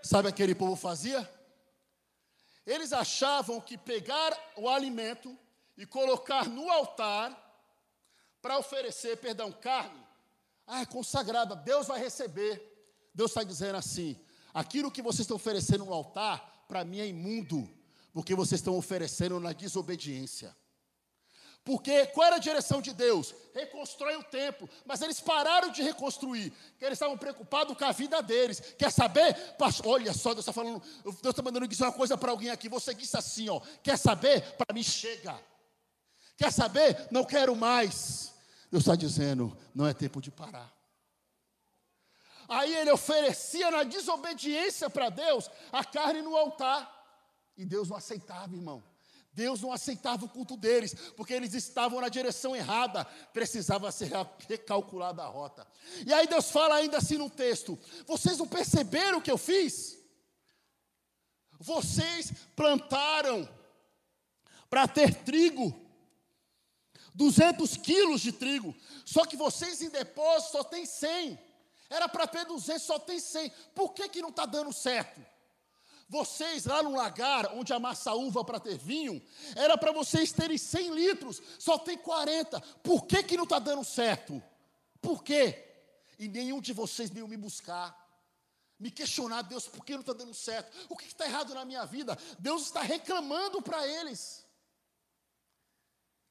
Sabe 0.02 0.28
aquele 0.28 0.54
povo 0.54 0.74
fazia? 0.74 1.30
Eles 2.66 2.92
achavam 2.92 3.60
que 3.60 3.78
pegar 3.78 4.36
o 4.56 4.68
alimento 4.68 5.38
e 5.76 5.86
colocar 5.86 6.48
no 6.48 6.68
altar 6.70 7.51
para 8.42 8.58
oferecer, 8.58 9.16
perdão, 9.18 9.52
carne, 9.52 10.02
ah, 10.66 10.82
é 10.82 10.86
consagrada, 10.86 11.54
Deus 11.54 11.86
vai 11.86 12.00
receber. 12.00 12.60
Deus 13.14 13.30
está 13.30 13.42
dizendo 13.42 13.76
assim: 13.76 14.18
aquilo 14.52 14.90
que 14.90 15.00
vocês 15.00 15.20
estão 15.20 15.36
oferecendo 15.36 15.84
no 15.84 15.94
altar, 15.94 16.64
para 16.66 16.84
mim 16.84 16.98
é 16.98 17.06
imundo, 17.06 17.68
porque 18.12 18.34
vocês 18.34 18.60
estão 18.60 18.76
oferecendo 18.76 19.38
na 19.38 19.52
desobediência. 19.52 20.54
Porque 21.64 22.06
qual 22.06 22.26
era 22.26 22.36
a 22.36 22.40
direção 22.40 22.82
de 22.82 22.92
Deus? 22.92 23.32
Reconstrói 23.54 24.16
o 24.16 24.24
templo. 24.24 24.68
Mas 24.84 25.00
eles 25.00 25.20
pararam 25.20 25.70
de 25.70 25.80
reconstruir, 25.80 26.50
porque 26.50 26.84
eles 26.84 26.96
estavam 26.96 27.16
preocupados 27.16 27.76
com 27.78 27.84
a 27.84 27.92
vida 27.92 28.20
deles. 28.20 28.60
Quer 28.76 28.90
saber? 28.90 29.36
Olha 29.84 30.12
só, 30.12 30.30
Deus 30.30 30.40
está 30.40 30.52
falando, 30.52 30.82
Deus 31.04 31.24
está 31.24 31.40
mandando 31.40 31.68
dizer 31.68 31.84
uma 31.84 31.92
coisa 31.92 32.18
para 32.18 32.32
alguém 32.32 32.50
aqui. 32.50 32.68
Você 32.68 32.92
disse 32.92 33.16
assim, 33.16 33.48
ó. 33.48 33.60
Quer 33.80 33.96
saber? 33.96 34.42
Para 34.56 34.74
mim 34.74 34.82
chega. 34.82 35.38
Quer 36.36 36.52
saber? 36.52 37.06
Não 37.12 37.24
quero 37.24 37.54
mais. 37.54 38.31
Deus 38.72 38.84
está 38.84 38.96
dizendo: 38.96 39.54
não 39.74 39.86
é 39.86 39.92
tempo 39.92 40.18
de 40.18 40.30
parar. 40.30 40.74
Aí 42.48 42.74
ele 42.74 42.90
oferecia 42.90 43.70
na 43.70 43.82
desobediência 43.82 44.88
para 44.88 45.10
Deus 45.10 45.50
a 45.70 45.84
carne 45.84 46.22
no 46.22 46.34
altar. 46.34 46.90
E 47.54 47.66
Deus 47.66 47.90
não 47.90 47.98
aceitava, 47.98 48.54
irmão. 48.54 48.82
Deus 49.34 49.60
não 49.60 49.72
aceitava 49.72 50.24
o 50.24 50.28
culto 50.28 50.56
deles, 50.56 50.94
porque 51.16 51.32
eles 51.34 51.54
estavam 51.54 52.00
na 52.00 52.08
direção 52.08 52.56
errada, 52.56 53.04
precisava 53.32 53.92
ser 53.92 54.10
recalculada 54.48 55.22
a 55.22 55.26
rota. 55.26 55.66
E 56.06 56.12
aí 56.12 56.26
Deus 56.26 56.50
fala 56.50 56.76
ainda 56.76 56.96
assim 56.96 57.18
no 57.18 57.28
texto: 57.28 57.78
vocês 58.06 58.38
não 58.38 58.48
perceberam 58.48 59.18
o 59.18 59.22
que 59.22 59.30
eu 59.30 59.38
fiz? 59.38 59.98
Vocês 61.60 62.32
plantaram 62.56 63.46
para 64.70 64.88
ter 64.88 65.14
trigo, 65.24 65.91
200 67.14 67.76
quilos 67.76 68.20
de 68.20 68.32
trigo. 68.32 68.74
Só 69.04 69.24
que 69.24 69.36
vocês 69.36 69.82
em 69.82 69.88
depósito 69.88 70.52
só 70.52 70.64
tem 70.64 70.86
100. 70.86 71.38
Era 71.90 72.08
para 72.08 72.26
ter 72.26 72.46
200, 72.46 72.82
só 72.82 72.98
tem 72.98 73.20
100. 73.20 73.52
Por 73.74 73.92
que, 73.92 74.08
que 74.08 74.22
não 74.22 74.30
está 74.30 74.46
dando 74.46 74.72
certo? 74.72 75.20
Vocês 76.08 76.66
lá 76.66 76.82
no 76.82 76.94
lagar, 76.94 77.54
onde 77.54 77.72
amassa 77.72 78.12
uva 78.12 78.44
para 78.44 78.60
ter 78.60 78.76
vinho, 78.76 79.22
era 79.56 79.78
para 79.78 79.92
vocês 79.92 80.30
terem 80.30 80.58
100 80.58 80.94
litros, 80.94 81.40
só 81.58 81.78
tem 81.78 81.96
40. 81.96 82.60
Por 82.82 83.06
que, 83.06 83.22
que 83.22 83.36
não 83.36 83.44
está 83.44 83.58
dando 83.58 83.82
certo? 83.82 84.42
Por 85.00 85.24
quê? 85.24 85.70
E 86.18 86.28
nenhum 86.28 86.60
de 86.60 86.72
vocês 86.72 87.08
veio 87.08 87.26
me 87.26 87.36
buscar, 87.36 87.98
me 88.78 88.90
questionar, 88.90 89.42
Deus, 89.42 89.66
por 89.66 89.84
que 89.84 89.92
não 89.92 90.00
está 90.00 90.12
dando 90.12 90.34
certo? 90.34 90.70
O 90.88 90.96
que 90.96 91.06
está 91.06 91.24
errado 91.24 91.54
na 91.54 91.64
minha 91.64 91.84
vida? 91.86 92.18
Deus 92.38 92.66
está 92.66 92.82
reclamando 92.82 93.62
para 93.62 93.86
eles. 93.86 94.41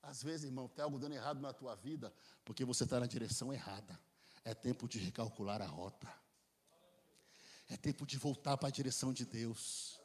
Às 0.03 0.23
vezes, 0.23 0.45
irmão, 0.45 0.67
tem 0.67 0.83
algo 0.83 0.97
dando 0.97 1.13
errado 1.13 1.39
na 1.39 1.53
tua 1.53 1.75
vida, 1.75 2.13
porque 2.43 2.65
você 2.65 2.83
está 2.83 2.99
na 2.99 3.05
direção 3.05 3.53
errada. 3.53 3.99
É 4.43 4.53
tempo 4.53 4.87
de 4.87 4.97
recalcular 4.97 5.61
a 5.61 5.67
rota. 5.67 6.11
É 7.69 7.77
tempo 7.77 8.05
de 8.05 8.17
voltar 8.17 8.57
para 8.57 8.67
a 8.67 8.71
direção 8.71 9.13
de 9.13 9.25
Deus. 9.25 9.99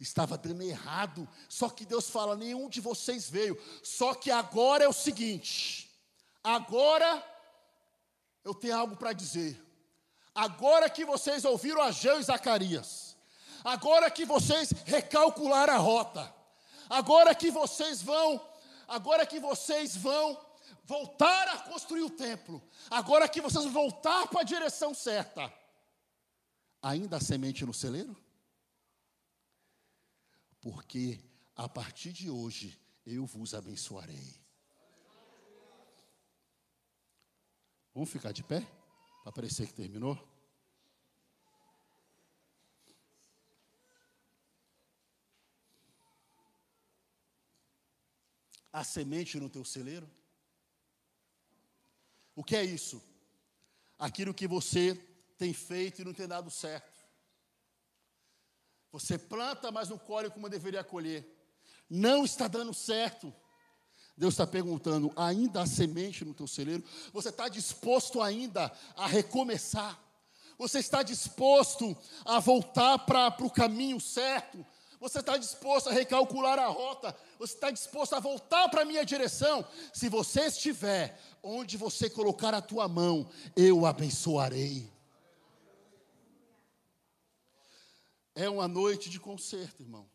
Estava 0.00 0.36
dando 0.36 0.62
errado, 0.62 1.28
só 1.48 1.70
que 1.70 1.86
Deus 1.86 2.10
fala: 2.10 2.36
nenhum 2.36 2.68
de 2.68 2.80
vocês 2.80 3.30
veio. 3.30 3.56
Só 3.82 4.14
que 4.14 4.30
agora 4.30 4.84
é 4.84 4.88
o 4.88 4.92
seguinte: 4.92 5.88
agora 6.42 7.24
eu 8.44 8.52
tenho 8.52 8.76
algo 8.76 8.96
para 8.96 9.12
dizer. 9.12 9.60
Agora 10.34 10.90
que 10.90 11.04
vocês 11.04 11.44
ouviram 11.44 11.82
Ageu 11.82 12.18
e 12.18 12.22
Zacarias, 12.22 13.16
agora 13.62 14.10
que 14.10 14.24
vocês 14.24 14.72
recalcularam 14.84 15.74
a 15.74 15.78
rota, 15.78 16.34
agora 16.88 17.34
que 17.34 17.50
vocês 17.50 18.02
vão 18.02 18.51
agora 18.92 19.26
que 19.26 19.40
vocês 19.40 19.96
vão 19.96 20.38
voltar 20.84 21.48
a 21.48 21.58
construir 21.60 22.02
o 22.02 22.10
templo, 22.10 22.62
agora 22.90 23.26
que 23.26 23.40
vocês 23.40 23.64
vão 23.64 23.72
voltar 23.72 24.28
para 24.28 24.42
a 24.42 24.44
direção 24.44 24.92
certa, 24.92 25.52
ainda 26.82 27.16
há 27.16 27.20
semente 27.20 27.64
no 27.64 27.72
celeiro? 27.72 28.14
Porque 30.60 31.18
a 31.56 31.68
partir 31.68 32.12
de 32.12 32.28
hoje 32.28 32.78
eu 33.06 33.24
vos 33.24 33.54
abençoarei. 33.54 34.40
Vamos 37.94 38.10
ficar 38.10 38.32
de 38.32 38.44
pé? 38.44 38.60
Para 39.22 39.32
parecer 39.32 39.66
que 39.66 39.74
terminou? 39.74 40.31
A 48.72 48.82
semente 48.82 49.38
no 49.38 49.50
teu 49.50 49.64
celeiro? 49.64 50.08
O 52.34 52.42
que 52.42 52.56
é 52.56 52.64
isso? 52.64 53.02
Aquilo 53.98 54.32
que 54.32 54.48
você 54.48 54.94
tem 55.36 55.52
feito 55.52 56.00
e 56.00 56.04
não 56.04 56.14
tem 56.14 56.26
dado 56.26 56.50
certo. 56.50 56.92
Você 58.90 59.18
planta, 59.18 59.70
mas 59.70 59.88
não 59.88 59.98
colhe 59.98 60.30
como 60.30 60.48
deveria 60.48 60.84
colher. 60.84 61.26
Não 61.88 62.24
está 62.24 62.48
dando 62.48 62.72
certo. 62.72 63.32
Deus 64.16 64.34
está 64.34 64.46
perguntando: 64.46 65.12
ainda 65.16 65.62
há 65.62 65.66
semente 65.66 66.24
no 66.24 66.34
teu 66.34 66.46
celeiro? 66.46 66.84
Você 67.12 67.30
está 67.30 67.48
disposto 67.48 68.20
ainda 68.20 68.72
a 68.96 69.06
recomeçar? 69.06 69.98
Você 70.58 70.78
está 70.78 71.02
disposto 71.02 71.96
a 72.24 72.38
voltar 72.38 72.98
para 73.00 73.34
o 73.44 73.50
caminho 73.50 74.00
certo? 74.00 74.64
Você 75.02 75.18
está 75.18 75.36
disposto 75.36 75.88
a 75.88 75.92
recalcular 75.92 76.60
a 76.60 76.68
rota? 76.68 77.12
Você 77.36 77.54
está 77.54 77.72
disposto 77.72 78.12
a 78.12 78.20
voltar 78.20 78.68
para 78.68 78.82
a 78.82 78.84
minha 78.84 79.04
direção? 79.04 79.66
Se 79.92 80.08
você 80.08 80.42
estiver 80.42 81.20
onde 81.42 81.76
você 81.76 82.08
colocar 82.08 82.54
a 82.54 82.62
tua 82.62 82.86
mão, 82.86 83.28
eu 83.56 83.84
abençoarei. 83.84 84.88
É 88.32 88.48
uma 88.48 88.68
noite 88.68 89.10
de 89.10 89.18
concerto, 89.18 89.82
irmão. 89.82 90.08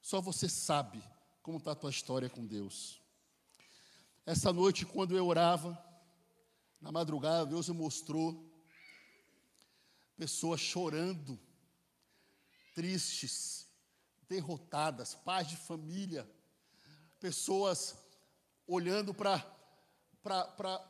Só 0.00 0.20
você 0.20 0.48
sabe 0.48 1.02
como 1.42 1.58
está 1.58 1.72
a 1.72 1.74
tua 1.74 1.90
história 1.90 2.30
com 2.30 2.46
Deus. 2.46 3.02
Essa 4.24 4.52
noite, 4.52 4.86
quando 4.86 5.16
eu 5.16 5.26
orava, 5.26 5.76
na 6.80 6.92
madrugada, 6.92 7.44
Deus 7.44 7.68
me 7.68 7.74
mostrou 7.74 8.48
pessoas 10.16 10.60
chorando, 10.60 11.36
tristes, 12.72 13.67
derrotadas, 14.28 15.14
pais 15.14 15.48
de 15.48 15.56
família, 15.56 16.28
pessoas 17.18 17.96
olhando 18.66 19.14
para 19.14 19.42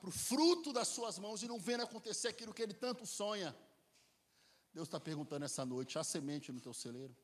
o 0.03 0.11
fruto 0.11 0.73
das 0.73 0.89
suas 0.89 1.19
mãos 1.19 1.43
e 1.43 1.49
não 1.49 1.59
vendo 1.59 1.83
acontecer 1.83 2.29
aquilo 2.29 2.53
que 2.53 2.63
ele 2.63 2.75
tanto 2.75 3.07
sonha. 3.07 3.57
Deus 4.75 4.89
está 4.89 4.99
perguntando 4.99 5.45
essa 5.45 5.65
noite: 5.65 5.99
há 5.99 6.05
semente 6.05 6.53
no 6.53 6.61
teu 6.61 6.75
celeiro? 6.75 7.17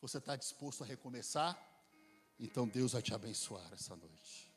Você 0.00 0.18
está 0.18 0.34
disposto 0.34 0.82
a 0.82 0.86
recomeçar? 0.86 1.58
Então 2.38 2.66
Deus 2.66 2.92
vai 2.92 3.02
te 3.02 3.12
abençoar 3.12 3.70
essa 3.72 3.94
noite. 3.94 4.50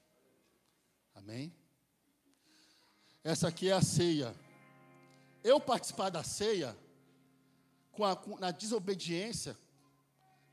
Amém? 1.13 1.53
Essa 3.23 3.49
aqui 3.49 3.69
é 3.69 3.73
a 3.73 3.81
ceia. 3.81 4.33
Eu 5.43 5.59
participar 5.59 6.09
da 6.09 6.23
ceia, 6.23 6.77
com 7.93 8.03
a, 8.03 8.15
com, 8.15 8.37
na 8.37 8.51
desobediência, 8.51 9.57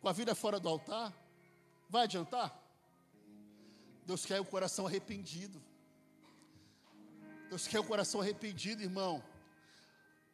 com 0.00 0.08
a 0.08 0.12
vida 0.12 0.34
fora 0.34 0.60
do 0.60 0.68
altar, 0.68 1.12
vai 1.88 2.04
adiantar? 2.04 2.56
Deus 4.06 4.24
quer 4.24 4.40
o 4.40 4.44
coração 4.44 4.86
arrependido. 4.86 5.60
Deus 7.48 7.66
quer 7.66 7.80
o 7.80 7.84
coração 7.84 8.20
arrependido, 8.20 8.82
irmão. 8.82 9.22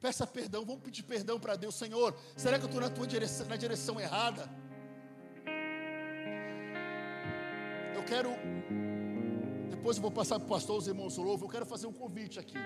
Peça 0.00 0.26
perdão, 0.26 0.64
vamos 0.64 0.82
pedir 0.82 1.02
perdão 1.02 1.40
para 1.40 1.56
Deus, 1.56 1.74
Senhor. 1.74 2.16
Será 2.36 2.58
que 2.58 2.64
eu 2.64 2.66
estou 2.68 2.80
na 2.80 2.90
tua 2.90 3.06
direção, 3.06 3.46
na 3.46 3.56
direção 3.56 3.98
errada? 3.98 4.48
Eu 7.94 8.04
quero, 8.04 8.30
depois 9.70 9.96
eu 9.96 10.02
vou 10.02 10.10
passar 10.10 10.38
para 10.38 10.46
o 10.46 10.48
pastor, 10.48 10.78
os 10.78 10.86
irmãos 10.86 11.16
louvam. 11.16 11.48
Eu 11.48 11.52
quero 11.52 11.66
fazer 11.66 11.86
um 11.86 11.92
convite 11.92 12.38
aqui. 12.38 12.58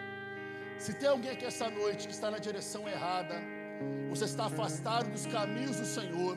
Se 0.78 0.95
tem 0.95 1.09
alguém 1.09 1.30
aqui 1.30 1.45
essa 1.45 1.70
noite 1.70 2.09
que 2.09 2.14
está 2.14 2.30
na 2.30 2.38
direção 2.38 2.88
errada, 2.88 3.60
você 4.09 4.24
está 4.24 4.47
afastado 4.47 5.11
dos 5.11 5.26
caminhos 5.26 5.76
do 5.76 5.87
Senhor, 5.87 6.37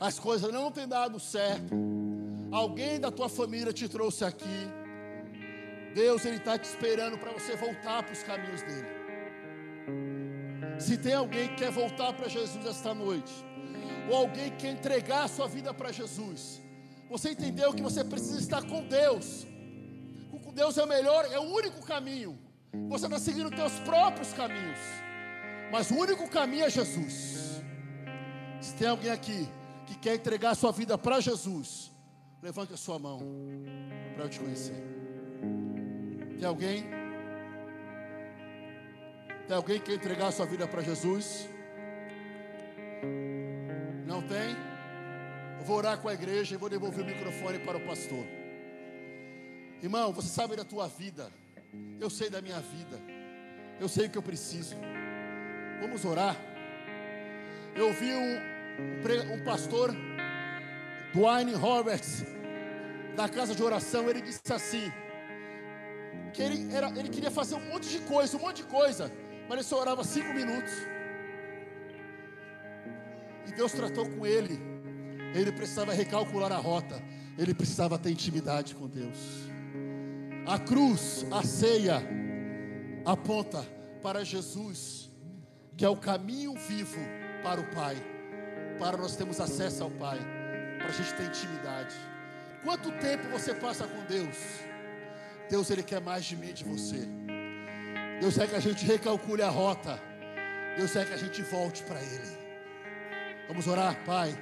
as 0.00 0.18
coisas 0.18 0.52
não 0.52 0.70
têm 0.70 0.86
dado 0.86 1.18
certo, 1.18 1.74
alguém 2.50 3.00
da 3.00 3.10
tua 3.10 3.28
família 3.28 3.72
te 3.72 3.88
trouxe 3.88 4.24
aqui, 4.24 4.68
Deus 5.94 6.24
ele 6.24 6.36
está 6.36 6.56
te 6.56 6.64
esperando 6.64 7.18
para 7.18 7.32
você 7.32 7.56
voltar 7.56 8.02
para 8.02 8.12
os 8.12 8.22
caminhos 8.22 8.62
dele. 8.62 8.86
Se 10.78 10.96
tem 10.96 11.14
alguém 11.14 11.48
que 11.48 11.56
quer 11.56 11.72
voltar 11.72 12.12
para 12.12 12.28
Jesus 12.28 12.64
esta 12.64 12.94
noite, 12.94 13.32
ou 14.08 14.16
alguém 14.16 14.50
que 14.50 14.58
quer 14.58 14.72
entregar 14.72 15.24
a 15.24 15.28
sua 15.28 15.48
vida 15.48 15.74
para 15.74 15.90
Jesus, 15.90 16.62
você 17.10 17.30
entendeu 17.30 17.72
que 17.72 17.82
você 17.82 18.04
precisa 18.04 18.38
estar 18.38 18.62
com 18.62 18.86
Deus. 18.86 19.46
Com 20.44 20.52
Deus 20.52 20.78
é 20.78 20.84
o 20.84 20.86
melhor, 20.86 21.26
é 21.32 21.38
o 21.38 21.42
único 21.42 21.84
caminho. 21.84 22.38
Você 22.88 23.06
está 23.06 23.18
seguindo 23.18 23.48
os 23.48 23.56
teus 23.56 23.72
próprios 23.80 24.32
caminhos, 24.32 24.78
mas 25.70 25.90
o 25.90 25.96
único 25.96 26.28
caminho 26.28 26.64
é 26.64 26.70
Jesus. 26.70 27.62
Se 28.60 28.74
tem 28.74 28.88
alguém 28.88 29.10
aqui 29.10 29.48
que 29.86 29.96
quer 29.98 30.14
entregar 30.14 30.50
a 30.50 30.54
sua 30.54 30.72
vida 30.72 30.96
para 30.98 31.20
Jesus, 31.20 31.90
levante 32.42 32.72
a 32.72 32.76
sua 32.76 32.98
mão 32.98 33.20
para 34.14 34.24
eu 34.24 34.28
te 34.28 34.38
conhecer. 34.38 34.74
Tem 36.38 36.46
alguém? 36.46 36.84
Tem 39.46 39.56
alguém 39.56 39.78
que 39.78 39.86
quer 39.86 39.94
entregar 39.94 40.28
a 40.28 40.32
sua 40.32 40.46
vida 40.46 40.66
para 40.66 40.82
Jesus? 40.82 41.48
Não 44.06 44.22
tem? 44.22 44.56
Eu 45.58 45.64
vou 45.64 45.76
orar 45.76 45.98
com 45.98 46.08
a 46.08 46.14
igreja 46.14 46.54
e 46.54 46.58
vou 46.58 46.68
devolver 46.68 47.04
o 47.04 47.06
microfone 47.06 47.58
para 47.58 47.78
o 47.78 47.80
pastor. 47.86 48.24
Irmão, 49.82 50.12
você 50.12 50.28
sabe 50.28 50.56
da 50.56 50.64
tua 50.64 50.88
vida. 50.88 51.30
Eu 52.00 52.10
sei 52.10 52.28
da 52.28 52.40
minha 52.40 52.60
vida. 52.60 53.00
Eu 53.80 53.88
sei 53.88 54.06
o 54.06 54.10
que 54.10 54.18
eu 54.18 54.22
preciso. 54.22 54.76
Vamos 55.80 56.04
orar. 56.04 56.36
Eu 57.74 57.92
vi 57.92 58.12
um, 58.12 59.34
um 59.34 59.44
pastor, 59.44 59.94
Dwayne 61.14 61.54
Roberts, 61.54 62.24
da 63.16 63.28
casa 63.28 63.54
de 63.54 63.62
oração. 63.62 64.08
Ele 64.08 64.20
disse 64.20 64.52
assim: 64.52 64.92
que 66.32 66.42
ele, 66.42 66.74
era, 66.74 66.88
ele 66.90 67.08
queria 67.08 67.30
fazer 67.30 67.54
um 67.54 67.64
monte 67.72 67.88
de 67.88 68.00
coisa, 68.00 68.36
um 68.36 68.40
monte 68.40 68.58
de 68.58 68.64
coisa 68.64 69.10
mas 69.48 69.56
ele 69.56 69.62
só 69.62 69.80
orava 69.80 70.04
cinco 70.04 70.34
minutos. 70.34 70.72
E 73.46 73.52
Deus 73.52 73.72
tratou 73.72 74.06
com 74.06 74.26
ele. 74.26 74.60
Ele 75.34 75.50
precisava 75.50 75.94
recalcular 75.94 76.52
a 76.52 76.58
rota. 76.58 77.02
Ele 77.38 77.54
precisava 77.54 77.98
ter 77.98 78.10
intimidade 78.10 78.74
com 78.74 78.86
Deus. 78.86 79.16
A 80.46 80.58
cruz, 80.58 81.24
a 81.30 81.42
ceia, 81.42 82.02
aponta 83.06 83.64
para 84.02 84.22
Jesus, 84.22 85.07
que 85.78 85.84
é 85.84 85.88
o 85.88 85.96
caminho 85.96 86.54
vivo 86.54 86.98
para 87.40 87.60
o 87.60 87.64
Pai. 87.70 87.96
Para 88.80 88.96
nós 88.96 89.14
termos 89.14 89.40
acesso 89.40 89.84
ao 89.84 89.90
Pai. 89.92 90.18
Para 90.76 90.88
a 90.88 90.92
gente 90.92 91.14
ter 91.14 91.26
intimidade. 91.26 91.94
Quanto 92.64 92.90
tempo 92.98 93.28
você 93.28 93.54
passa 93.54 93.86
com 93.86 94.04
Deus? 94.06 94.36
Deus, 95.48 95.70
Ele 95.70 95.84
quer 95.84 96.00
mais 96.00 96.24
de 96.24 96.36
mim 96.36 96.52
de 96.52 96.64
você. 96.64 97.06
Deus 98.20 98.34
quer 98.34 98.48
que 98.48 98.56
a 98.56 98.60
gente 98.60 98.84
recalcule 98.84 99.40
a 99.40 99.48
rota. 99.48 100.00
Deus 100.76 100.90
quer 100.90 101.06
que 101.06 101.14
a 101.14 101.16
gente 101.16 101.42
volte 101.42 101.84
para 101.84 102.02
Ele. 102.02 102.36
Vamos 103.46 103.68
orar, 103.68 103.96
Pai. 104.04 104.36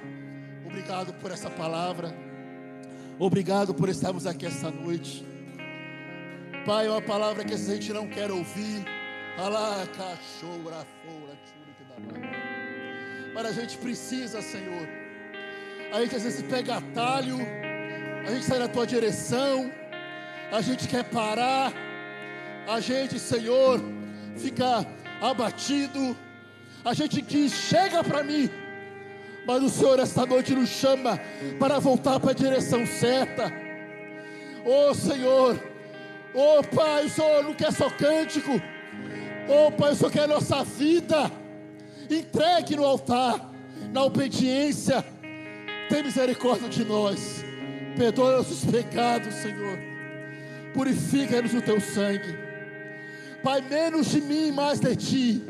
Obrigado 0.65 1.13
por 1.13 1.31
essa 1.31 1.51
palavra. 1.51 2.11
Obrigado 3.19 3.75
por 3.75 3.89
estarmos 3.89 4.25
aqui 4.25 4.47
esta 4.47 4.71
noite. 4.71 5.23
Pai, 6.65 6.87
é 6.87 6.89
uma 6.89 7.01
palavra 7.01 7.45
que 7.45 7.53
a 7.53 7.57
gente 7.57 7.93
não 7.93 8.07
quer 8.07 8.31
ouvir. 8.31 8.83
Mas 13.37 13.45
a 13.45 13.51
gente 13.51 13.77
precisa, 13.77 14.41
Senhor. 14.41 14.89
A 15.93 16.01
gente 16.01 16.15
às 16.15 16.23
vezes 16.23 16.41
pega 16.41 16.77
atalho. 16.77 17.37
A 18.25 18.31
gente 18.31 18.45
sai 18.45 18.57
na 18.57 18.67
tua 18.67 18.87
direção. 18.87 19.71
A 20.51 20.59
gente 20.59 20.87
quer 20.87 21.03
parar 21.03 21.71
a 22.67 22.81
gente, 22.81 23.17
Senhor, 23.17 23.81
fica 24.35 24.85
abatido, 25.21 26.17
a 26.83 26.93
gente 26.93 27.21
diz: 27.21 27.53
chega 27.53 28.03
para 28.03 28.21
mim, 28.23 28.49
mas 29.45 29.63
o 29.63 29.69
Senhor 29.69 29.97
esta 29.99 30.25
noite 30.25 30.53
nos 30.53 30.67
chama 30.67 31.17
para 31.59 31.79
voltar 31.79 32.19
para 32.19 32.31
a 32.31 32.35
direção 32.35 32.85
certa. 32.85 33.49
Oh 34.65 34.93
Senhor, 34.93 35.57
oh 36.33 36.61
Pai, 36.75 37.05
o 37.05 37.09
Senhor 37.09 37.43
não 37.43 37.53
quer 37.53 37.71
só 37.71 37.89
cântico, 37.89 38.61
oh 39.47 39.71
Pai, 39.71 39.93
o 39.93 39.95
Senhor 39.95 40.11
quer 40.11 40.27
nossa 40.27 40.65
vida 40.65 41.31
entregue 42.15 42.75
no 42.75 42.85
altar, 42.85 43.51
na 43.91 44.03
obediência. 44.03 45.03
Tem 45.89 46.03
misericórdia 46.03 46.67
de 46.67 46.83
nós, 46.83 47.43
perdoa 47.95 48.37
nossos 48.37 48.65
pecados, 48.65 49.33
Senhor, 49.35 49.77
purifica-nos 50.73 51.53
no 51.53 51.61
teu 51.61 51.79
sangue. 51.79 52.37
Pai, 53.43 53.61
menos 53.61 54.07
de 54.07 54.21
mim, 54.21 54.51
mais 54.51 54.79
de 54.79 54.95
ti. 54.95 55.43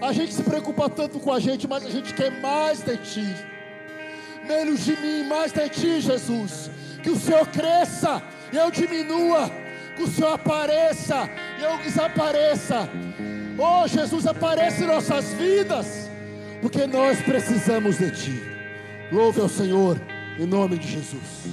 A 0.00 0.12
gente 0.12 0.32
se 0.32 0.42
preocupa 0.42 0.88
tanto 0.88 1.20
com 1.20 1.32
a 1.32 1.38
gente, 1.38 1.68
mas 1.68 1.84
a 1.84 1.90
gente 1.90 2.14
quer 2.14 2.30
mais 2.40 2.82
de 2.82 2.96
ti. 2.96 3.36
Menos 4.46 4.84
de 4.84 4.96
mim, 4.96 5.24
mais 5.28 5.52
de 5.52 5.68
ti, 5.68 6.00
Jesus. 6.00 6.70
Que 7.02 7.10
o 7.10 7.16
Senhor 7.16 7.46
cresça 7.48 8.22
e 8.52 8.56
eu 8.56 8.70
diminua. 8.70 9.50
Que 9.94 10.02
o 10.02 10.08
Senhor 10.08 10.32
apareça 10.32 11.28
e 11.58 11.62
eu 11.62 11.76
desapareça. 11.78 12.88
Oh, 13.58 13.86
Jesus, 13.86 14.26
aparece 14.26 14.84
em 14.84 14.86
nossas 14.86 15.32
vidas. 15.34 16.10
Porque 16.60 16.86
nós 16.86 17.20
precisamos 17.20 17.98
de 17.98 18.10
ti. 18.10 18.42
Louve 19.10 19.40
ao 19.40 19.48
Senhor, 19.48 20.00
em 20.38 20.46
nome 20.46 20.78
de 20.78 20.88
Jesus. 20.88 21.46